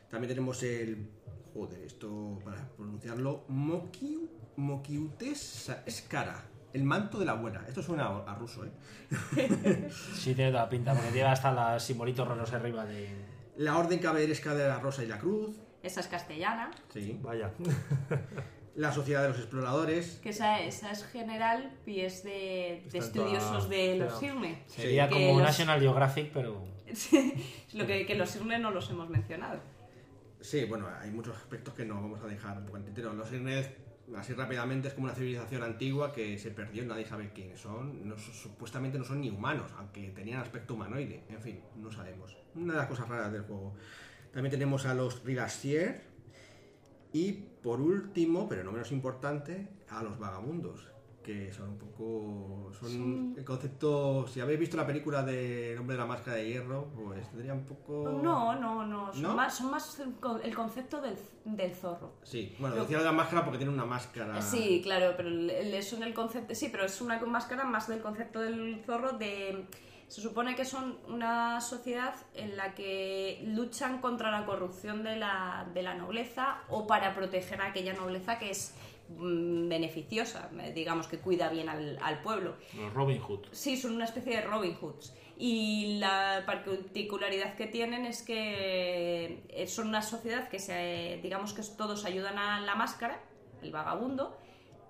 También 0.09 0.29
tenemos 0.29 0.63
el. 0.63 1.09
Joder, 1.57 1.81
esto 1.81 2.39
para 2.45 2.69
pronunciarlo. 2.77 3.45
Mokiu, 3.47 4.29
Mokiutes 4.57 5.71
Skara. 5.89 6.43
El 6.71 6.83
manto 6.83 7.17
de 7.17 7.25
la 7.25 7.33
buena. 7.33 7.65
Esto 7.67 7.81
suena 7.81 8.05
a, 8.05 8.31
a 8.31 8.35
ruso, 8.35 8.63
¿eh? 8.63 8.69
Sí, 10.13 10.35
tiene 10.35 10.51
toda 10.51 10.63
la 10.65 10.69
pinta, 10.69 10.93
porque 10.93 11.09
tiene 11.09 11.29
hasta 11.29 11.73
los 11.73 11.81
simbolitos 11.81 12.27
raros 12.27 12.53
arriba 12.53 12.85
de. 12.85 13.09
La 13.55 13.75
orden 13.77 13.97
caballeresca 13.97 14.53
de 14.53 14.67
la 14.67 14.79
rosa 14.79 15.03
y 15.03 15.07
la 15.07 15.17
cruz. 15.17 15.55
Esa 15.81 16.01
es 16.01 16.07
castellana, 16.07 16.69
Sí. 16.93 17.17
Vaya. 17.23 17.51
La 18.75 18.91
sociedad 18.91 19.23
de 19.23 19.29
los 19.29 19.39
exploradores. 19.39 20.19
que 20.21 20.29
esa, 20.29 20.59
esa 20.61 20.91
es 20.91 21.03
general 21.07 21.71
y 21.87 22.01
es 22.01 22.23
de, 22.23 22.85
de 22.91 22.99
estudiosos 22.99 23.63
toda- 23.63 23.69
de 23.75 23.95
los 23.97 24.19
Sirme. 24.19 24.61
Sería 24.67 25.07
Que 25.09 25.15
como 25.15 25.39
los- 25.39 25.47
National 25.47 25.79
Geographic, 25.79 26.31
pero. 26.31 26.63
Lo 27.73 27.87
que, 27.87 28.05
que 28.05 28.13
los 28.13 28.29
Sirme 28.29 28.59
no 28.59 28.69
los 28.69 28.87
hemos 28.91 29.09
mencionado. 29.09 29.59
Sí, 30.39 30.65
bueno, 30.65 30.87
hay 30.99 31.11
muchos 31.11 31.35
aspectos 31.35 31.73
que 31.73 31.85
no 31.85 31.95
vamos 31.95 32.21
a 32.21 32.27
dejar 32.27 32.57
un 32.57 32.65
poco. 32.65 32.79
Los 33.13 33.31
Irnes, 33.31 33.69
así 34.15 34.33
rápidamente, 34.33 34.87
es 34.87 34.93
como 34.93 35.05
una 35.05 35.15
civilización 35.15 35.63
antigua 35.63 36.13
que 36.13 36.37
se 36.37 36.51
perdió, 36.51 36.85
nadie 36.85 37.05
sabe 37.05 37.31
quiénes 37.33 37.59
son. 37.59 38.15
Supuestamente 38.17 38.97
no 38.97 39.03
son 39.03 39.21
ni 39.21 39.29
humanos, 39.29 39.71
aunque 39.77 40.09
tenían 40.09 40.41
aspecto 40.41 40.75
humanoide. 40.75 41.23
En 41.29 41.41
fin, 41.41 41.61
no 41.75 41.91
sabemos. 41.91 42.37
Una 42.55 42.73
de 42.73 42.79
las 42.79 42.87
cosas 42.87 43.09
raras 43.09 43.31
del 43.31 43.43
juego. 43.43 43.75
También 44.31 44.51
tenemos 44.51 44.85
a 44.85 44.93
los 44.93 45.23
Rigastier. 45.23 46.01
Y 47.13 47.31
por 47.31 47.81
último, 47.81 48.47
pero 48.47 48.63
no 48.63 48.71
menos 48.71 48.91
importante, 48.91 49.69
a 49.89 50.03
los 50.03 50.19
vagabundos. 50.19 50.87
Que 51.27 51.51
son 51.51 51.71
un 51.71 51.77
poco. 51.77 52.71
Son 52.79 53.35
el 53.37 53.43
concepto. 53.43 54.25
Si 54.29 54.39
habéis 54.39 54.59
visto 54.61 54.77
la 54.77 54.87
película 54.87 55.23
de 55.23 55.73
El 55.73 55.79
hombre 55.79 55.95
de 55.97 56.01
la 56.01 56.07
máscara 56.07 56.37
de 56.37 56.47
hierro, 56.47 56.85
pues 56.95 57.27
tendría 57.29 57.53
un 57.53 57.65
poco. 57.65 58.17
No, 58.23 58.55
no, 58.55 58.85
no. 58.85 59.11
Son 59.11 59.21
¿No? 59.23 59.35
más, 59.35 59.57
son 59.57 59.69
más 59.71 59.99
el 59.99 60.13
con- 60.21 60.41
el 60.41 60.55
concepto 60.55 61.01
del, 61.01 61.17
del 61.43 61.75
zorro. 61.75 62.13
Sí, 62.23 62.55
bueno, 62.59 62.75
Lo- 62.77 62.83
decía 62.83 62.99
de 62.99 63.03
la 63.03 63.11
máscara 63.11 63.43
porque 63.43 63.57
tiene 63.57 63.73
una 63.73 63.83
máscara. 63.83 64.41
Sí, 64.41 64.79
claro, 64.81 65.15
pero 65.17 65.27
el- 65.27 65.49
el- 65.49 66.13
concepto. 66.13 66.55
Sí, 66.55 66.69
pero 66.71 66.85
es 66.85 67.01
una 67.01 67.19
máscara 67.19 67.65
más 67.65 67.89
del 67.89 68.01
concepto 68.01 68.39
del 68.39 68.81
zorro 68.85 69.11
de. 69.17 69.65
Se 70.07 70.21
supone 70.21 70.55
que 70.55 70.63
son 70.63 70.97
una 71.09 71.59
sociedad 71.59 72.15
en 72.35 72.55
la 72.55 72.73
que 72.73 73.43
luchan 73.47 73.99
contra 73.99 74.31
la 74.31 74.45
corrupción 74.45 75.03
de 75.03 75.17
la, 75.17 75.67
de 75.73 75.83
la 75.83 75.95
nobleza 75.95 76.59
o 76.69 76.87
para 76.87 77.13
proteger 77.13 77.59
a 77.59 77.65
aquella 77.65 77.93
nobleza 77.93 78.39
que 78.39 78.51
es 78.51 78.73
beneficiosa, 79.09 80.49
eh, 80.61 80.71
digamos 80.73 81.07
que 81.07 81.19
cuida 81.19 81.49
bien 81.49 81.69
al, 81.69 81.97
al 82.01 82.21
pueblo. 82.21 82.55
Los 82.75 82.93
Robin 82.93 83.19
Hood. 83.21 83.47
Sí, 83.51 83.77
son 83.77 83.95
una 83.95 84.05
especie 84.05 84.37
de 84.37 84.41
Robin 84.41 84.75
Hoods. 84.75 85.13
Y 85.39 85.97
la 85.99 86.43
particularidad 86.45 87.55
que 87.55 87.67
tienen 87.67 88.05
es 88.05 88.23
que 88.23 89.43
eh, 89.49 89.67
son 89.67 89.89
una 89.89 90.01
sociedad 90.01 90.49
que 90.49 90.57
se, 90.57 91.19
digamos 91.21 91.53
que 91.53 91.61
todos 91.77 92.05
ayudan 92.05 92.39
a 92.39 92.59
la 92.61 92.75
máscara, 92.75 93.21
el 93.61 93.71
vagabundo, 93.71 94.35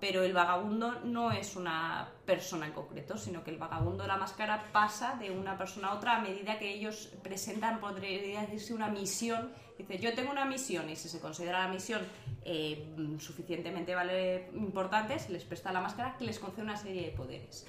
pero 0.00 0.22
el 0.22 0.32
vagabundo 0.32 1.00
no 1.04 1.32
es 1.32 1.56
una 1.56 2.08
persona 2.24 2.66
en 2.66 2.72
concreto, 2.72 3.16
sino 3.16 3.42
que 3.42 3.50
el 3.50 3.58
vagabundo 3.58 4.02
de 4.04 4.08
la 4.08 4.16
máscara 4.16 4.64
pasa 4.72 5.16
de 5.16 5.30
una 5.30 5.56
persona 5.58 5.88
a 5.88 5.94
otra 5.94 6.16
a 6.16 6.20
medida 6.20 6.58
que 6.58 6.72
ellos 6.72 7.10
presentan, 7.22 7.80
podría 7.80 8.42
decirse, 8.42 8.74
una 8.74 8.88
misión. 8.88 9.52
Dice, 9.76 9.98
yo 9.98 10.14
tengo 10.14 10.30
una 10.30 10.44
misión 10.44 10.88
y 10.88 10.96
si 10.96 11.08
se 11.08 11.20
considera 11.20 11.64
la 11.64 11.68
misión 11.68 12.02
eh, 12.44 12.94
suficientemente 13.18 13.94
vale, 13.94 14.50
importante, 14.54 15.18
se 15.18 15.32
les 15.32 15.44
presta 15.44 15.72
la 15.72 15.80
máscara 15.80 16.16
que 16.16 16.24
les 16.24 16.38
concede 16.38 16.62
una 16.62 16.76
serie 16.76 17.02
de 17.02 17.10
poderes. 17.10 17.66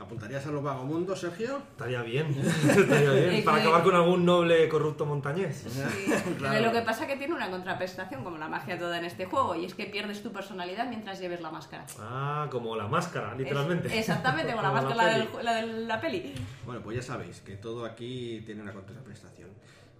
¿Apuntarías 0.00 0.46
a 0.46 0.52
los 0.52 0.62
vagabundos, 0.62 1.18
Sergio? 1.20 1.58
Estaría 1.72 2.02
bien. 2.02 2.26
Estaría 2.68 3.10
bien. 3.10 3.44
Para 3.44 3.58
acabar 3.58 3.82
con 3.82 3.94
algún 3.96 4.24
noble 4.24 4.68
corrupto 4.68 5.04
montañés. 5.04 5.64
Sí, 5.68 6.12
Claro. 6.38 6.66
Lo 6.66 6.72
que 6.72 6.82
pasa 6.82 7.02
es 7.02 7.08
que 7.10 7.16
tiene 7.16 7.34
una 7.34 7.50
contraprestación, 7.50 8.22
como 8.22 8.38
la 8.38 8.48
magia 8.48 8.78
toda 8.78 8.96
en 8.98 9.04
este 9.06 9.24
juego, 9.26 9.56
y 9.56 9.64
es 9.64 9.74
que 9.74 9.86
pierdes 9.86 10.22
tu 10.22 10.30
personalidad 10.32 10.88
mientras 10.88 11.18
lleves 11.18 11.40
la 11.40 11.50
máscara. 11.50 11.84
Ah, 11.98 12.46
como 12.50 12.76
la 12.76 12.86
máscara, 12.86 13.34
literalmente. 13.34 13.88
Es- 13.88 13.94
exactamente, 13.94 14.52
como 14.52 14.62
la 14.62 14.68
Como 14.78 14.82
máscara 14.82 15.12
peli. 15.14 15.26
del 15.36 15.44
la 15.44 15.54
de 15.54 15.66
la 15.66 16.00
peli. 16.00 16.34
Bueno, 16.64 16.80
pues 16.80 16.96
ya 16.96 17.02
sabéis 17.02 17.40
que 17.40 17.56
todo 17.56 17.84
aquí 17.84 18.40
tiene 18.46 18.62
una 18.62 18.72
contraprestación. 18.72 19.50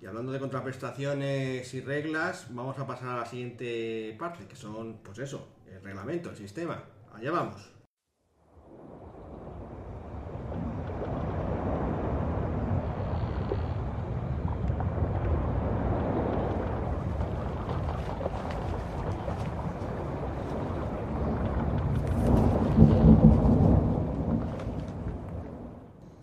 Y 0.01 0.07
hablando 0.07 0.31
de 0.31 0.39
contraprestaciones 0.39 1.75
y 1.75 1.81
reglas, 1.81 2.47
vamos 2.51 2.79
a 2.79 2.87
pasar 2.87 3.09
a 3.09 3.17
la 3.17 3.27
siguiente 3.27 4.15
parte, 4.17 4.47
que 4.47 4.55
son, 4.55 4.99
pues 5.03 5.19
eso, 5.19 5.49
el 5.67 5.83
reglamento, 5.83 6.31
el 6.31 6.37
sistema. 6.37 6.85
Allá 7.17 7.33
vamos. 7.33 7.69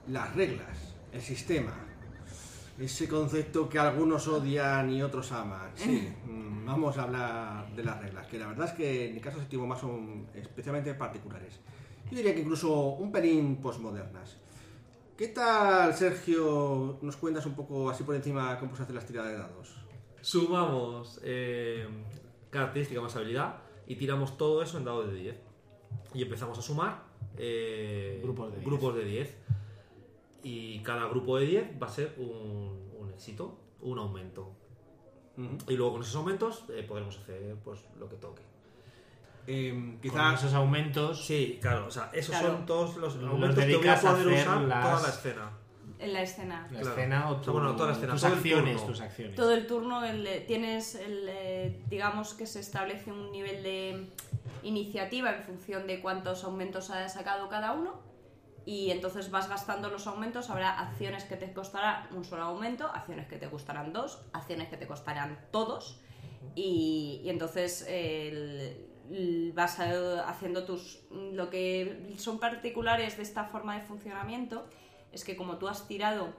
Las 0.08 0.36
reglas, 0.36 0.94
el 1.12 1.15
sistema, 1.26 1.74
ese 2.80 3.08
concepto 3.08 3.68
que 3.68 3.80
algunos 3.80 4.28
odian 4.28 4.92
y 4.92 5.02
otros 5.02 5.32
aman. 5.32 5.72
Sí, 5.76 6.14
mm, 6.26 6.66
vamos 6.66 6.98
a 6.98 7.04
hablar 7.04 7.76
de 7.76 7.84
las 7.84 8.00
reglas, 8.00 8.28
que 8.28 8.38
la 8.38 8.48
verdad 8.48 8.68
es 8.68 8.74
que 8.74 9.08
en 9.08 9.16
mi 9.16 9.22
caso 9.22 9.40
séptimo 9.40 9.66
más 9.66 9.80
son 9.80 10.28
especialmente 10.36 10.94
particulares. 10.94 11.60
Yo 12.12 12.18
diría 12.18 12.36
que 12.36 12.42
incluso 12.42 12.72
un 12.90 13.12
pelín 13.12 13.58
posmodernas. 13.58 14.38
¿Qué 15.18 15.30
tal, 15.30 15.94
Sergio? 15.96 17.00
¿Nos 17.02 17.16
cuentas 17.16 17.46
un 17.46 17.56
poco 17.56 17.90
así 17.90 18.04
por 18.04 18.16
encima 18.16 18.60
cómo 18.60 18.76
se 18.76 18.84
hacen 18.84 18.96
las 18.96 19.06
tiradas 19.06 19.32
de 19.32 19.38
dados? 19.38 19.76
Sumamos 20.22 21.20
eh, 21.24 21.88
característica 22.50 23.02
más 23.02 23.16
habilidad 23.16 23.56
y 23.88 23.96
tiramos 23.96 24.38
todo 24.38 24.62
eso 24.62 24.78
en 24.78 24.86
dados 24.86 25.08
de 25.08 25.16
10. 25.16 25.36
Y 26.14 26.24
empezamos 26.24 26.58
a 26.60 26.62
sumar 26.62 27.04
eh, 27.38 28.20
Grupos 28.24 28.52
de 28.52 28.58
10. 28.58 28.66
grupos 28.66 28.96
de 28.96 29.06
10. 29.06 29.36
Y 30.48 30.80
cada 30.84 31.06
grupo 31.08 31.40
de 31.40 31.46
10 31.48 31.82
va 31.82 31.88
a 31.88 31.90
ser 31.90 32.14
un, 32.18 32.92
un 33.00 33.10
éxito, 33.12 33.58
un 33.82 33.98
aumento. 33.98 34.52
Y 35.68 35.76
luego 35.76 35.94
con 35.94 36.02
esos 36.04 36.16
aumentos 36.16 36.64
eh, 36.70 36.84
podremos 36.88 37.18
hacer 37.18 37.56
pues 37.64 37.80
lo 38.00 38.08
que 38.08 38.16
toque. 38.18 38.44
Em, 39.48 40.00
quizás 40.00 40.40
esos 40.40 40.54
aumentos. 40.54 41.26
Sí, 41.26 41.58
claro, 41.62 41.88
o 41.88 41.92
sea, 41.92 42.12
esos 42.14 42.36
Claro. 42.36 42.54
son 42.58 42.66
todos 42.68 42.96
los 42.98 43.16
Los 43.16 43.32
aumentos 43.32 43.66
que 43.66 43.76
voy 43.78 43.88
a 43.88 44.00
poder 44.00 44.28
usar 44.28 44.62
las- 44.62 44.84
toda 44.86 45.02
la 45.02 45.10
escena. 45.10 45.50
En 45.98 46.14
la 46.14 46.22
escena. 46.22 46.62
La 46.72 46.80
Claro. 46.80 46.90
escena 46.96 47.30
o, 47.32 47.36
O 47.40 47.44
sea, 47.44 47.54
bueno, 47.54 47.76
toda 47.76 47.88
la 47.88 47.94
escena, 47.94 48.12
tus 48.14 48.22
todo 48.22 48.32
el 48.34 48.38
acciones, 48.38 48.76
turno. 48.78 48.88
tus 48.92 49.02
acciones. 49.02 49.36
Todo 49.36 49.52
el 49.54 49.66
turno 49.68 50.06
el, 50.06 50.46
tienes, 50.46 50.94
el, 50.96 51.26
eh, 51.28 51.84
digamos 51.90 52.34
que 52.36 52.46
se 52.46 52.60
establece 52.60 53.12
un 53.12 53.32
nivel 53.32 53.64
de 53.64 54.10
iniciativa 54.64 55.36
en 55.36 55.44
función 55.44 55.88
de 55.88 56.02
cuántos 56.02 56.44
aumentos 56.44 56.90
ha 56.92 57.10
sacado 57.10 57.50
cada 57.50 57.72
uno 57.74 58.00
y 58.66 58.90
entonces 58.92 59.30
vas 59.32 59.48
gastando 59.48 59.90
los 59.90 60.08
aumentos, 60.08 60.50
habrá 60.50 60.80
acciones 60.80 61.24
que 61.26 61.36
te 61.36 61.54
costarán 61.54 62.08
un 62.16 62.24
solo 62.26 62.44
aumento, 62.44 62.88
acciones 62.88 63.28
que 63.28 63.38
te 63.38 63.50
costarán 63.50 63.94
dos, 63.94 64.22
acciones 64.34 64.70
que 64.70 64.78
te 64.78 64.88
costarán 64.88 65.38
todos. 65.52 66.00
Y, 66.56 67.22
y 67.24 67.30
entonces 67.30 67.86
el- 67.88 68.88
el- 69.12 69.52
vas 69.56 69.80
a- 69.80 70.28
haciendo 70.30 70.66
tus... 70.66 71.02
Lo 71.12 71.50
que 71.50 72.14
son 72.18 72.40
particulares 72.40 73.18
de 73.18 73.24
esta 73.24 73.44
forma 73.46 73.76
de 73.76 73.82
funcionamiento 73.82 74.66
es 75.12 75.24
que 75.24 75.36
como 75.36 75.58
tú 75.58 75.68
has 75.68 75.88
tirado 75.88 76.34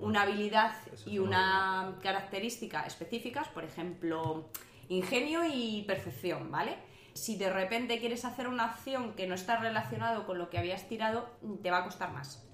una 0.00 0.22
habilidad 0.22 0.72
y 1.06 1.18
una 1.18 1.98
característica 2.02 2.86
específicas, 2.86 3.48
por 3.48 3.64
ejemplo, 3.64 4.48
ingenio 4.88 5.42
y 5.44 5.82
percepción, 5.86 6.50
¿vale? 6.50 6.76
Si 7.14 7.36
de 7.36 7.50
repente 7.50 7.98
quieres 7.98 8.24
hacer 8.24 8.48
una 8.48 8.64
acción 8.64 9.14
que 9.14 9.26
no 9.26 9.34
está 9.34 9.58
relacionado 9.58 10.26
con 10.26 10.38
lo 10.38 10.50
que 10.50 10.58
habías 10.58 10.88
tirado, 10.88 11.28
te 11.62 11.70
va 11.70 11.78
a 11.78 11.84
costar 11.84 12.12
más. 12.12 12.46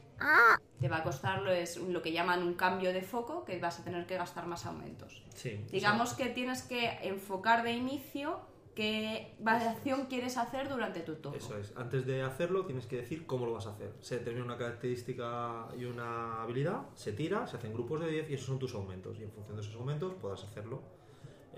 Te 0.81 0.89
va 0.89 0.99
a 0.99 1.03
costar 1.05 1.43
lo, 1.43 1.53
es 1.53 1.77
lo 1.77 2.03
que 2.03 2.13
llaman 2.13 2.43
un 2.43 2.55
cambio 2.55 2.93
de 2.93 3.03
foco, 3.03 3.45
que 3.45 3.59
vas 3.59 3.79
a 3.81 3.85
tener 3.85 4.07
que 4.07 4.17
gastar 4.17 4.47
más 4.47 4.67
aumentos. 4.67 5.23
Sí. 5.35 5.65
Digamos 5.71 6.15
que 6.15 6.27
tienes 6.27 6.63
que 6.63 6.99
enfocar 7.03 7.63
de 7.63 7.73
inicio 7.73 8.41
qué 8.79 9.37
acción 9.45 10.07
quieres 10.07 10.37
hacer 10.37 10.69
durante 10.69 11.01
tu 11.01 11.17
turno. 11.17 11.37
Eso 11.37 11.59
es. 11.59 11.73
Antes 11.77 12.07
de 12.07 12.23
hacerlo 12.23 12.65
tienes 12.65 12.87
que 12.87 12.97
decir 12.97 13.27
cómo 13.27 13.45
lo 13.45 13.53
vas 13.53 13.67
a 13.67 13.71
hacer. 13.71 13.93
Se 14.01 14.19
determina 14.19 14.45
una 14.45 14.57
característica 14.57 15.67
y 15.77 15.85
una 15.85 16.43
habilidad, 16.43 16.83
se 16.95 17.13
tira, 17.13 17.49
se 17.49 17.57
hacen 17.57 17.73
grupos 17.73 18.01
de 18.01 18.09
10 18.09 18.31
y 18.31 18.35
esos 18.35 18.47
son 18.47 18.61
tus 18.61 18.75
aumentos. 18.75 19.19
Y 19.19 19.25
en 19.25 19.33
función 19.33 19.57
de 19.57 19.63
esos 19.63 19.75
aumentos 19.75 20.15
podrás 20.15 20.45
hacerlo 20.45 20.81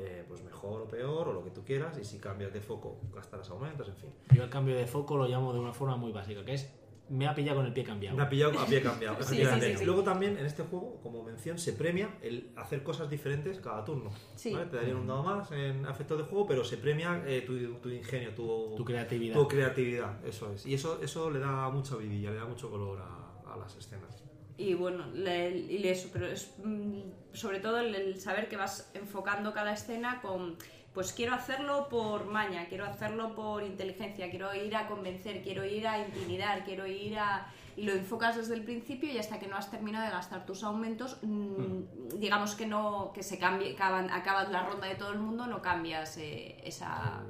eh, 0.00 0.24
pues 0.26 0.42
mejor 0.42 0.82
o 0.82 0.88
peor 0.88 1.28
o 1.28 1.32
lo 1.32 1.44
que 1.44 1.50
tú 1.50 1.64
quieras. 1.64 1.98
Y 1.98 2.04
si 2.04 2.18
cambias 2.18 2.52
de 2.52 2.60
foco 2.60 3.00
gastarás 3.14 3.50
aumentos, 3.50 3.88
en 3.88 3.96
fin. 3.96 4.10
Yo 4.34 4.44
el 4.44 4.50
cambio 4.50 4.76
de 4.76 4.86
foco 4.86 5.16
lo 5.16 5.26
llamo 5.26 5.52
de 5.52 5.60
una 5.60 5.72
forma 5.72 5.96
muy 5.96 6.12
básica, 6.12 6.44
que 6.44 6.54
es 6.54 6.72
me 7.10 7.26
ha 7.26 7.34
pillado 7.34 7.56
con 7.58 7.66
el 7.66 7.72
pie 7.72 7.82
cambiado. 7.82 8.16
Me 8.16 8.22
ha 8.22 8.28
pillado 8.28 8.58
a 8.58 8.66
pie 8.66 8.80
cambiado. 8.82 9.16
Sí, 9.20 9.22
efectivamente. 9.34 9.66
sí, 9.66 9.72
sí, 9.72 9.78
sí. 9.80 9.84
Luego 9.84 10.04
también 10.04 10.38
en 10.38 10.46
este 10.46 10.62
juego, 10.62 11.00
como 11.02 11.24
mención, 11.24 11.58
se 11.58 11.72
premia 11.72 12.08
el 12.22 12.52
hacer 12.54 12.84
cosas 12.84 13.10
diferentes 13.10 13.58
cada 13.58 13.84
turno. 13.84 14.10
Sí. 14.36 14.52
¿vale? 14.52 14.66
Te 14.66 14.76
darían 14.76 14.96
un 14.96 15.08
dado 15.08 15.24
más 15.24 15.50
en 15.50 15.84
efectos 15.86 16.18
de 16.18 16.24
juego, 16.24 16.46
pero 16.46 16.62
se 16.62 16.76
premia 16.76 17.20
eh, 17.26 17.42
tu, 17.42 17.74
tu 17.80 17.88
ingenio, 17.90 18.32
tu, 18.32 18.74
Tu 18.76 18.84
creatividad. 18.84 19.34
tu 19.34 19.48
creatividad. 19.48 20.24
Eso 20.24 20.52
es. 20.52 20.64
Y 20.66 20.74
eso, 20.74 21.00
eso 21.02 21.30
le 21.30 21.40
da 21.40 21.68
mucha 21.70 21.96
vidilla, 21.96 22.30
le 22.30 22.36
da 22.36 22.44
mucho 22.46 22.70
color 22.70 23.00
a, 23.00 23.52
a 23.52 23.56
las 23.56 23.74
escenas. 23.74 24.22
Y 24.60 24.74
bueno, 24.74 25.06
le- 25.14 25.56
y 25.56 25.88
eso, 25.88 26.10
pero 26.12 26.26
es 26.26 26.52
mm, 26.62 27.00
sobre 27.32 27.60
todo 27.60 27.78
el, 27.80 27.94
el 27.94 28.20
saber 28.20 28.48
que 28.48 28.56
vas 28.56 28.90
enfocando 28.92 29.54
cada 29.54 29.72
escena 29.72 30.20
con, 30.20 30.56
pues 30.92 31.12
quiero 31.14 31.32
hacerlo 31.34 31.88
por 31.88 32.26
maña, 32.26 32.66
quiero 32.68 32.84
hacerlo 32.84 33.34
por 33.34 33.62
inteligencia, 33.62 34.28
quiero 34.28 34.54
ir 34.54 34.76
a 34.76 34.86
convencer, 34.86 35.42
quiero 35.42 35.64
ir 35.64 35.86
a 35.88 36.04
intimidar, 36.06 36.64
quiero 36.64 36.86
ir 36.86 37.18
a... 37.18 37.50
Y 37.76 37.84
lo 37.84 37.92
enfocas 37.92 38.36
desde 38.36 38.54
el 38.54 38.64
principio 38.64 39.10
y 39.10 39.16
hasta 39.16 39.38
que 39.38 39.46
no 39.46 39.56
has 39.56 39.70
terminado 39.70 40.04
de 40.04 40.10
gastar 40.10 40.44
tus 40.44 40.62
aumentos, 40.62 41.16
mm, 41.22 42.18
digamos 42.18 42.54
que 42.54 42.66
no, 42.66 43.12
que 43.14 43.22
se 43.22 43.38
cambie, 43.38 43.72
acaban, 43.72 44.10
acabas 44.10 44.50
la 44.50 44.66
ronda 44.68 44.88
de 44.88 44.96
todo 44.96 45.12
el 45.12 45.20
mundo, 45.20 45.46
no 45.46 45.62
cambias 45.62 46.18
eh, 46.18 46.60
esa... 46.64 47.22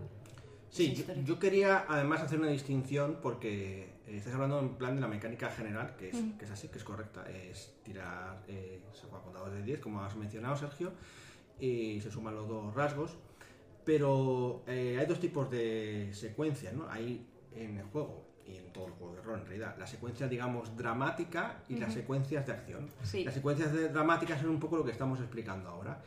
Sí, 0.71 0.87
esa 0.87 0.93
yo, 0.95 1.01
historia. 1.01 1.23
yo 1.25 1.39
quería 1.39 1.85
además 1.89 2.23
hacer 2.23 2.41
una 2.41 2.49
distinción 2.49 3.19
porque 3.23 3.90
eh, 4.11 4.17
estás 4.17 4.35
hablando 4.35 4.59
en 4.61 4.75
plan 4.77 4.95
de 4.95 5.01
la 5.01 5.09
mecánica 5.09 5.49
general, 5.51 5.95
que 5.97 6.11
es, 6.11 6.17
que 6.39 6.45
es 6.45 6.51
así, 6.51 6.69
que 6.69 6.79
es 6.79 6.85
correcta. 6.85 7.25
Es 7.31 7.75
tirar, 7.83 8.43
eh, 8.49 8.83
se 8.93 9.07
juega 9.07 9.25
con 9.25 9.33
dados 9.33 9.53
de 9.53 9.63
10, 9.63 9.81
como 9.81 10.03
has 10.03 10.17
mencionado, 10.17 10.57
Sergio, 10.57 10.93
y 11.59 12.01
se 12.01 12.11
suman 12.11 12.35
los 12.35 12.49
dos 12.49 12.75
rasgos. 12.75 13.17
Pero 13.85 14.63
eh, 14.67 14.97
hay 15.01 15.07
dos 15.07 15.21
tipos 15.21 15.51
de 15.51 16.11
secuencias, 16.13 16.75
¿no? 16.75 16.89
Hay 16.91 17.27
en 17.55 17.79
el 17.79 17.85
juego 17.87 18.27
y 18.47 18.57
en 18.57 18.73
todo 18.73 18.87
el 18.87 18.93
juego 18.93 19.15
de 19.15 19.23
rol, 19.23 19.39
en 19.41 19.47
realidad, 19.47 19.77
la 19.79 19.87
secuencia, 19.87 20.29
digamos, 20.29 20.77
dramática 20.77 21.63
y 21.69 21.77
las 21.77 21.95
secuencias 21.95 22.47
de 22.47 22.53
acción. 22.53 22.89
Sí. 23.05 23.25
Las 23.25 23.35
secuencias 23.35 23.73
de- 23.73 23.89
dramáticas 23.89 24.41
son 24.41 24.51
un 24.51 24.61
poco 24.61 24.77
lo 24.77 24.85
que 24.85 24.91
estamos 24.91 25.19
explicando 25.21 25.69
ahora. 25.69 26.03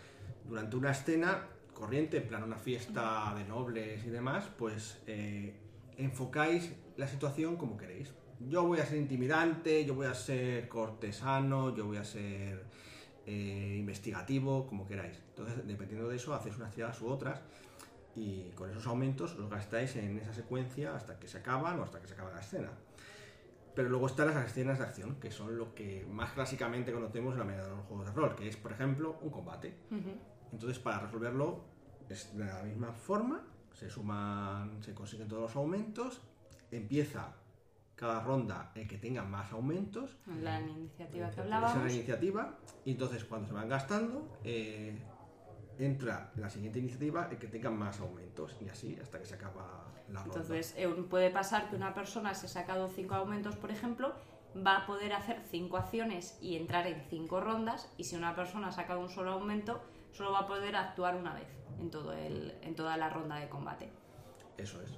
Durante 0.48 0.76
una 0.76 0.92
escena 0.92 1.48
corriente, 1.74 2.18
en 2.18 2.28
plan 2.28 2.44
una 2.44 2.58
fiesta 2.58 3.34
de 3.38 3.46
nobles 3.46 4.06
y 4.06 4.10
demás, 4.10 4.46
pues 4.58 5.02
eh, 5.08 5.56
enfocáis 5.98 6.74
la 6.98 7.08
situación 7.08 7.58
como 7.58 7.78
queréis. 7.78 8.14
Yo 8.40 8.66
voy 8.66 8.80
a 8.80 8.86
ser 8.86 8.98
intimidante, 8.98 9.86
yo 9.86 9.96
voy 9.96 10.08
a 10.08 10.14
ser 10.14 10.68
cortesano, 10.68 11.76
yo 11.76 11.86
voy 11.86 11.98
a 11.98 12.04
ser 12.04 12.66
eh, 13.26 13.78
investigativo, 13.80 14.68
como 14.68 14.86
queráis. 14.86 15.18
Entonces, 15.30 15.66
dependiendo 15.66 16.10
de 16.10 16.18
eso, 16.18 16.34
hacéis 16.34 16.58
unas 16.58 16.72
tiradas 16.72 17.02
u 17.02 17.08
otras 17.08 17.42
y 18.16 18.50
con 18.52 18.70
esos 18.70 18.86
aumentos 18.88 19.38
los 19.38 19.50
gastáis 19.50 19.96
en 19.96 20.20
esa 20.20 20.34
secuencia 20.34 20.96
hasta 20.96 21.18
que 21.18 21.28
se 21.28 21.40
acaban 21.40 21.80
o 21.80 21.84
hasta 21.84 22.02
que 22.02 22.08
se 22.08 22.14
acaba 22.14 22.32
la 22.32 22.42
escena. 22.42 22.70
Pero 23.76 23.90
luego 23.90 24.08
están 24.08 24.28
las 24.28 24.46
escenas 24.46 24.78
de 24.78 24.86
acción, 24.86 25.16
que 25.20 25.32
son 25.32 25.58
lo 25.58 25.74
que 25.74 26.06
más 26.10 26.34
clásicamente 26.34 26.92
conocemos 26.92 27.34
en 27.34 27.40
la 27.40 27.46
mayoría 27.46 27.70
de 27.70 27.76
los 27.76 27.86
juegos 27.86 28.06
de 28.06 28.12
rol, 28.12 28.36
que 28.36 28.48
es, 28.48 28.56
por 28.56 28.72
ejemplo, 28.72 29.18
un 29.22 29.32
combate. 29.32 29.74
Entonces, 30.52 30.78
para 30.78 31.00
resolverlo 31.00 31.64
es 32.10 32.38
de 32.38 32.46
la 32.46 32.62
misma 32.62 32.94
forma, 32.94 33.42
se 33.74 33.90
suman, 33.90 34.82
se 34.84 34.94
consiguen 34.94 35.28
todos 35.28 35.44
los 35.44 35.56
aumentos, 35.56 36.22
empieza 36.72 37.34
cada 37.96 38.22
ronda 38.22 38.72
el 38.76 38.88
que 38.88 38.98
tenga 38.98 39.24
más 39.24 39.52
aumentos, 39.52 40.18
La 40.42 40.60
iniciativa 40.60 41.28
que 41.28 41.32
esa 41.32 41.42
es 41.42 41.46
hablábamos. 41.46 41.84
la 41.86 41.92
iniciativa, 41.94 42.58
y 42.86 42.92
entonces 42.92 43.24
cuando 43.26 43.48
se 43.48 43.54
van 43.54 43.70
gastando, 43.70 44.40
eh, 44.44 44.98
entra 45.78 46.32
la 46.36 46.50
siguiente 46.50 46.80
iniciativa 46.80 47.28
el 47.32 47.38
que 47.38 47.48
tenga 47.48 47.70
más 47.70 48.00
aumentos, 48.00 48.56
y 48.62 48.70
así 48.70 48.98
hasta 49.02 49.20
que 49.20 49.26
se 49.26 49.36
acaba 49.36 49.92
la 50.10 50.20
ronda. 50.24 50.40
Entonces, 50.40 50.74
eh, 50.78 50.88
puede 51.10 51.30
pasar 51.30 51.70
que 51.70 51.76
una 51.76 51.94
persona 51.94 52.34
se 52.34 52.48
ha 52.48 52.50
sacado 52.50 52.90
cinco 52.90 53.16
aumentos, 53.16 53.56
por 53.56 53.72
ejemplo, 53.72 54.14
va 54.56 54.78
a 54.78 54.86
poder 54.86 55.14
hacer 55.14 55.42
cinco 55.50 55.78
acciones 55.78 56.38
y 56.42 56.58
entrar 56.58 56.86
en 56.88 57.02
cinco 57.10 57.42
rondas, 57.42 57.92
y 57.98 58.04
si 58.04 58.16
una 58.16 58.36
persona 58.36 58.68
ha 58.68 58.72
sacado 58.72 59.00
un 59.00 59.10
solo 59.10 59.32
aumento, 59.32 59.82
solo 60.12 60.32
va 60.32 60.40
a 60.42 60.48
poder 60.48 60.76
actuar 60.76 61.16
una 61.16 61.34
vez 61.34 61.48
en, 61.80 61.90
todo 61.90 62.14
el, 62.14 62.54
en 62.62 62.76
toda 62.76 62.98
la 62.98 63.10
ronda 63.10 63.38
de 63.38 63.50
combate. 63.50 63.90
Eso 64.58 64.82
es. 64.82 64.92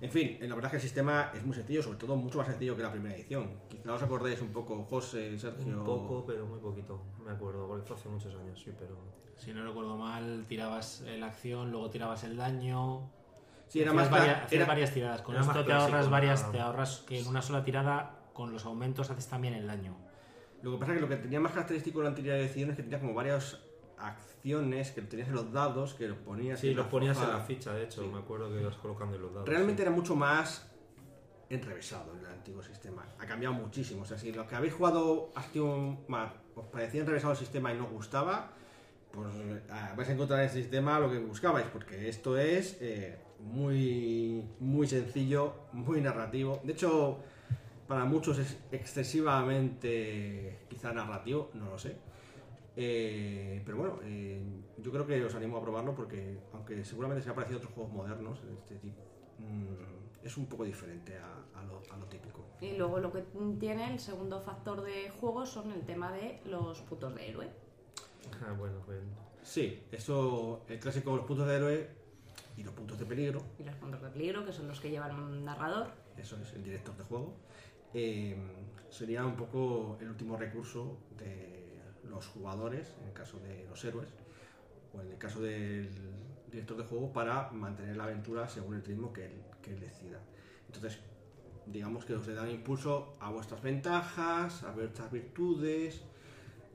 En 0.00 0.10
fin, 0.10 0.38
la 0.40 0.54
verdad 0.54 0.66
es 0.66 0.70
que 0.70 0.76
el 0.76 0.82
sistema 0.82 1.30
es 1.34 1.44
muy 1.44 1.54
sencillo, 1.54 1.82
sobre 1.82 1.98
todo 1.98 2.16
mucho 2.16 2.38
más 2.38 2.46
sencillo 2.46 2.74
que 2.74 2.82
la 2.82 2.90
primera 2.90 3.14
edición. 3.14 3.50
Quizá 3.68 3.92
os 3.92 4.02
acordéis 4.02 4.40
un 4.40 4.48
poco, 4.52 4.82
José, 4.84 5.38
Sergio. 5.38 5.78
Un 5.80 5.84
poco, 5.84 6.24
pero 6.26 6.46
muy 6.46 6.58
poquito. 6.58 7.02
Me 7.22 7.32
acuerdo, 7.32 7.66
porque 7.68 7.86
fue 7.86 7.96
hace 7.96 8.08
muchos 8.08 8.34
años, 8.34 8.58
sí, 8.64 8.72
pero. 8.78 8.96
Si 9.36 9.52
no 9.52 9.62
recuerdo 9.64 9.96
mal, 9.96 10.44
tirabas 10.48 11.02
la 11.18 11.26
acción, 11.26 11.70
luego 11.70 11.90
tirabas 11.90 12.24
el 12.24 12.36
daño. 12.36 13.10
Sí, 13.68 13.80
era 13.82 13.92
más 13.92 14.10
varia- 14.10 14.34
cla- 14.40 14.44
hacías 14.44 14.52
era- 14.52 14.66
varias 14.66 14.92
tiradas. 14.94 15.22
Con 15.22 15.36
esto 15.36 15.64
te 15.64 15.72
ahorras 15.72 16.08
varias, 16.10 16.50
te 16.50 16.60
ahorras 16.60 17.04
que 17.06 17.20
en 17.20 17.26
una 17.26 17.40
sola 17.42 17.62
tirada 17.62 18.16
con 18.32 18.52
los 18.52 18.64
aumentos 18.64 19.10
haces 19.10 19.26
también 19.28 19.54
el 19.54 19.66
daño. 19.66 19.96
Lo 20.62 20.72
que 20.72 20.78
pasa 20.78 20.92
es 20.92 20.96
que 20.96 21.02
lo 21.02 21.08
que 21.08 21.16
tenía 21.16 21.40
más 21.40 21.52
característico 21.52 21.98
de 21.98 22.04
la 22.04 22.08
anterior 22.10 22.36
edición 22.36 22.70
es 22.70 22.76
que 22.76 22.82
tenía 22.82 23.00
como 23.00 23.14
varias 23.14 23.58
acciones 24.00 24.90
que 24.92 25.02
tenías 25.02 25.28
en 25.28 25.34
los 25.34 25.52
dados, 25.52 25.94
que 25.94 26.08
los 26.08 26.18
ponías 26.18 26.60
Sí, 26.60 26.70
en 26.70 26.76
los 26.76 26.86
la 26.86 26.90
ponías 26.90 27.18
en 27.20 27.28
la 27.28 27.40
ficha, 27.40 27.72
de 27.74 27.84
hecho, 27.84 28.06
me 28.06 28.18
acuerdo 28.18 28.48
que 28.50 28.60
ibas 28.60 28.76
colocando 28.76 29.16
en 29.16 29.22
los 29.22 29.32
dados. 29.32 29.48
Realmente 29.48 29.82
sí. 29.82 29.86
era 29.86 29.90
mucho 29.90 30.16
más 30.16 30.70
enrevesado 31.50 32.14
en 32.14 32.20
el 32.20 32.26
antiguo 32.26 32.62
sistema. 32.62 33.04
Ha 33.18 33.26
cambiado 33.26 33.54
muchísimo. 33.54 34.02
O 34.02 34.04
sea, 34.04 34.16
si 34.16 34.32
lo 34.32 34.46
que 34.46 34.54
habéis 34.54 34.72
jugado 34.72 35.32
un, 35.56 35.98
más, 36.08 36.32
os 36.54 36.64
parecía 36.66 37.00
enrevesado 37.00 37.32
el 37.32 37.38
sistema 37.38 37.72
y 37.74 37.76
no 37.76 37.84
os 37.84 37.90
gustaba, 37.90 38.52
pues 39.10 39.26
ah, 39.70 39.92
vais 39.96 40.08
a 40.08 40.12
encontrar 40.12 40.40
en 40.40 40.46
el 40.46 40.52
sistema 40.52 41.00
lo 41.00 41.10
que 41.10 41.18
buscabais, 41.18 41.66
porque 41.66 42.08
esto 42.08 42.38
es 42.38 42.78
eh, 42.80 43.18
muy, 43.40 44.44
muy 44.60 44.86
sencillo, 44.86 45.54
muy 45.72 46.00
narrativo. 46.00 46.60
De 46.62 46.72
hecho, 46.72 47.18
para 47.88 48.04
muchos 48.04 48.38
es 48.38 48.56
excesivamente 48.70 50.60
quizá 50.68 50.92
narrativo, 50.92 51.50
no 51.54 51.70
lo 51.70 51.78
sé. 51.78 51.96
Eh, 52.82 53.60
pero 53.62 53.76
bueno, 53.76 53.98
eh, 54.04 54.40
yo 54.78 54.90
creo 54.90 55.06
que 55.06 55.22
os 55.22 55.34
animo 55.34 55.58
a 55.58 55.60
probarlo 55.60 55.94
porque, 55.94 56.38
aunque 56.54 56.82
seguramente 56.82 57.22
se 57.22 57.28
ha 57.28 57.34
parecido 57.34 57.58
a 57.58 57.60
otros 57.60 57.74
juegos 57.74 57.92
modernos, 57.92 58.40
este 58.58 58.76
tipo, 58.76 59.02
mm, 59.38 60.24
es 60.26 60.34
un 60.38 60.46
poco 60.46 60.64
diferente 60.64 61.18
a, 61.18 61.60
a 61.60 61.62
lo, 61.64 61.82
a 61.92 61.98
lo 61.98 62.06
típico. 62.06 62.42
Y 62.58 62.78
luego 62.78 62.98
lo 62.98 63.12
que 63.12 63.22
tiene 63.58 63.92
el 63.92 64.00
segundo 64.00 64.40
factor 64.40 64.80
de 64.80 65.10
juego 65.10 65.44
son 65.44 65.72
el 65.72 65.82
tema 65.82 66.10
de 66.10 66.40
los 66.46 66.80
puntos 66.80 67.14
de 67.16 67.28
héroe. 67.28 67.50
Ah, 68.42 68.52
bueno, 68.58 68.76
pues. 68.86 69.00
Sí, 69.42 69.82
eso, 69.92 70.64
el 70.66 70.78
clásico 70.80 71.10
de 71.10 71.16
los 71.18 71.26
puntos 71.26 71.46
de 71.48 71.56
héroe 71.56 71.90
y 72.56 72.62
los 72.62 72.72
puntos 72.72 72.98
de 72.98 73.04
peligro, 73.04 73.42
Y 73.58 73.64
los 73.64 73.74
puntos 73.74 74.00
de 74.00 74.08
peligro, 74.08 74.46
que 74.46 74.52
son 74.52 74.68
los 74.68 74.80
que 74.80 74.88
llevan 74.90 75.20
un 75.20 75.44
narrador. 75.44 75.88
eso 76.16 76.38
es 76.40 76.54
el 76.54 76.62
director 76.64 76.96
de 76.96 77.04
juego, 77.04 77.34
eh, 77.92 78.36
sería 78.88 79.26
un 79.26 79.36
poco 79.36 79.98
el 80.00 80.08
último 80.08 80.38
recurso 80.38 80.98
de 81.18 81.59
los 82.10 82.26
jugadores, 82.26 82.94
en 83.00 83.08
el 83.08 83.12
caso 83.12 83.38
de 83.38 83.66
los 83.68 83.84
héroes, 83.84 84.08
o 84.92 85.00
en 85.00 85.10
el 85.12 85.18
caso 85.18 85.40
del 85.40 85.88
director 86.50 86.76
de 86.76 86.84
juego, 86.84 87.12
para 87.12 87.50
mantener 87.50 87.96
la 87.96 88.04
aventura 88.04 88.48
según 88.48 88.74
el 88.74 88.84
ritmo 88.84 89.12
que 89.12 89.26
él, 89.26 89.42
que 89.62 89.72
él 89.72 89.80
decida. 89.80 90.20
Entonces, 90.66 90.98
digamos 91.66 92.04
que 92.04 92.14
os 92.14 92.26
le 92.26 92.34
dan 92.34 92.50
impulso 92.50 93.16
a 93.20 93.30
vuestras 93.30 93.62
ventajas, 93.62 94.62
a 94.64 94.72
vuestras 94.72 95.10
virtudes, 95.10 96.02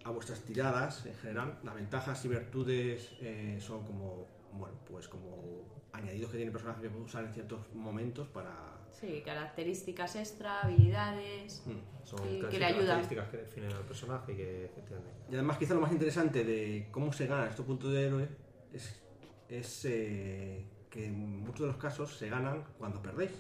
a 0.03 0.11
vuestras 0.11 0.41
tiradas 0.41 1.05
en 1.05 1.15
general. 1.15 1.59
Las 1.63 1.75
ventajas 1.75 2.23
y 2.25 2.27
virtudes 2.27 3.11
eh, 3.21 3.57
son 3.59 3.85
como, 3.85 4.27
bueno, 4.53 4.75
pues 4.87 5.07
como 5.07 5.63
añadidos 5.91 6.31
que 6.31 6.37
tiene 6.37 6.47
el 6.47 6.53
personaje 6.53 6.83
que 6.83 6.89
puede 6.89 7.05
usar 7.05 7.25
en 7.25 7.33
ciertos 7.33 7.59
momentos 7.73 8.27
para... 8.27 8.74
Sí, 8.91 9.21
características 9.25 10.15
extra, 10.15 10.61
habilidades. 10.61 11.63
Mm. 11.65 12.05
Son 12.05 12.19
Que- 12.49 12.59
le 12.59 12.65
ayudan. 12.65 12.85
características 13.01 13.29
que 13.29 13.37
definen 13.37 13.71
al 13.73 13.83
personaje 13.83 14.33
y 14.33 14.35
que 14.35 14.65
efectivamente. 14.65 15.11
Y 15.29 15.33
además 15.33 15.57
quizá 15.57 15.73
lo 15.73 15.81
más 15.81 15.91
interesante 15.91 16.43
de 16.43 16.87
cómo 16.91 17.11
se 17.11 17.27
ganan 17.27 17.49
estos 17.49 17.65
puntos 17.65 17.91
de 17.91 18.05
héroe 18.07 18.27
es, 18.71 19.01
es, 19.49 19.85
eh, 19.85 20.65
que 20.89 21.05
en 21.07 21.39
muchos 21.41 21.61
de 21.61 21.67
los 21.67 21.77
casos 21.77 22.15
se 22.15 22.29
ganan 22.29 22.63
cuando 22.77 23.01
perdéis. 23.01 23.31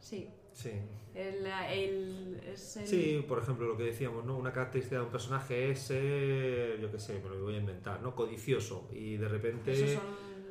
Sí. 0.00 0.28
Sí. 0.52 0.70
El, 1.14 1.46
el- 1.46 2.40
es 2.46 2.76
el- 2.76 2.86
Sí, 2.86 3.24
por 3.28 3.38
ejemplo, 3.40 3.66
lo 3.68 3.76
que 3.76 3.84
decíamos, 3.84 4.24
¿no? 4.24 4.36
Una 4.36 4.52
característica 4.52 4.96
de 4.98 5.02
un 5.04 5.10
personaje 5.10 5.70
es 5.70 5.78
ser, 5.80 6.80
yo 6.80 6.90
qué 6.90 6.98
sé, 6.98 7.20
me 7.22 7.28
lo 7.28 7.42
voy 7.42 7.54
a 7.54 7.58
inventar, 7.58 8.00
¿no? 8.02 8.14
Codicioso. 8.16 8.88
Y 8.92 9.16
de 9.16 9.28
repente 9.28 9.72
esos 9.72 9.90
son 9.92 10.02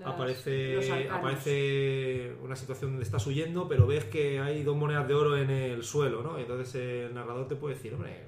las- 0.04 0.14
aparece, 0.16 1.10
aparece 1.10 2.36
una 2.42 2.56
situación 2.56 2.92
donde 2.92 3.04
estás 3.04 3.26
huyendo, 3.28 3.68
pero 3.68 3.88
ves 3.88 4.06
que 4.06 4.40
hay 4.40 4.64
dos 4.64 4.76
monedas 4.76 5.08
de 5.08 5.14
oro 5.14 5.38
en 5.38 5.50
el 5.50 5.84
suelo, 5.84 6.22
¿no? 6.24 6.38
Entonces 6.38 6.76
el 6.76 7.14
narrador 7.14 7.48
te 7.48 7.56
puede 7.56 7.76
decir, 7.76 7.94
hombre, 7.94 8.24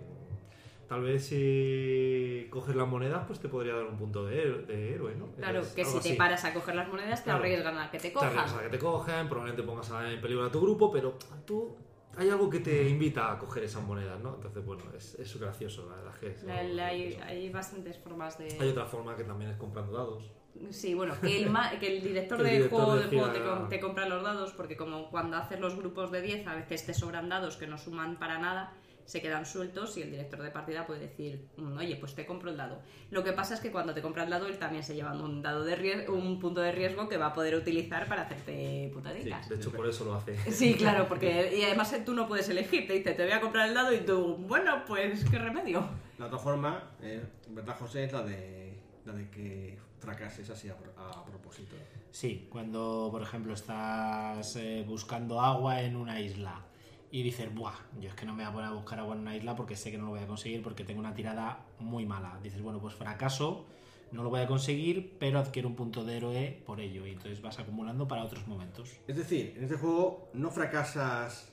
tal 0.88 1.02
vez 1.02 1.26
si 1.26 2.48
coges 2.50 2.76
las 2.76 2.88
monedas, 2.88 3.24
pues 3.28 3.40
te 3.40 3.50
podría 3.50 3.74
dar 3.76 3.86
un 3.86 3.98
punto 3.98 4.26
de, 4.26 4.42
héroe- 4.44 4.66
de 4.66 4.94
héroe, 4.94 5.16
¿no? 5.16 5.28
Claro, 5.34 5.60
Entonces, 5.60 5.74
que 5.76 5.86
si 5.86 6.10
te 6.12 6.16
paras 6.16 6.46
a 6.46 6.54
coger 6.54 6.76
las 6.76 6.88
monedas 6.88 7.20
te 7.22 7.26
Claro. 7.26 7.40
arriesgan 7.40 7.78
a 7.78 7.90
que 7.92 7.98
te 7.98 8.08
Te 8.10 8.14
cojan. 8.14 8.30
arriesgas 8.30 8.54
a 8.54 8.64
que 8.64 8.70
te 8.70 8.80
cogen, 8.80 9.28
probablemente 9.30 9.64
pongas 9.64 9.92
en 10.12 10.22
peligro 10.22 10.46
a 10.46 10.52
tu 10.52 10.62
grupo, 10.62 10.92
pero 10.92 11.18
tú 11.46 11.76
hay 12.18 12.30
algo 12.30 12.50
que 12.50 12.60
te 12.62 12.88
invita 12.88 13.32
a 13.34 13.38
coger 13.40 13.64
esas 13.64 13.84
monedas, 13.84 14.20
¿no? 14.22 14.36
Entonces, 14.36 14.64
bueno, 14.66 14.84
es, 14.96 15.16
es 15.16 15.38
gracioso, 15.40 15.90
la 15.90 15.96
verdad 15.98 16.14
es 16.14 16.20
que 16.20 16.28
es 16.28 16.44
La- 16.44 16.60
algo 16.60 16.74
la- 16.76 16.86
hay, 16.88 17.14
hay 17.16 17.50
bastantes 17.50 17.98
formas 17.98 18.38
de... 18.38 18.58
Hay 18.60 18.70
otra 18.70 18.86
forma 18.86 19.16
que 19.18 19.24
también 19.26 19.52
es 19.52 19.58
comprando 19.58 19.92
dados. 19.92 20.32
Sí, 20.72 20.94
bueno, 20.94 21.14
que 21.22 21.44
el, 21.44 21.50
ma- 21.50 21.72
que 21.80 21.98
el 21.98 22.04
director 22.04 22.38
del 22.44 22.48
director 22.58 22.80
juego, 22.80 22.96
del 22.96 23.10
decida- 23.10 23.20
juego 23.26 23.34
te, 23.34 23.44
com- 23.44 23.70
te 23.70 23.80
compra 23.80 24.08
los 24.08 24.24
dados, 24.24 24.54
porque 24.54 24.78
como 24.78 25.10
cuando 25.10 25.38
haces 25.38 25.60
los 25.60 25.76
grupos 25.76 26.12
de 26.12 26.22
10 26.22 26.48
a 26.48 26.56
veces 26.56 26.86
te 26.86 26.94
sobran 26.94 27.30
dados 27.30 27.58
que 27.58 27.68
no 27.68 27.78
suman 27.78 28.18
para 28.18 28.40
nada, 28.40 28.74
se 29.06 29.22
quedan 29.22 29.46
sueltos 29.46 29.96
y 29.98 30.02
el 30.02 30.10
director 30.10 30.42
de 30.42 30.50
partida 30.50 30.88
puede 30.88 31.02
decir, 31.02 31.46
"Mm, 31.58 31.78
oye, 31.78 31.96
pues 31.98 32.16
te 32.16 32.26
compro 32.26 32.50
el 32.50 32.58
dado. 32.58 32.82
Lo 33.12 33.24
que 33.24 33.34
pasa 33.34 33.54
es 33.54 33.60
que 33.60 33.72
cuando 33.72 33.94
te 33.94 34.02
compra 34.02 34.24
el 34.24 34.32
dado, 34.32 34.48
él 34.48 34.58
también 34.58 34.84
se 34.84 34.96
lleva 34.96 35.14
un 35.14 35.44
dado 35.44 35.64
de 35.64 35.78
ries- 35.78 36.10
un 36.10 36.40
punto 36.40 36.62
de 36.62 36.72
riesgo 36.72 37.08
que 37.08 37.18
va 37.18 37.28
a 37.28 37.34
poder 37.34 37.54
utilizar 37.54 38.08
para 38.08 38.24
hacerte 38.24 38.88
Sí, 38.88 38.92
putadicas. 38.92 39.48
de 39.48 39.56
hecho, 39.58 39.72
por 39.72 39.88
eso 39.88 40.06
lo 40.06 40.16
hace. 40.16 40.36
Sí, 40.52 40.74
claro, 40.74 41.06
porque 41.10 41.56
y 41.56 41.62
además 41.64 41.96
tú 42.04 42.14
no 42.16 42.28
puedes 42.28 42.50
elegir, 42.50 42.88
te 42.88 42.94
dice, 42.94 43.12
te 43.14 43.24
voy 43.24 43.34
a 43.34 43.42
comprar 43.42 43.68
el 43.68 43.76
dado 43.76 43.94
y 43.94 44.00
tú, 44.00 44.38
bueno, 44.40 44.84
pues 44.88 45.24
qué 45.30 45.38
remedio. 45.38 45.88
La 46.18 46.26
otra 46.26 46.40
forma, 46.40 46.92
eh, 47.04 47.22
en 47.48 47.54
verdad, 47.56 47.78
José, 47.78 48.06
es 48.06 48.12
la 48.14 48.24
de, 48.24 48.74
la 49.06 49.14
de 49.14 49.30
que 49.30 49.78
fracases 50.06 50.50
así 50.50 50.70
a, 50.70 50.78
pro- 50.78 50.94
a 50.98 51.26
propósito. 51.26 51.76
Sí, 52.12 52.48
cuando, 52.50 53.10
por 53.12 53.22
ejemplo, 53.22 53.54
estás 53.54 54.56
eh, 54.56 54.84
buscando 54.88 55.42
agua 55.42 55.82
en 55.82 55.96
una 55.96 56.20
isla 56.22 56.64
y 57.12 57.24
dices, 57.24 57.54
buah, 57.54 57.74
yo 58.00 58.10
es 58.10 58.16
que 58.16 58.26
no 58.26 58.34
me 58.34 58.44
voy 58.44 58.52
a 58.52 58.54
poner 58.54 58.70
a 58.70 58.74
buscar 58.74 59.00
agua 59.00 59.16
en 59.16 59.22
una 59.22 59.36
isla 59.36 59.56
porque 59.56 59.76
sé 59.76 59.92
que 59.92 59.98
no 59.98 60.06
lo 60.06 60.12
voy 60.12 60.20
a 60.22 60.28
conseguir 60.28 60.62
porque 60.64 60.84
tengo 60.84 61.00
una 61.00 61.14
tirada 61.14 61.60
muy 61.80 62.06
mala. 62.06 62.40
Dices, 62.42 62.62
bueno, 62.62 62.80
pues 62.80 62.94
fracaso, 62.96 63.66
no 64.12 64.24
lo 64.24 64.30
voy 64.30 64.42
a 64.42 64.48
conseguir, 64.48 65.16
pero 65.20 65.40
adquiero 65.40 65.68
un 65.68 65.76
punto 65.76 66.04
de 66.06 66.18
héroe 66.18 66.64
por 66.66 66.80
ello 66.80 67.06
y 67.06 67.12
entonces 67.12 67.42
vas 67.42 67.60
acumulando 67.60 68.08
para 68.08 68.24
otros 68.24 68.48
momentos. 68.48 68.92
Es 69.08 69.18
decir, 69.18 69.54
en 69.58 69.64
este 69.64 69.76
juego 69.78 70.30
no 70.34 70.52
fracasas 70.52 71.52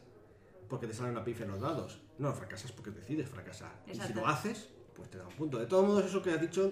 porque 0.69 0.87
te 0.87 0.95
sale 0.95 1.11
una 1.11 1.25
pifia 1.25 1.45
en 1.45 1.53
los 1.53 1.61
dados. 1.61 1.99
No, 2.19 2.33
fracasas 2.33 2.71
porque 2.73 2.91
decides 2.91 3.29
fracasar. 3.29 3.73
Y 3.87 3.95
si 3.95 4.13
lo 4.15 4.27
haces, 4.27 4.69
pues 4.95 5.11
te 5.11 5.19
da 5.19 5.27
un 5.27 5.35
punto. 5.35 5.59
De 5.59 5.67
todos 5.67 5.87
modos, 5.87 6.05
eso 6.07 6.23
que 6.23 6.31
has 6.31 6.41
dicho, 6.41 6.71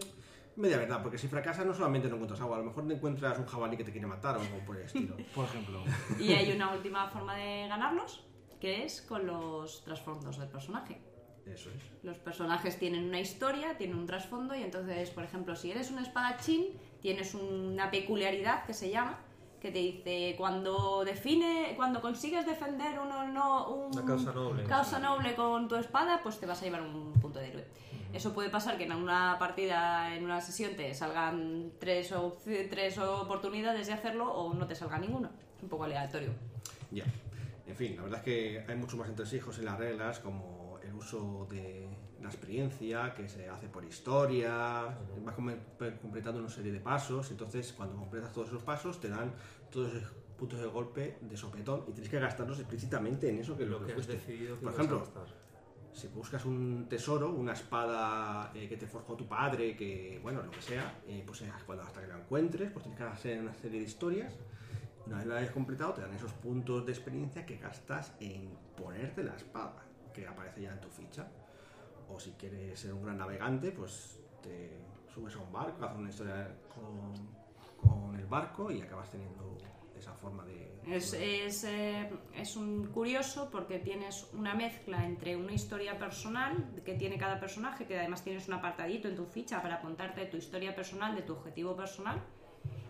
media 0.60 0.76
verdad, 0.76 1.02
porque 1.02 1.18
si 1.18 1.26
fracasas 1.28 1.66
no 1.66 1.74
solamente 1.74 2.08
no 2.08 2.14
encuentras 2.14 2.40
agua, 2.40 2.56
a 2.56 2.60
lo 2.60 2.66
mejor 2.66 2.86
te 2.86 2.94
encuentras 2.94 3.38
un 3.38 3.46
jabalí 3.46 3.76
que 3.76 3.84
te 3.84 3.92
quiere 3.92 4.06
matar 4.06 4.36
o 4.36 4.40
algo 4.40 4.58
por 4.66 4.76
el 4.76 4.84
estilo. 4.84 5.16
Por 5.34 5.44
ejemplo, 5.46 5.82
Y 6.18 6.32
hay 6.32 6.52
una 6.52 6.72
última 6.74 7.08
forma 7.08 7.34
de 7.36 7.66
ganarlos, 7.68 8.24
que 8.60 8.84
es 8.84 9.02
con 9.02 9.26
los 9.26 9.82
trasfondos 9.84 10.38
del 10.38 10.48
personaje. 10.48 11.00
Eso 11.46 11.70
es. 11.70 11.82
Los 12.04 12.18
personajes 12.18 12.78
tienen 12.78 13.04
una 13.04 13.18
historia, 13.18 13.76
tienen 13.78 13.96
un 13.98 14.06
trasfondo 14.06 14.54
y 14.54 14.62
entonces, 14.62 15.10
por 15.10 15.24
ejemplo, 15.24 15.56
si 15.56 15.70
eres 15.70 15.90
un 15.90 15.98
espadachín, 15.98 16.66
tienes 17.00 17.34
una 17.34 17.90
peculiaridad 17.90 18.64
que 18.66 18.74
se 18.74 18.90
llama, 18.90 19.18
que 19.60 19.70
te 19.72 19.78
dice 19.78 20.34
cuando 20.38 21.04
define, 21.04 21.72
cuando 21.76 22.00
consigues 22.00 22.46
defender 22.46 22.98
uno, 23.00 23.26
no, 23.28 23.68
un- 23.68 23.92
Una 23.96 24.04
causa 24.06 24.32
noble. 24.32 24.64
causa 24.64 24.98
noble 24.98 25.34
con 25.34 25.66
tu 25.68 25.76
espada, 25.76 26.20
pues 26.22 26.38
te 26.38 26.46
vas 26.46 26.60
a 26.62 26.64
llevar 26.66 26.82
un 26.82 27.12
punto 27.14 27.38
de 27.38 27.48
héroe. 27.48 27.66
Eso 28.12 28.32
puede 28.32 28.50
pasar 28.50 28.76
que 28.76 28.84
en 28.84 28.92
una 28.92 29.36
partida, 29.38 30.14
en 30.14 30.24
una 30.24 30.40
sesión, 30.40 30.74
te 30.76 30.92
salgan 30.94 31.72
tres, 31.78 32.12
o, 32.12 32.38
tres 32.68 32.98
oportunidades 32.98 33.86
de 33.86 33.92
hacerlo 33.92 34.30
o 34.32 34.52
no 34.54 34.66
te 34.66 34.74
salga 34.74 34.98
ninguna. 34.98 35.30
Es 35.56 35.62
un 35.62 35.68
poco 35.68 35.84
aleatorio. 35.84 36.30
Ya. 36.90 37.04
En 37.66 37.76
fin, 37.76 37.94
la 37.96 38.02
verdad 38.02 38.18
es 38.18 38.24
que 38.24 38.64
hay 38.66 38.76
muchos 38.76 38.98
más 38.98 39.08
entresijos 39.08 39.58
en 39.58 39.64
las 39.66 39.78
reglas, 39.78 40.18
como 40.18 40.78
el 40.82 40.92
uso 40.94 41.46
de 41.50 41.88
la 42.20 42.28
experiencia, 42.28 43.14
que 43.14 43.28
se 43.28 43.48
hace 43.48 43.68
por 43.68 43.84
historia, 43.84 44.88
vas 45.24 45.34
completando 46.02 46.40
una 46.40 46.48
serie 46.48 46.72
de 46.72 46.80
pasos, 46.80 47.30
entonces 47.30 47.72
cuando 47.72 47.96
completas 47.96 48.32
todos 48.32 48.48
esos 48.48 48.62
pasos 48.62 49.00
te 49.00 49.08
dan 49.08 49.32
todos 49.70 49.94
esos 49.94 50.10
puntos 50.36 50.58
de 50.60 50.66
golpe 50.66 51.16
de 51.20 51.36
sopetón 51.36 51.84
y 51.88 51.92
tienes 51.92 52.10
que 52.10 52.18
gastarlos 52.18 52.58
explícitamente 52.58 53.28
en 53.30 53.38
eso 53.38 53.56
que 53.56 53.62
es 53.64 53.68
Lo 53.68 53.78
lo 53.78 53.86
que 53.86 53.92
que 53.94 54.00
has 54.00 54.06
fuiste. 54.06 54.12
decidido 54.14 54.56
que 54.56 54.62
Por 54.62 54.72
vas 54.72 54.78
a 54.78 54.82
ejemplo, 54.82 54.98
gastar. 55.00 55.39
Si 55.92 56.08
buscas 56.08 56.44
un 56.44 56.86
tesoro, 56.88 57.30
una 57.30 57.52
espada 57.52 58.50
eh, 58.54 58.68
que 58.68 58.76
te 58.76 58.86
forjó 58.86 59.14
tu 59.16 59.26
padre, 59.26 59.76
que 59.76 60.20
bueno, 60.22 60.42
lo 60.42 60.50
que 60.50 60.62
sea, 60.62 61.00
eh, 61.06 61.22
pues 61.26 61.42
cuando 61.66 61.84
hasta 61.84 62.00
que 62.00 62.06
la 62.06 62.18
encuentres, 62.18 62.70
pues 62.70 62.84
tienes 62.84 62.98
que 62.98 63.06
hacer 63.06 63.40
una 63.40 63.54
serie 63.54 63.80
de 63.80 63.86
historias. 63.86 64.32
Una 65.06 65.18
vez 65.18 65.26
la 65.26 65.36
hayas 65.36 65.50
completado, 65.50 65.94
te 65.94 66.02
dan 66.02 66.14
esos 66.14 66.32
puntos 66.32 66.86
de 66.86 66.92
experiencia 66.92 67.44
que 67.44 67.56
gastas 67.56 68.12
en 68.20 68.56
ponerte 68.76 69.24
la 69.24 69.34
espada, 69.34 69.84
que 70.14 70.26
aparece 70.26 70.62
ya 70.62 70.72
en 70.72 70.80
tu 70.80 70.88
ficha. 70.88 71.28
O 72.08 72.20
si 72.20 72.32
quieres 72.32 72.78
ser 72.78 72.92
un 72.92 73.04
gran 73.04 73.18
navegante, 73.18 73.72
pues 73.72 74.20
te 74.42 74.78
subes 75.12 75.34
a 75.34 75.38
un 75.38 75.52
barco, 75.52 75.84
haces 75.84 75.98
una 75.98 76.10
historia 76.10 76.54
con, 76.74 77.14
con 77.76 78.14
el 78.14 78.26
barco 78.26 78.70
y 78.70 78.80
acabas 78.80 79.10
teniendo 79.10 79.56
esa 80.00 80.12
forma 80.14 80.44
de... 80.44 80.80
Es, 80.88 81.12
es, 81.12 81.64
eh, 81.64 82.10
es 82.34 82.56
un 82.56 82.86
curioso 82.88 83.48
porque 83.50 83.78
tienes 83.78 84.28
una 84.32 84.54
mezcla 84.54 85.04
entre 85.04 85.36
una 85.36 85.52
historia 85.52 85.98
personal 85.98 86.72
que 86.84 86.94
tiene 86.94 87.16
cada 87.18 87.38
personaje, 87.38 87.86
que 87.86 87.98
además 87.98 88.24
tienes 88.24 88.48
un 88.48 88.54
apartadito 88.54 89.08
en 89.08 89.16
tu 89.16 89.26
ficha 89.26 89.62
para 89.62 89.80
contarte 89.80 90.26
tu 90.26 90.36
historia 90.36 90.74
personal, 90.74 91.14
de 91.14 91.22
tu 91.22 91.34
objetivo 91.34 91.76
personal, 91.76 92.22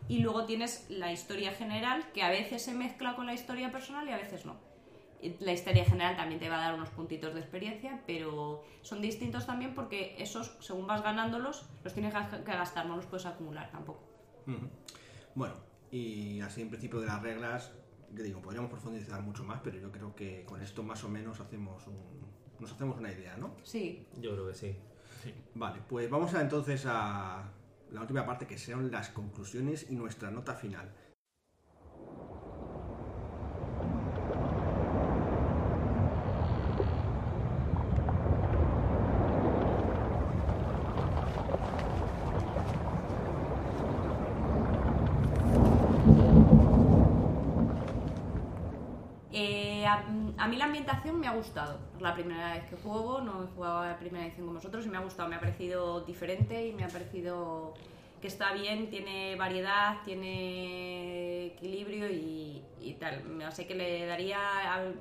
y 0.08 0.18
luego 0.18 0.44
tienes 0.44 0.86
la 0.88 1.12
historia 1.12 1.52
general 1.52 2.10
que 2.12 2.22
a 2.22 2.30
veces 2.30 2.62
se 2.62 2.74
mezcla 2.74 3.14
con 3.14 3.26
la 3.26 3.34
historia 3.34 3.70
personal 3.70 4.08
y 4.08 4.12
a 4.12 4.16
veces 4.16 4.46
no. 4.46 4.56
La 5.40 5.52
historia 5.52 5.84
general 5.84 6.16
también 6.16 6.40
te 6.40 6.48
va 6.48 6.56
a 6.56 6.60
dar 6.60 6.74
unos 6.74 6.88
puntitos 6.88 7.34
de 7.34 7.40
experiencia, 7.40 8.02
pero 8.06 8.64
son 8.80 9.02
distintos 9.02 9.46
también 9.46 9.74
porque 9.74 10.16
esos, 10.18 10.56
según 10.60 10.86
vas 10.86 11.02
ganándolos, 11.02 11.68
los 11.84 11.92
tienes 11.92 12.14
que 12.14 12.52
gastar, 12.52 12.86
no 12.86 12.96
los 12.96 13.06
puedes 13.06 13.26
acumular 13.26 13.70
tampoco. 13.70 14.02
Bueno, 15.34 15.54
y 15.90 16.40
así 16.40 16.62
en 16.62 16.68
principio 16.70 17.00
de 17.00 17.06
las 17.06 17.22
reglas, 17.22 17.72
que 18.14 18.22
digo, 18.22 18.40
podríamos 18.42 18.70
profundizar 18.70 19.22
mucho 19.22 19.44
más, 19.44 19.60
pero 19.62 19.78
yo 19.78 19.90
creo 19.92 20.14
que 20.14 20.44
con 20.44 20.60
esto 20.62 20.82
más 20.82 21.02
o 21.04 21.08
menos 21.08 21.40
hacemos 21.40 21.86
un- 21.86 22.30
nos 22.58 22.72
hacemos 22.72 22.98
una 22.98 23.10
idea, 23.12 23.36
¿no? 23.36 23.56
Sí, 23.62 24.06
Yo 24.20 24.32
creo 24.32 24.46
que 24.48 24.54
sí. 24.54 24.76
Vale, 25.54 25.80
pues 25.88 26.10
vamos 26.10 26.34
a 26.34 26.40
entonces 26.42 26.84
a 26.86 27.52
la 27.90 28.00
última 28.00 28.24
parte 28.26 28.46
que 28.46 28.58
son 28.58 28.90
las 28.90 29.08
conclusiones 29.10 29.86
y 29.90 29.94
nuestra 29.96 30.30
nota 30.30 30.54
final. 30.54 30.92
Eh, 49.32 49.86
a, 50.42 50.48
mí 50.48 50.56
la 50.56 50.64
ambientación 50.66 51.20
me 51.20 51.26
ha 51.26 51.32
gustado. 51.32 51.78
Es 51.96 52.02
la 52.02 52.14
primera 52.14 52.54
vez 52.54 52.64
que 52.70 52.76
juego, 52.76 53.20
no 53.20 53.44
he 53.44 53.46
jugado 53.48 53.78
a 53.80 53.88
la 53.88 53.98
primera 53.98 54.24
edición 54.26 54.46
con 54.46 54.56
vosotros 54.56 54.86
y 54.86 54.88
me 54.88 54.96
ha 54.96 55.00
gustado. 55.00 55.28
Me 55.28 55.36
ha 55.36 55.40
parecido 55.40 56.00
diferente 56.02 56.66
y 56.66 56.72
me 56.72 56.84
ha 56.84 56.88
parecido 56.88 57.74
que 58.20 58.26
está 58.28 58.52
bien, 58.52 58.90
tiene 58.90 59.34
variedad, 59.36 60.02
tiene 60.04 61.46
equilibrio 61.46 62.10
y, 62.10 62.62
y 62.80 62.94
tal. 62.94 63.42
Así 63.46 63.64
que 63.66 63.74
le 63.74 64.06
daría. 64.06 64.38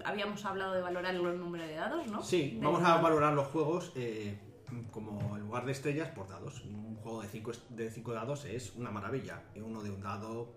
Habíamos 0.06 0.44
hablado 0.46 0.74
de 0.74 0.82
valorar 0.82 1.14
el 1.16 1.22
número 1.40 1.66
de 1.66 1.76
dados, 1.76 2.08
¿no? 2.08 2.22
Sí, 2.24 2.52
De- 2.52 2.66
vamos 2.66 2.84
a 2.84 2.98
valorar 3.02 3.34
los 3.34 3.48
juegos 3.48 3.92
eh, 3.96 4.38
como 4.92 5.36
en 5.36 5.44
lugar 5.44 5.66
de 5.66 5.72
estrellas 5.74 6.10
por 6.10 6.28
dados. 6.30 6.62
Un 6.62 6.96
juego 7.02 7.22
de 7.22 7.28
5 7.28 7.52
de 7.70 7.92
cinco 7.92 8.14
dados 8.14 8.46
es 8.46 8.76
una 8.76 8.92
maravilla. 8.92 9.42
Y 9.56 9.60
uno 9.60 9.82
de 9.82 9.92
un 9.92 10.02
dado, 10.02 10.54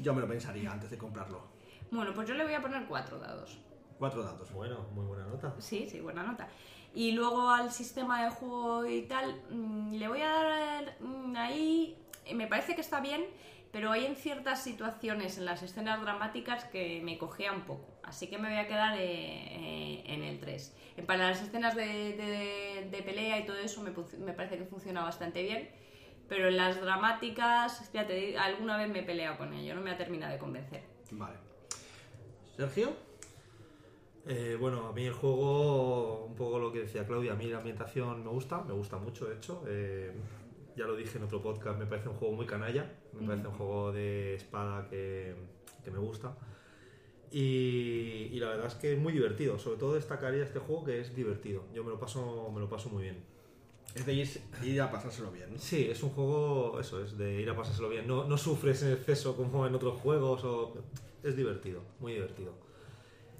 yo 0.00 0.14
me 0.14 0.20
lo 0.20 0.28
pensaría 0.28 0.70
antes 0.72 0.90
de 0.90 0.98
comprarlo. 0.98 1.42
Bueno, 1.90 2.12
pues 2.14 2.28
yo 2.28 2.34
le 2.34 2.44
voy 2.44 2.54
a 2.54 2.60
poner 2.60 2.86
cuatro 2.86 3.18
dados. 3.18 3.58
Cuatro 3.98 4.22
dados. 4.22 4.52
Bueno, 4.52 4.86
muy 4.92 5.04
buena 5.06 5.24
nota. 5.26 5.54
Sí, 5.58 5.88
sí, 5.90 6.00
buena 6.00 6.22
nota. 6.22 6.48
Y 6.94 7.12
luego 7.12 7.50
al 7.50 7.70
sistema 7.70 8.24
de 8.24 8.30
juego 8.30 8.86
y 8.86 9.02
tal, 9.02 9.42
mm, 9.50 9.94
le 9.94 10.08
voy 10.08 10.22
a 10.22 10.28
dar 10.30 10.96
mm, 11.00 11.36
ahí, 11.36 11.98
eh, 12.24 12.34
me 12.34 12.46
parece 12.46 12.74
que 12.74 12.80
está 12.80 13.00
bien, 13.00 13.24
pero 13.72 13.90
hay 13.90 14.06
en 14.06 14.16
ciertas 14.16 14.62
situaciones 14.62 15.36
en 15.38 15.44
las 15.44 15.62
escenas 15.62 16.00
dramáticas 16.00 16.64
que 16.64 17.00
me 17.04 17.18
cogea 17.18 17.52
un 17.52 17.62
poco. 17.62 17.86
Así 18.02 18.28
que 18.28 18.38
me 18.38 18.48
voy 18.48 18.58
a 18.58 18.66
quedar 18.66 18.96
eh, 18.98 19.00
eh, 19.04 20.02
en 20.06 20.22
el 20.22 20.40
3. 20.40 20.74
Para 21.06 21.28
las 21.28 21.42
escenas 21.42 21.76
de, 21.76 21.84
de- 21.86 22.88
de 22.90 23.02
pelea 23.02 23.38
y 23.38 23.44
todo 23.46 23.58
eso 23.58 23.82
me, 23.82 23.92
me 24.24 24.32
parece 24.32 24.56
que 24.58 24.64
funciona 24.64 25.02
bastante 25.02 25.42
bien. 25.42 25.68
Pero 26.28 26.48
en 26.48 26.56
las 26.56 26.80
dramáticas, 26.80 27.90
ya 27.92 28.06
te 28.06 28.14
digo, 28.14 28.38
alguna 28.40 28.76
vez 28.76 28.88
me 28.90 29.00
he 29.00 29.02
peleado 29.02 29.38
con 29.38 29.52
ello, 29.54 29.74
no 29.74 29.80
me 29.80 29.90
ha 29.90 29.96
terminado 29.96 30.32
de 30.32 30.38
convencer. 30.38 30.82
Vale. 31.10 31.36
Sergio, 32.56 32.92
Eh, 34.30 34.58
bueno, 34.60 34.86
a 34.88 34.92
mí 34.92 35.06
el 35.06 35.14
juego, 35.14 36.26
un 36.26 36.34
poco 36.34 36.58
lo 36.58 36.70
que 36.70 36.80
decía 36.80 37.06
Claudia, 37.06 37.32
a 37.32 37.34
mí 37.34 37.46
la 37.46 37.58
ambientación 37.58 38.22
me 38.22 38.28
gusta, 38.28 38.62
me 38.62 38.74
gusta 38.74 38.98
mucho, 38.98 39.24
de 39.24 39.36
hecho. 39.36 39.64
Eh, 39.66 40.12
ya 40.76 40.86
lo 40.86 40.94
dije 40.94 41.16
en 41.16 41.24
otro 41.24 41.40
podcast, 41.42 41.78
me 41.78 41.86
parece 41.86 42.10
un 42.10 42.16
juego 42.16 42.34
muy 42.34 42.44
canalla, 42.44 42.92
me 43.18 43.26
parece 43.26 43.48
un 43.48 43.54
juego 43.54 43.90
de 43.90 44.34
espada 44.34 44.86
que, 44.90 45.34
que 45.82 45.90
me 45.90 45.98
gusta. 45.98 46.36
Y, 47.30 48.28
y 48.30 48.38
la 48.38 48.50
verdad 48.50 48.66
es 48.66 48.74
que 48.74 48.92
es 48.92 48.98
muy 48.98 49.14
divertido, 49.14 49.58
sobre 49.58 49.78
todo 49.78 49.94
destacaría 49.94 50.44
este 50.44 50.58
juego 50.58 50.84
que 50.84 51.00
es 51.00 51.14
divertido. 51.16 51.64
Yo 51.74 51.82
me 51.82 51.90
lo 51.90 51.98
paso, 51.98 52.50
me 52.52 52.60
lo 52.60 52.68
paso 52.68 52.90
muy 52.90 53.04
bien. 53.04 53.16
es 53.94 54.04
de 54.04 54.12
ir, 54.12 54.28
ir 54.62 54.80
a 54.82 54.90
pasárselo 54.90 55.32
bien. 55.32 55.54
¿no? 55.54 55.58
Sí, 55.58 55.88
es 55.90 56.02
un 56.02 56.10
juego, 56.10 56.78
eso 56.78 57.02
es, 57.02 57.16
de 57.16 57.40
ir 57.40 57.48
a 57.48 57.56
pasárselo 57.56 57.88
bien. 57.88 58.06
No, 58.06 58.24
no 58.24 58.36
sufres 58.36 58.82
en 58.82 58.92
exceso 58.92 59.36
como 59.36 59.66
en 59.66 59.74
otros 59.74 59.98
juegos, 60.00 60.44
o... 60.44 60.74
es 61.22 61.34
divertido, 61.34 61.80
muy 61.98 62.12
divertido. 62.12 62.67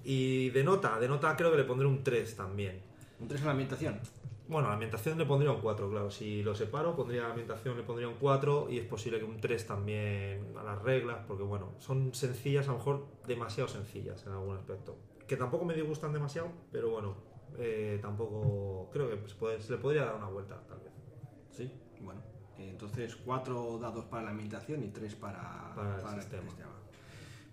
Y 0.04 0.50
de 0.50 0.64
nota, 0.64 0.98
de 0.98 1.08
nota 1.08 1.36
creo 1.36 1.50
que 1.50 1.56
le 1.58 1.64
pondré 1.64 1.86
un 1.86 2.02
3 2.02 2.36
también. 2.36 2.82
Un 3.20 3.28
3 3.28 3.40
en 3.40 3.46
la 3.46 3.52
ambientación. 3.52 4.00
Bueno, 4.48 4.68
a 4.68 4.70
la 4.70 4.74
ambientación 4.74 5.18
le 5.18 5.26
pondría 5.26 5.50
un 5.52 5.60
4, 5.60 5.90
claro. 5.90 6.10
Si 6.10 6.42
lo 6.42 6.54
separo, 6.54 6.96
pondría 6.96 7.20
a 7.20 7.24
la 7.24 7.30
ambientación, 7.30 7.76
le 7.76 7.82
pondría 7.82 8.08
un 8.08 8.14
4 8.14 8.68
y 8.70 8.78
es 8.78 8.86
posible 8.86 9.18
que 9.18 9.24
un 9.26 9.38
3 9.40 9.66
también 9.66 10.54
a 10.56 10.62
las 10.62 10.80
reglas, 10.82 11.18
porque 11.28 11.42
bueno, 11.42 11.72
son 11.78 12.14
sencillas, 12.14 12.66
a 12.68 12.72
lo 12.72 12.78
mejor 12.78 13.06
demasiado 13.26 13.68
sencillas 13.68 14.24
en 14.26 14.32
algún 14.32 14.56
aspecto. 14.56 14.96
Que 15.26 15.36
tampoco 15.36 15.66
me 15.66 15.74
disgustan 15.74 16.14
demasiado, 16.14 16.48
pero 16.72 16.90
bueno, 16.90 17.14
eh, 17.58 17.98
tampoco 18.00 18.88
creo 18.90 19.10
que 19.10 19.28
se, 19.28 19.34
puede- 19.34 19.60
se 19.60 19.72
le 19.72 19.78
podría 19.78 20.06
dar 20.06 20.14
una 20.14 20.28
vuelta, 20.28 20.58
tal 20.66 20.78
vez. 20.78 20.92
Sí, 21.50 21.70
bueno. 22.00 22.22
Entonces, 22.56 23.16
cuatro 23.16 23.78
dados 23.78 24.06
para 24.06 24.22
la 24.24 24.30
ambientación 24.30 24.82
y 24.82 24.88
tres 24.88 25.14
para, 25.14 25.72
Para 25.74 26.14
el 26.14 26.20
sistema. 26.22 26.42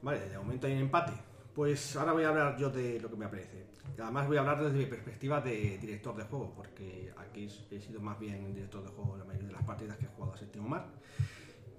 Vale, 0.01 0.29
de 0.29 0.37
momento 0.37 0.67
hay 0.67 0.73
un 0.73 0.79
empate. 0.79 1.11
Pues 1.55 1.95
ahora 1.95 2.11
voy 2.11 2.25
a 2.25 2.29
hablar 2.29 2.57
yo 2.57 2.69
de 2.69 2.99
lo 2.99 3.09
que 3.09 3.15
me 3.15 3.23
aparece. 3.23 3.63
Además 3.97 4.27
voy 4.27 4.35
a 4.35 4.41
hablar 4.41 4.61
desde 4.61 4.77
mi 4.77 4.87
perspectiva 4.87 5.39
de 5.39 5.77
director 5.77 6.13
de 6.13 6.23
juego, 6.23 6.53
porque 6.53 7.13
aquí 7.15 7.47
he 7.71 7.79
sido 7.79 8.01
más 8.01 8.19
bien 8.19 8.53
director 8.53 8.83
de 8.83 8.89
juego 8.89 9.15
la 9.15 9.23
mayoría 9.23 9.47
de 9.47 9.53
las 9.53 9.63
partidas 9.63 9.95
que 9.95 10.03
he 10.03 10.09
jugado 10.09 10.33
a 10.33 10.37
Séptimo 10.37 10.67
Mar. 10.67 10.85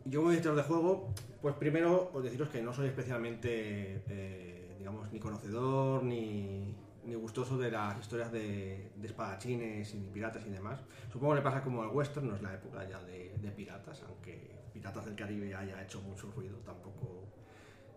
Yo 0.07 0.21
como 0.21 0.31
director 0.31 0.57
de 0.57 0.63
juego, 0.63 1.13
pues 1.43 1.55
primero 1.57 2.11
os 2.15 2.25
deciros 2.25 2.49
que 2.49 2.63
no 2.63 2.73
soy 2.73 2.87
especialmente, 2.87 4.03
eh, 4.09 4.77
digamos, 4.79 5.13
ni 5.13 5.21
conocedor 5.21 6.03
ni, 6.05 6.75
ni 7.05 7.15
gustoso 7.15 7.59
de 7.59 7.71
las 7.71 8.01
historias 8.01 8.33
de, 8.33 8.93
de 8.97 9.07
espadachines 9.07 9.95
y 9.95 10.09
piratas 10.09 10.47
y 10.47 10.51
demás. 10.51 10.81
Supongo 11.13 11.35
que 11.35 11.41
le 11.41 11.45
pasa 11.45 11.63
como 11.63 11.83
al 11.83 11.91
western, 11.91 12.29
no 12.29 12.35
es 12.35 12.41
la 12.41 12.55
época 12.55 12.89
ya 12.89 13.03
de, 13.03 13.37
de 13.37 13.51
piratas, 13.51 14.03
aunque 14.09 14.57
Piratas 14.73 15.05
del 15.05 15.17
Caribe 15.17 15.55
haya 15.55 15.83
hecho 15.83 16.01
mucho 16.01 16.31
ruido, 16.31 16.57
tampoco 16.61 17.25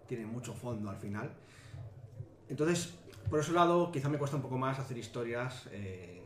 tiene 0.07 0.25
mucho 0.25 0.53
fondo 0.53 0.89
al 0.89 0.97
final. 0.97 1.32
Entonces, 2.49 2.93
por 3.29 3.39
ese 3.39 3.53
lado, 3.53 3.91
quizá 3.91 4.09
me 4.09 4.17
cuesta 4.17 4.35
un 4.35 4.41
poco 4.41 4.57
más 4.57 4.79
hacer 4.79 4.97
historias 4.97 5.69
eh, 5.71 6.21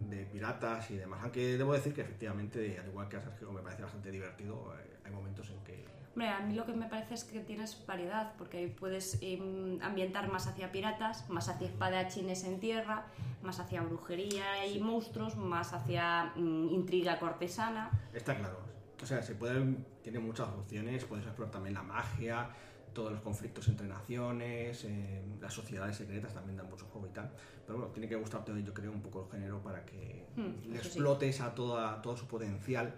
de 0.00 0.24
piratas 0.26 0.90
y 0.90 0.96
demás. 0.96 1.20
Aunque 1.22 1.58
debo 1.58 1.74
decir 1.74 1.92
que 1.92 2.00
efectivamente, 2.00 2.78
al 2.78 2.88
igual 2.88 3.08
que 3.08 3.16
a 3.18 3.20
Sergio, 3.20 3.52
me 3.52 3.60
parece 3.60 3.82
bastante 3.82 4.10
divertido. 4.10 4.74
eh, 4.78 4.96
hay 5.04 5.12
momentos 5.12 5.50
en 5.50 5.58
que. 5.64 5.84
Hombre, 6.14 6.28
a 6.28 6.40
mí 6.40 6.54
lo 6.54 6.64
que 6.64 6.72
me 6.72 6.86
parece 6.86 7.14
es 7.14 7.24
que 7.24 7.40
tienes 7.40 7.84
variedad, 7.86 8.34
porque 8.38 8.58
ahí 8.58 8.68
puedes 8.68 9.18
em, 9.20 9.82
ambientar 9.82 10.30
más 10.30 10.46
hacia 10.46 10.70
piratas, 10.70 11.28
más 11.28 11.48
hacia 11.48 11.66
espadachines 11.66 12.44
en 12.44 12.60
tierra, 12.60 13.06
más 13.42 13.58
hacia 13.58 13.82
brujería 13.82 14.64
y 14.64 14.78
monstruos, 14.78 15.36
más 15.36 15.72
hacia 15.74 16.32
mm, 16.36 16.68
intriga 16.70 17.18
cortesana. 17.18 17.90
Está 18.12 18.36
claro. 18.36 18.60
O 19.02 19.06
sea, 19.06 19.22
se 19.22 19.34
pueden. 19.34 19.84
Tiene 20.02 20.20
muchas 20.20 20.48
opciones. 20.48 21.04
Puedes 21.04 21.26
explorar 21.26 21.52
también 21.52 21.74
la 21.74 21.82
magia, 21.82 22.48
todos 22.94 23.12
los 23.12 23.20
conflictos 23.20 23.68
entre 23.68 23.86
naciones, 23.88 24.84
eh, 24.84 25.22
las 25.40 25.52
sociedades 25.52 25.96
secretas 25.96 26.32
también 26.34 26.56
dan 26.56 26.70
mucho 26.70 26.86
juego 26.86 27.06
y 27.08 27.10
tal. 27.10 27.30
Pero 27.66 27.78
bueno, 27.78 27.92
tiene 27.92 28.08
que 28.08 28.16
gustarte, 28.16 28.52
yo 28.62 28.72
creo, 28.72 28.92
un 28.92 29.02
poco 29.02 29.24
el 29.24 29.30
género 29.30 29.60
para 29.62 29.84
que 29.84 30.24
Hmm, 30.36 30.62
le 30.70 30.78
eso 30.78 30.84
sí. 30.84 30.88
explotes 30.88 31.40
a 31.40 31.54
toda, 31.54 32.00
todo 32.02 32.16
su 32.16 32.26
potencial. 32.26 32.94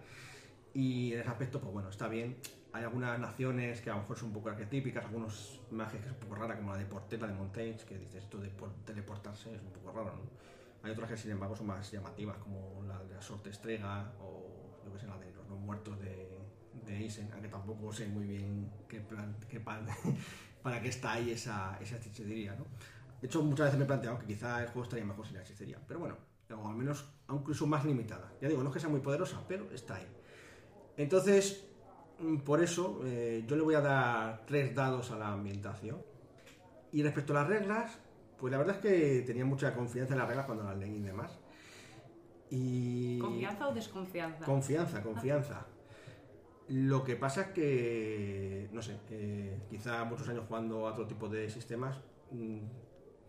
Y 0.75 1.13
en 1.15 1.21
ese 1.21 1.29
aspecto, 1.31 1.61
pues 1.61 1.73
bueno, 1.73 1.89
está 1.89 2.09
bien. 2.09 2.37
Hay 2.73 2.85
algunas 2.85 3.19
naciones 3.19 3.81
que 3.81 3.91
a 3.91 3.95
lo 3.95 4.01
mejor 4.01 4.19
son 4.19 4.29
un 4.29 4.35
poco 4.35 4.51
arquetípicas, 4.51 5.05
algunos 5.05 5.61
magias 5.71 6.03
que 6.03 6.09
es 6.09 6.13
un 6.15 6.21
poco 6.21 6.35
rara, 6.35 6.57
como 6.57 6.73
la 6.73 6.79
de 6.79 6.85
Portela 6.85 7.27
de 7.27 7.35
Montaigne, 7.35 7.79
que 7.89 7.97
dices 7.99 8.25
esto 8.25 8.39
de 8.39 8.51
por- 8.51 8.75
teleportarse 8.85 9.55
es 9.55 9.63
un 9.63 9.71
poco 9.73 9.93
raro, 9.93 10.15
¿no? 10.17 10.23
Hay 10.83 10.93
otras 10.93 11.11
que 11.11 11.17
sin 11.17 11.31
embargo 11.31 11.57
son 11.57 11.67
más 11.69 11.91
llamativas, 11.91 12.37
como 12.39 12.83
la 12.87 13.03
de 13.05 13.15
la 13.15 13.23
Sorte 13.23 13.51
Estrega 13.51 14.13
o 14.21 14.79
yo 14.85 14.93
que 14.93 14.99
sé, 14.99 15.07
la 15.07 15.19
de 15.19 15.33
los 15.33 15.49
no 15.49 15.57
muertos 15.57 15.99
de, 15.99 16.36
de 16.87 16.97
Eisen, 16.99 17.29
aunque 17.33 17.49
tampoco 17.49 17.93
sé 17.93 18.07
muy 18.09 18.25
bien 18.27 18.71
qué 18.89 19.01
plan, 19.01 19.37
qué 19.49 19.61
pan- 19.61 19.87
para 20.63 20.81
qué 20.81 20.89
está 20.89 21.13
ahí 21.13 21.31
esa, 21.31 21.79
esa 21.81 21.97
hechicería, 21.97 22.55
¿no? 22.55 22.65
De 23.21 23.27
hecho, 23.27 23.43
muchas 23.43 23.67
veces 23.67 23.79
me 23.79 23.85
he 23.85 23.87
planteado 23.87 24.19
que 24.19 24.27
quizá 24.27 24.61
el 24.63 24.67
juego 24.69 24.85
estaría 24.85 25.05
mejor 25.05 25.27
sin 25.27 25.37
la 25.37 25.43
hechicería, 25.43 25.79
pero 25.87 26.01
bueno, 26.01 26.17
o 26.55 26.69
al 26.69 26.77
menos 26.77 27.05
incluso 27.31 27.67
más 27.67 27.85
limitada. 27.85 28.33
Ya 28.41 28.49
digo, 28.49 28.63
no 28.63 28.69
es 28.71 28.75
que 28.75 28.81
sea 28.81 28.89
muy 28.89 29.01
poderosa, 29.01 29.43
pero 29.49 29.71
está 29.73 29.97
ahí. 29.97 30.07
Entonces, 30.97 31.67
mm, 32.19 32.39
por 32.39 32.63
eso 32.63 33.01
eh, 33.05 33.45
yo 33.47 33.57
le 33.57 33.63
voy 33.63 33.75
a 33.75 33.81
dar 33.81 34.45
tres 34.47 34.75
dados 34.75 35.11
a 35.11 35.17
la 35.17 35.33
ambientación. 35.33 35.99
Y 36.93 37.03
respecto 37.03 37.33
a 37.33 37.41
las 37.43 37.49
reglas, 37.49 37.99
pues 38.39 38.51
la 38.53 38.59
verdad 38.59 38.77
es 38.77 38.83
que 38.83 39.23
tenía 39.27 39.45
mucha 39.45 39.75
confianza 39.75 40.15
en 40.15 40.19
las 40.21 40.29
reglas 40.29 40.47
cuando 40.47 40.65
las 40.65 40.77
leí 40.77 40.97
y 40.97 41.03
demás. 41.03 41.33
Y... 42.51 43.19
¿Confianza 43.21 43.69
o 43.69 43.75
desconfianza? 43.75 44.45
Confianza, 44.45 45.03
confianza. 45.03 45.67
Lo 46.69 47.05
que 47.05 47.15
pasa 47.17 47.43
es 47.43 47.47
que, 47.49 48.69
no 48.73 48.83
sé, 48.83 48.99
eh, 49.11 49.67
quizá 49.71 50.05
muchos 50.05 50.29
años 50.29 50.45
jugando 50.49 50.89
a 50.89 50.93
otro 50.93 51.07
tipo 51.07 51.29
de 51.29 51.49
sistemas, 51.49 52.01
mm, 52.33 52.59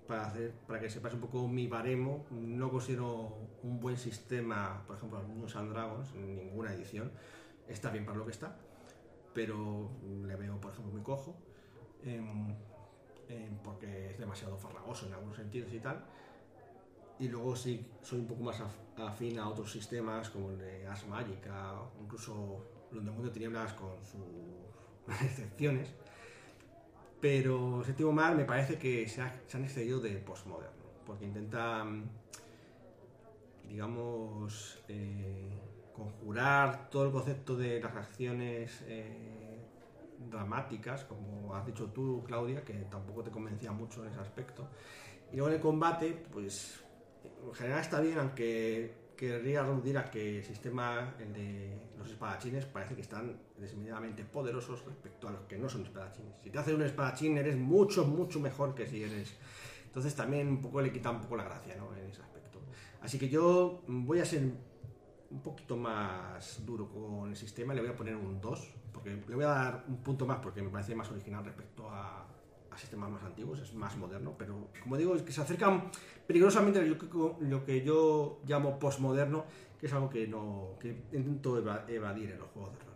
para, 0.08 0.26
hacer, 0.28 0.54
para 0.66 0.80
que 0.80 0.90
sepas 0.90 1.14
un 1.14 1.20
poco 1.22 1.48
mi 1.48 1.68
baremo, 1.68 2.26
no 2.32 2.72
considero 2.72 3.38
un 3.64 3.80
buen 3.80 3.98
sistema, 3.98 4.84
por 4.88 4.96
ejemplo, 4.98 5.22
Dungeons 5.22 5.56
and 5.56 5.72
Dragons, 5.72 6.16
ninguna 6.16 6.74
edición. 6.74 7.12
Está 7.68 7.92
bien 7.92 8.06
para 8.06 8.18
lo 8.18 8.26
que 8.26 8.32
está, 8.32 8.58
pero 9.34 9.92
le 10.26 10.36
veo, 10.36 10.60
por 10.60 10.72
ejemplo, 10.72 10.92
muy 10.94 11.02
cojo, 11.04 11.36
em, 12.04 12.56
em, 13.30 13.58
porque 13.64 14.12
es 14.12 14.18
demasiado 14.20 14.58
farragoso 14.58 15.06
en 15.08 15.14
algunos 15.14 15.36
sentidos 15.38 15.74
y 15.74 15.80
tal. 15.80 16.04
Y 17.20 17.28
luego 17.30 17.56
sí 17.56 17.86
soy 18.02 18.20
un 18.20 18.28
poco 18.28 18.44
más 18.44 18.62
af- 18.62 19.04
afín 19.08 19.40
a 19.40 19.50
otros 19.50 19.72
sistemas 19.72 20.30
como 20.30 20.52
el 20.52 20.58
de 20.60 20.88
Ars 20.88 21.04
incluso 22.00 22.64
Mundo 22.92 23.32
Tinieblas 23.32 23.74
con 23.74 23.96
sus 24.06 24.22
excepciones. 25.24 25.94
Pero 27.20 27.84
Séptimo 27.84 28.12
Mar 28.12 28.36
me 28.36 28.46
parece 28.46 28.78
que 28.78 29.08
se, 29.08 29.22
ha- 29.22 29.42
se 29.48 29.58
han 29.58 29.64
excedido 29.64 30.00
de 30.00 30.12
postmoderno, 30.18 30.86
porque 31.06 31.26
intentan, 31.26 32.10
digamos, 33.68 34.80
eh, 34.88 35.60
conjurar 35.94 36.90
todo 36.90 37.06
el 37.08 37.12
concepto 37.12 37.58
de 37.58 37.80
las 37.82 37.96
acciones 37.96 38.84
eh, 38.88 39.60
dramáticas, 40.30 41.06
como 41.06 41.56
has 41.56 41.66
dicho 41.66 41.88
tú, 41.88 42.24
Claudia, 42.26 42.64
que 42.64 42.74
tampoco 42.86 43.24
te 43.24 43.32
convencía 43.32 43.72
mucho 43.72 44.04
en 44.06 44.12
ese 44.12 44.20
aspecto. 44.20 44.68
Y 45.32 45.38
luego 45.38 45.50
en 45.50 45.56
el 45.56 45.62
combate, 45.62 46.24
pues 46.32 46.84
en 47.48 47.54
general 47.56 47.82
está 47.82 48.00
bien, 48.00 48.20
aunque 48.20 48.94
querría 49.18 49.62
aludir 49.62 49.98
a 49.98 50.10
que 50.10 50.38
el 50.38 50.44
sistema 50.46 51.14
de 51.18 51.78
los 51.98 52.10
espadachines 52.10 52.66
parece 52.66 52.96
que 52.96 53.02
están 53.02 53.36
desmedidamente 53.58 54.24
poderosos 54.24 54.86
respecto 54.86 55.28
a 55.28 55.32
los 55.32 55.42
que 55.42 55.58
no 55.58 55.68
son 55.68 55.82
espadachines. 55.82 56.36
Si 56.44 56.50
te 56.52 56.60
haces 56.60 56.76
un 56.76 56.84
espadachín 56.84 57.38
eres 57.38 57.58
mucho, 57.58 58.06
mucho 58.06 58.40
mejor 58.40 58.74
que 58.76 58.88
si 58.88 59.04
eres... 59.04 59.36
Entonces 59.86 60.16
también 60.16 60.48
un 60.48 60.62
poco 60.62 60.80
le 60.82 60.94
quita 60.94 61.10
un 61.10 61.22
poco 61.22 61.36
la 61.36 61.46
gracia 61.46 61.76
¿no? 61.76 61.94
en 61.96 62.10
ese 62.10 62.22
aspecto. 62.22 62.60
Así 63.02 63.18
que 63.18 63.28
yo 63.28 63.84
voy 63.88 64.20
a 64.20 64.26
ser 64.26 64.44
un 65.30 65.42
poquito 65.42 65.76
más 65.76 66.64
duro 66.66 66.88
con 66.88 67.30
el 67.30 67.36
sistema, 67.36 67.74
le 67.74 67.82
voy 67.82 67.90
a 67.90 67.96
poner 67.96 68.16
un 68.16 68.40
2, 68.40 68.74
porque 68.94 69.10
le 69.28 69.36
voy 69.36 69.44
a 69.44 69.50
dar 69.50 69.86
un 69.88 69.98
punto 69.98 70.26
más 70.26 70.38
porque 70.38 70.62
me 70.62 70.70
parece 70.70 70.96
más 70.96 71.10
original 71.10 71.44
respecto 71.44 71.90
a, 71.90 72.26
sistemas 72.80 73.10
más 73.10 73.24
antiguos, 73.24 73.60
es 73.60 73.74
más 73.74 73.96
moderno, 73.98 74.34
pero 74.38 74.68
como 74.82 74.98
digo, 74.98 75.16
es 75.16 75.22
que 75.24 75.32
se 75.32 75.42
acercan 75.42 75.90
peligrosamente 76.26 76.80
a 76.80 76.84
lo 76.84 77.66
que, 77.66 77.84
yo 77.84 78.40
llamo 78.46 78.80
postmoderno, 78.80 79.46
que 79.80 79.88
es 79.88 79.94
algo 79.94 80.10
que 80.10 80.28
no 80.28 80.70
que 80.80 80.90
intento 81.14 81.58
eva- 81.58 81.86
evadir 81.88 82.32
en 82.32 82.40
los 82.40 82.48
juegos 82.50 82.74
de 82.74 82.80
rol. 82.80 82.94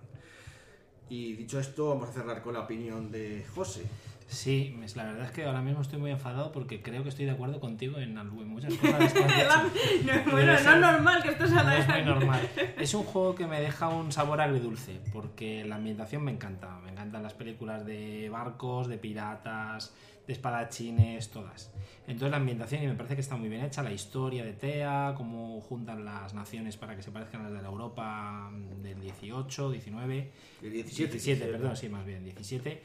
Y 1.10 1.34
dicho 1.34 1.60
esto, 1.60 1.90
vamos 1.90 2.10
a 2.10 2.14
cerrar 2.14 2.42
con 2.42 2.54
la 2.54 2.62
opinión 2.62 3.12
de 3.12 3.46
José. 3.54 3.84
Sí, 4.32 4.74
la 4.96 5.04
verdad 5.04 5.26
es 5.26 5.32
que 5.32 5.44
ahora 5.44 5.62
mismo 5.62 5.82
estoy 5.82 6.00
muy 6.00 6.10
enfadado 6.10 6.54
porque 6.54 6.82
creo 6.82 7.04
que 7.04 7.10
estoy 7.10 7.26
de 7.26 7.32
acuerdo 7.32 7.60
contigo 7.60 7.98
en, 7.98 8.16
muchas 8.48 8.74
cosas 8.76 9.14
dicho. 9.14 9.28
no, 10.06 10.32
bueno, 10.32 10.54
no 10.54 10.58
es 10.58 10.80
normal 10.80 11.22
que 11.22 11.30
esto 11.32 11.48
sea 11.48 11.64
No 11.64 11.72
es 11.74 11.88
muy 11.88 12.04
normal. 12.04 12.50
Es 12.80 12.94
un 12.94 13.04
juego 13.04 13.36
que 13.36 13.46
me 13.46 13.60
deja 13.60 13.90
un 13.90 14.14
sabor 14.14 14.40
agridulce, 14.40 15.02
porque 15.12 15.66
la 15.66 15.76
ambientación 15.76 16.24
me 16.24 16.32
encanta. 16.32 16.80
Me 16.80 16.92
encantan 16.92 17.24
las 17.24 17.34
películas 17.34 17.86
de 17.86 18.30
barcos, 18.30 18.88
de 18.88 18.98
piratas, 18.98 19.94
de 20.26 20.32
espadachines, 20.32 21.30
todas. 21.30 21.70
Entonces 22.08 22.32
la 22.32 22.38
ambientación 22.38 22.84
y 22.84 22.88
me 22.88 22.96
parece 22.96 23.16
que 23.16 23.22
está 23.22 23.36
muy 23.36 23.50
bien 23.50 23.66
hecha, 23.66 23.84
la 23.84 23.92
historia 23.92 24.46
de 24.46 24.54
Tea, 24.54 25.14
cómo 25.18 25.60
juntan 25.60 26.06
las 26.06 26.34
naciones 26.34 26.78
para 26.78 26.96
que 26.96 27.04
se 27.04 27.12
parezcan 27.12 27.42
a 27.42 27.44
las 27.46 27.54
de 27.54 27.62
la 27.62 27.68
Europa 27.68 28.50
del 28.82 29.02
18, 29.02 29.72
19, 29.72 30.32
El 30.64 30.72
17. 30.72 31.12
17, 31.12 31.46
perdón, 31.48 31.76
sí, 31.76 31.90
más 31.90 32.06
bien, 32.06 32.24
17. 32.24 32.82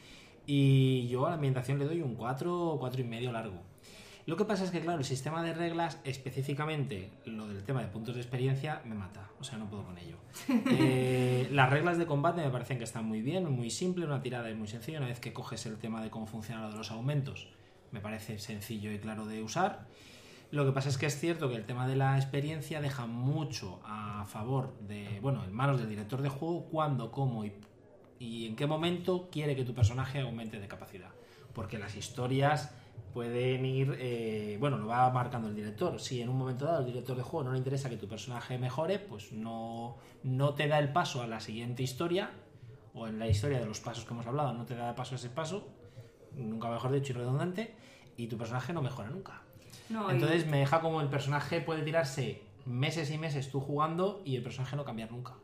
Y 0.47 1.09
yo 1.09 1.27
a 1.27 1.31
la 1.31 1.35
ambientación 1.35 1.79
le 1.79 1.85
doy 1.85 2.01
un 2.01 2.15
4 2.15 2.71
o 2.71 2.79
4 2.79 3.01
y 3.01 3.05
medio 3.05 3.33
largo. 3.33 3.63
Lo 4.27 4.37
que 4.37 4.45
pasa 4.45 4.65
es 4.65 4.73
que, 4.73 4.81
claro, 4.81 4.99
el 4.99 5.05
sistema 5.05 5.43
de 5.45 5.55
reglas, 5.55 6.01
específicamente 6.03 7.13
lo 7.27 7.47
del 7.47 7.63
tema 7.63 7.81
de 7.81 7.87
puntos 7.87 8.17
de 8.17 8.21
experiencia, 8.21 8.83
me 8.85 8.97
mata. 8.97 9.31
O 9.39 9.45
sea, 9.45 9.57
no 9.57 9.69
puedo 9.69 9.85
con 9.85 9.99
ello. 9.99 10.17
Eh, 10.69 11.49
las 11.53 11.71
reglas 11.71 11.97
de 11.99 12.07
combate 12.07 12.43
me 12.43 12.51
parecen 12.51 12.79
que 12.79 12.85
están 12.85 13.05
muy 13.05 13.23
bien, 13.23 13.51
muy 13.51 13.71
simple, 13.71 14.05
una 14.05 14.23
tirada 14.23 14.51
es 14.51 14.57
muy 14.57 14.67
sencilla. 14.67 14.99
Una 14.99 15.09
vez 15.09 15.21
que 15.21 15.33
coges 15.33 15.65
el 15.67 15.79
tema 15.79 16.03
de 16.03 16.11
cómo 16.11 16.27
funciona 16.27 16.63
lo 16.63 16.71
de 16.71 16.77
los 16.77 16.91
aumentos, 16.91 17.49
me 17.93 18.01
parece 18.01 18.39
sencillo 18.39 18.91
y 18.91 18.99
claro 18.99 19.27
de 19.27 19.43
usar. 19.43 19.87
Lo 20.51 20.65
que 20.65 20.73
pasa 20.73 20.89
es 20.89 20.99
que 20.99 21.07
es 21.07 21.19
cierto 21.19 21.49
que 21.49 21.57
el 21.57 21.65
tema 21.65 21.87
de 21.87 21.97
la 21.97 22.17
experiencia 22.17 22.81
deja 22.81 23.07
mucho 23.07 23.81
a 23.85 24.25
favor 24.27 24.79
de, 24.81 25.19
bueno, 25.21 25.45
en 25.45 25.53
manos 25.53 25.79
del 25.79 25.89
director 25.89 26.23
de 26.23 26.29
juego, 26.29 26.65
cuándo, 26.67 27.11
cómo 27.11 27.45
y, 27.45 27.53
y 28.19 28.47
en 28.47 28.57
qué 28.57 28.67
momento 28.67 29.29
quiere 29.31 29.55
que 29.57 29.65
tu 29.65 29.75
personaje 29.75 30.21
aumente 30.21 30.59
de 30.61 30.69
capacidad. 30.69 31.11
Porque 31.53 31.79
las 31.79 31.97
historias 31.97 32.75
pueden 33.15 33.65
ir, 33.65 33.97
eh, 33.99 34.57
bueno, 34.61 34.77
lo 34.79 34.87
va 34.89 35.09
marcando 35.11 35.49
el 35.49 35.55
director. 35.55 35.99
Si 36.01 36.21
en 36.21 36.29
un 36.29 36.37
momento 36.37 36.67
dado 36.67 36.81
el 36.81 36.87
director 36.87 37.17
de 37.17 37.23
juego 37.23 37.45
no 37.45 37.53
le 37.53 37.59
interesa 37.59 37.89
que 37.89 37.97
tu 37.97 38.09
personaje 38.09 38.59
mejore, 38.59 38.99
pues 38.99 39.33
no, 39.33 39.97
no 40.23 40.55
te 40.55 40.69
da 40.69 40.79
el 40.79 40.93
paso 40.93 41.23
a 41.23 41.27
la 41.27 41.41
siguiente 41.41 41.83
historia, 41.83 42.31
o 42.95 43.07
en 43.07 43.19
la 43.19 43.27
historia 43.29 43.59
de 43.59 43.67
los 43.67 43.81
pasos 43.81 44.05
que 44.05 44.13
hemos 44.13 44.27
hablado, 44.27 44.53
no 44.53 44.65
te 44.67 44.75
da 44.75 44.91
el 44.91 44.95
paso 44.95 45.15
a 45.15 45.19
ese 45.19 45.31
paso, 45.31 45.69
nunca 46.35 46.69
mejor 46.71 46.93
dicho 46.93 47.13
y 47.13 47.17
redundante, 47.17 47.75
y 48.17 48.27
tu 48.27 48.37
personaje 48.37 48.73
no 48.73 48.83
mejora 48.83 49.09
nunca. 49.11 49.43
No, 49.89 50.09
y- 50.11 50.15
Entonces 50.15 50.47
me 50.47 50.59
deja 50.59 50.81
como 50.81 51.01
el 51.01 51.09
personaje 51.09 51.61
puede 51.61 51.83
tirarse 51.83 52.43
meses 52.67 53.11
y 53.11 53.19
meses 53.19 53.51
tú 53.51 53.61
jugando 53.61 54.23
y 54.25 54.37
el 54.37 54.43
personaje 54.43 54.77
no 54.77 54.85
cambiar 54.85 55.11
nunca. 55.13 55.35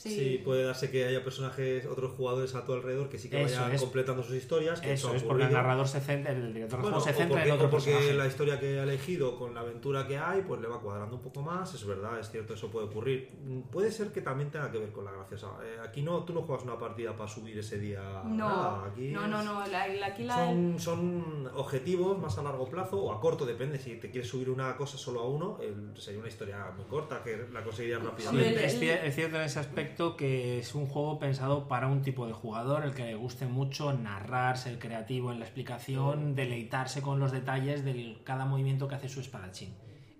Sí. 0.00 0.10
Sí, 0.10 0.42
puede 0.44 0.64
darse 0.64 0.90
que 0.90 1.04
haya 1.04 1.22
personajes, 1.22 1.84
otros 1.86 2.12
jugadores 2.16 2.54
a 2.54 2.64
tu 2.64 2.72
alrededor 2.72 3.08
que 3.08 3.18
sí 3.18 3.28
que 3.28 3.42
Eso 3.42 3.56
vayan 3.60 3.74
es. 3.74 3.80
completando 3.82 4.22
sus 4.22 4.34
historias. 4.36 4.80
Que 4.80 4.92
Eso 4.94 5.14
es 5.14 5.22
porque 5.22 5.44
el 5.44 5.52
narrador 5.52 5.86
se 5.86 6.00
centra, 6.00 6.32
el 6.32 6.52
director 6.54 6.80
Bueno, 6.80 6.96
juego 7.00 7.04
se 7.04 7.10
o 7.10 7.18
centra 7.18 7.36
porque, 7.36 7.48
en 7.48 7.54
otro 7.54 7.66
o 7.66 7.70
porque 7.70 7.90
personaje. 7.92 8.14
la 8.16 8.26
historia 8.26 8.58
que 8.60 8.78
ha 8.80 8.82
elegido 8.84 9.38
con 9.38 9.54
la 9.54 9.60
aventura 9.60 10.06
que 10.06 10.16
hay, 10.18 10.42
pues 10.42 10.60
le 10.60 10.68
va 10.68 10.80
cuadrando 10.80 11.16
un 11.16 11.22
poco 11.22 11.42
más. 11.42 11.74
Es 11.74 11.84
verdad, 11.86 12.18
es 12.18 12.30
cierto, 12.30 12.54
eso 12.54 12.70
puede 12.70 12.86
ocurrir. 12.86 13.30
Mm, 13.44 13.60
Puede 13.70 13.90
ser 13.92 14.10
que 14.12 14.20
también 14.22 14.50
tenga 14.50 14.70
que 14.72 14.78
ver 14.78 14.90
con 14.90 15.04
la 15.04 15.12
gracia. 15.12 15.36
eh, 15.64 15.76
aquí 15.84 16.02
no, 16.02 16.24
tú 16.24 16.32
no 16.32 16.42
juegas 16.42 16.64
una 16.64 16.78
partida 16.78 17.14
para 17.16 17.28
subir 17.28 17.58
ese 17.58 17.78
día. 17.78 18.00
No, 18.24 18.36
nada, 18.48 18.86
aquí 18.86 19.08
no, 19.10 19.26
no, 19.28 19.42
no, 19.42 19.66
la, 19.66 19.86
la- 19.88 20.06
aquí 20.06 20.24
la... 20.24 20.34
Son, 20.36 20.78
son 20.78 21.50
objetivos 21.54 22.18
más 22.18 22.36
a 22.38 22.42
largo 22.42 22.68
plazo 22.68 22.98
o 23.00 23.12
a 23.12 23.20
corto, 23.20 23.44
depende. 23.46 23.78
Si 23.78 23.96
te 23.96 24.10
quieres 24.10 24.28
subir 24.30 24.50
una 24.50 24.76
cosa 24.76 24.96
solo 24.98 25.20
a 25.20 25.28
uno, 25.28 25.58
el- 25.60 25.92
sería 26.00 26.20
una 26.20 26.28
historia 26.28 26.70
muy 26.76 26.86
corta 26.86 27.22
que 27.22 27.46
la 27.52 27.62
conseguirías 27.62 28.00
Sí, 28.00 28.06
rápidamente. 28.06 28.64
Es, 28.64 28.74
el- 28.74 28.80
cier- 28.80 29.00
es 29.04 29.14
cierto 29.14 29.36
en 29.36 29.42
ese 29.42 29.58
aspecto 29.60 29.89
que 30.16 30.58
es 30.58 30.74
un 30.74 30.86
juego 30.86 31.18
pensado 31.18 31.68
para 31.68 31.86
un 31.86 32.02
tipo 32.02 32.26
de 32.26 32.32
jugador, 32.32 32.84
el 32.84 32.94
que 32.94 33.04
le 33.04 33.14
guste 33.14 33.46
mucho 33.46 33.92
narrar, 33.92 34.56
ser 34.56 34.78
creativo 34.78 35.32
en 35.32 35.38
la 35.38 35.44
explicación, 35.44 36.34
deleitarse 36.34 37.02
con 37.02 37.20
los 37.20 37.32
detalles 37.32 37.84
de 37.84 38.18
cada 38.24 38.46
movimiento 38.46 38.88
que 38.88 38.94
hace 38.94 39.08
su 39.08 39.20
espadachín. 39.20 39.74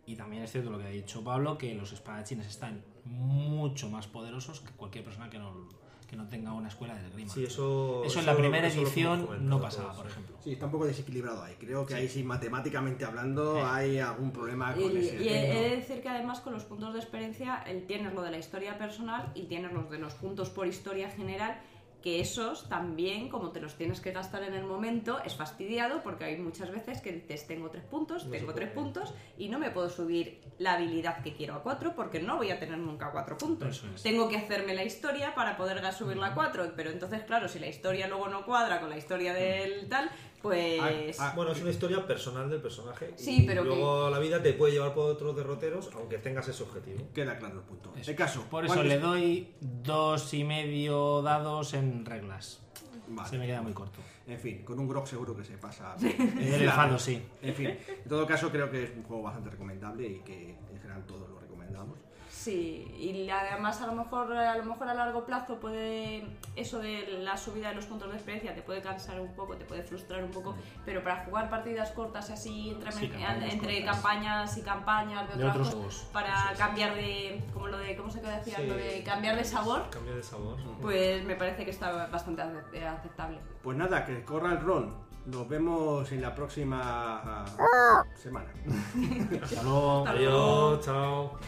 Y 0.06 0.16
también 0.16 0.42
es 0.42 0.52
cierto 0.52 0.70
lo 0.70 0.78
que 0.78 0.84
ha 0.84 0.90
dicho 0.90 1.24
Pablo, 1.24 1.56
que 1.56 1.74
los 1.74 1.92
espadachines 1.92 2.46
están 2.46 2.82
mucho 3.04 3.88
más 3.88 4.06
poderosos 4.06 4.60
que 4.60 4.72
cualquier 4.72 5.04
persona 5.04 5.30
que 5.30 5.38
no, 5.38 5.68
que 6.10 6.16
no 6.16 6.26
tenga 6.26 6.52
una 6.52 6.66
escuela 6.66 6.96
de 6.96 7.06
esgrima. 7.06 7.32
Sí, 7.32 7.44
eso, 7.44 8.02
Eso 8.04 8.18
en 8.18 8.26
la 8.26 8.36
primera 8.36 8.66
eso 8.66 8.80
lo 8.80 8.82
edición 8.82 9.48
no 9.48 9.60
pasaba, 9.60 9.92
por 9.94 10.08
ejemplo. 10.08 10.36
Sí, 10.42 10.52
está 10.54 10.66
un 10.66 10.72
poco 10.72 10.86
desequilibrado 10.86 11.40
ahí. 11.44 11.54
Creo 11.54 11.86
que 11.86 11.94
ahí 11.94 12.08
sí, 12.08 12.24
matemáticamente 12.24 13.04
hablando, 13.04 13.54
Sí. 13.54 13.60
hay 13.64 13.98
algún 14.00 14.32
problema 14.32 14.74
Y, 14.76 14.82
con 14.82 14.96
ese 14.96 15.22
y 15.22 15.28
he, 15.28 15.60
de 15.68 15.76
decir 15.76 16.02
que 16.02 16.08
además 16.08 16.40
con 16.40 16.52
los 16.52 16.64
puntos 16.64 16.92
de 16.94 16.98
experiencia 16.98 17.62
el 17.64 17.86
tienes 17.86 18.12
lo 18.12 18.22
de 18.22 18.32
la 18.32 18.38
historia 18.38 18.76
personal 18.76 19.30
y 19.36 19.44
tienes 19.44 19.72
los 19.72 19.88
de 19.88 19.98
los 19.98 20.14
puntos 20.14 20.50
por 20.50 20.66
historia 20.66 21.08
general 21.10 21.60
que 22.00 22.20
esos 22.20 22.68
también, 22.68 23.28
como 23.28 23.50
te 23.50 23.60
los 23.60 23.76
tienes 23.76 24.00
que 24.00 24.12
gastar 24.12 24.42
en 24.42 24.54
el 24.54 24.64
momento, 24.64 25.20
es 25.24 25.34
fastidiado 25.34 26.02
porque 26.02 26.24
hay 26.24 26.38
muchas 26.38 26.70
veces 26.70 27.00
que 27.00 27.12
dices, 27.12 27.46
tengo 27.46 27.70
tres 27.70 27.84
puntos, 27.84 28.24
No 28.24 28.30
tengo 28.30 28.54
tres 28.54 28.70
puntos 28.70 29.14
y 29.36 29.48
no 29.48 29.58
me 29.58 29.70
puedo 29.70 29.90
subir 29.90 30.40
la 30.58 30.74
habilidad 30.74 31.22
que 31.22 31.34
quiero 31.34 31.54
a 31.54 31.62
cuatro 31.62 31.94
porque 31.94 32.20
no 32.20 32.36
voy 32.36 32.50
a 32.50 32.58
tener 32.58 32.78
nunca 32.78 33.10
cuatro 33.10 33.36
puntos. 33.36 33.84
Es. 33.94 34.02
Tengo 34.02 34.28
que 34.28 34.36
hacerme 34.36 34.74
la 34.74 34.84
historia 34.84 35.34
para 35.34 35.56
poder 35.56 35.80
subirla 35.92 36.28
a 36.28 36.34
cuatro, 36.34 36.72
pero 36.76 36.90
entonces, 36.90 37.22
claro, 37.22 37.48
si 37.48 37.58
la 37.58 37.66
historia 37.66 38.06
luego 38.06 38.28
no 38.28 38.44
cuadra 38.44 38.80
con 38.80 38.90
la 38.90 38.98
historia 38.98 39.32
del 39.34 39.88
tal, 39.88 40.10
pues... 40.42 41.18
Ah, 41.20 41.32
Bueno, 41.36 41.52
es 41.52 41.60
una 41.60 41.70
historia 41.70 42.06
personal 42.06 42.48
del 42.48 42.60
personaje. 42.60 43.12
Sí, 43.16 43.42
y 43.42 43.46
pero 43.46 43.64
luego 43.64 44.08
la 44.10 44.18
vida 44.18 44.42
te 44.42 44.52
puede 44.54 44.72
llevar 44.72 44.94
por 44.94 45.10
otros 45.10 45.36
derroteros, 45.36 45.90
aunque 45.94 46.18
tengas 46.18 46.48
ese 46.48 46.62
objetivo. 46.62 47.08
Queda 47.14 47.38
claro 47.38 47.56
el 47.56 47.62
punto. 47.62 47.92
Eso. 47.98 48.10
El 48.10 48.16
caso. 48.16 48.44
Por 48.50 48.64
eso 48.64 48.74
¿cuántos- 48.74 48.88
le 48.88 48.98
doy 48.98 49.54
dos 49.60 50.32
y 50.34 50.44
medio 50.44 51.22
dados 51.22 51.74
en 51.74 52.04
reglas. 52.04 52.60
Vale. 53.08 53.28
Se 53.28 53.38
me 53.38 53.46
queda 53.46 53.60
muy 53.60 53.72
corto. 53.72 53.98
En 54.26 54.38
fin, 54.38 54.62
con 54.64 54.78
un 54.78 54.86
grog 54.88 55.08
seguro 55.08 55.36
que 55.36 55.42
se 55.44 55.58
pasa. 55.58 55.96
El 56.00 56.62
enfado, 56.62 56.96
sí. 56.98 57.20
En 57.42 57.54
fin, 57.54 57.66
en 57.66 58.08
todo 58.08 58.24
caso 58.26 58.50
creo 58.50 58.70
que 58.70 58.84
es 58.84 58.90
un 58.96 59.02
juego 59.02 59.22
bastante 59.24 59.50
recomendable 59.50 60.06
y 60.06 60.20
que 60.20 60.50
en 60.50 60.78
general 60.80 61.04
todos 61.06 61.28
lo 61.28 61.40
recomendamos. 61.40 61.98
Sí, 62.40 62.86
y 62.98 63.28
además 63.28 63.82
a 63.82 63.86
lo 63.86 63.92
mejor 63.92 64.32
a 64.32 64.56
lo 64.56 64.64
mejor 64.64 64.88
a 64.88 64.94
largo 64.94 65.26
plazo 65.26 65.56
puede 65.60 66.26
eso 66.56 66.78
de 66.78 67.18
la 67.22 67.36
subida 67.36 67.68
de 67.68 67.74
los 67.74 67.84
puntos 67.84 68.08
de 68.08 68.14
experiencia 68.14 68.54
te 68.54 68.62
puede 68.62 68.80
cansar 68.80 69.20
un 69.20 69.34
poco, 69.34 69.56
te 69.58 69.66
puede 69.66 69.82
frustrar 69.82 70.24
un 70.24 70.30
poco, 70.30 70.54
pero 70.86 71.02
para 71.02 71.22
jugar 71.26 71.50
partidas 71.50 71.90
cortas 71.90 72.30
así 72.30 72.70
entre, 72.70 72.92
Sí, 72.92 73.08
campañas 73.10 73.52
entre 73.52 73.82
cortas. 73.82 73.94
campañas 73.94 74.56
y 74.56 74.62
campañas 74.62 75.28
de, 75.28 75.36
De 75.36 75.44
otras 75.50 75.68
otros 75.68 75.84
cosas, 75.84 76.00
juegos. 76.00 76.10
para 76.14 76.54
cambiar 76.56 76.94
de 76.94 77.42
como 77.52 77.66
lo 77.66 77.76
de 77.76 77.94
cómo 77.94 78.10
se 78.10 78.22
decía 78.22 78.56
Sí. 78.56 78.66
lo 78.66 78.74
de 78.74 79.02
cambiar 79.04 79.36
de 79.36 79.44
sabor, 79.44 79.90
Cambio 79.90 80.16
de 80.16 80.22
sabor. 80.22 80.56
pues 80.80 81.22
me 81.26 81.36
parece 81.36 81.66
que 81.66 81.72
está 81.72 82.06
bastante 82.06 82.40
ace- 82.40 82.86
aceptable. 82.86 83.38
Pues 83.62 83.76
nada, 83.76 84.06
que 84.06 84.24
corra 84.24 84.52
el 84.52 84.60
ron. 84.60 84.94
Nos 85.26 85.46
vemos 85.46 86.10
en 86.10 86.22
la 86.22 86.34
próxima 86.34 87.44
ah, 87.58 88.02
semana. 88.14 88.48
Hasta 89.42 89.62
luego. 89.62 90.06
Adiós, 90.08 90.80
chao. 90.86 91.38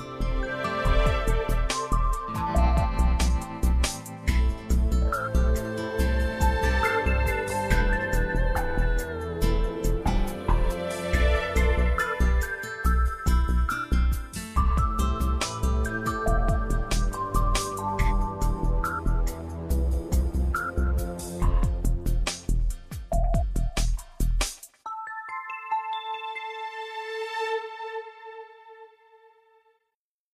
Música 0.00 0.79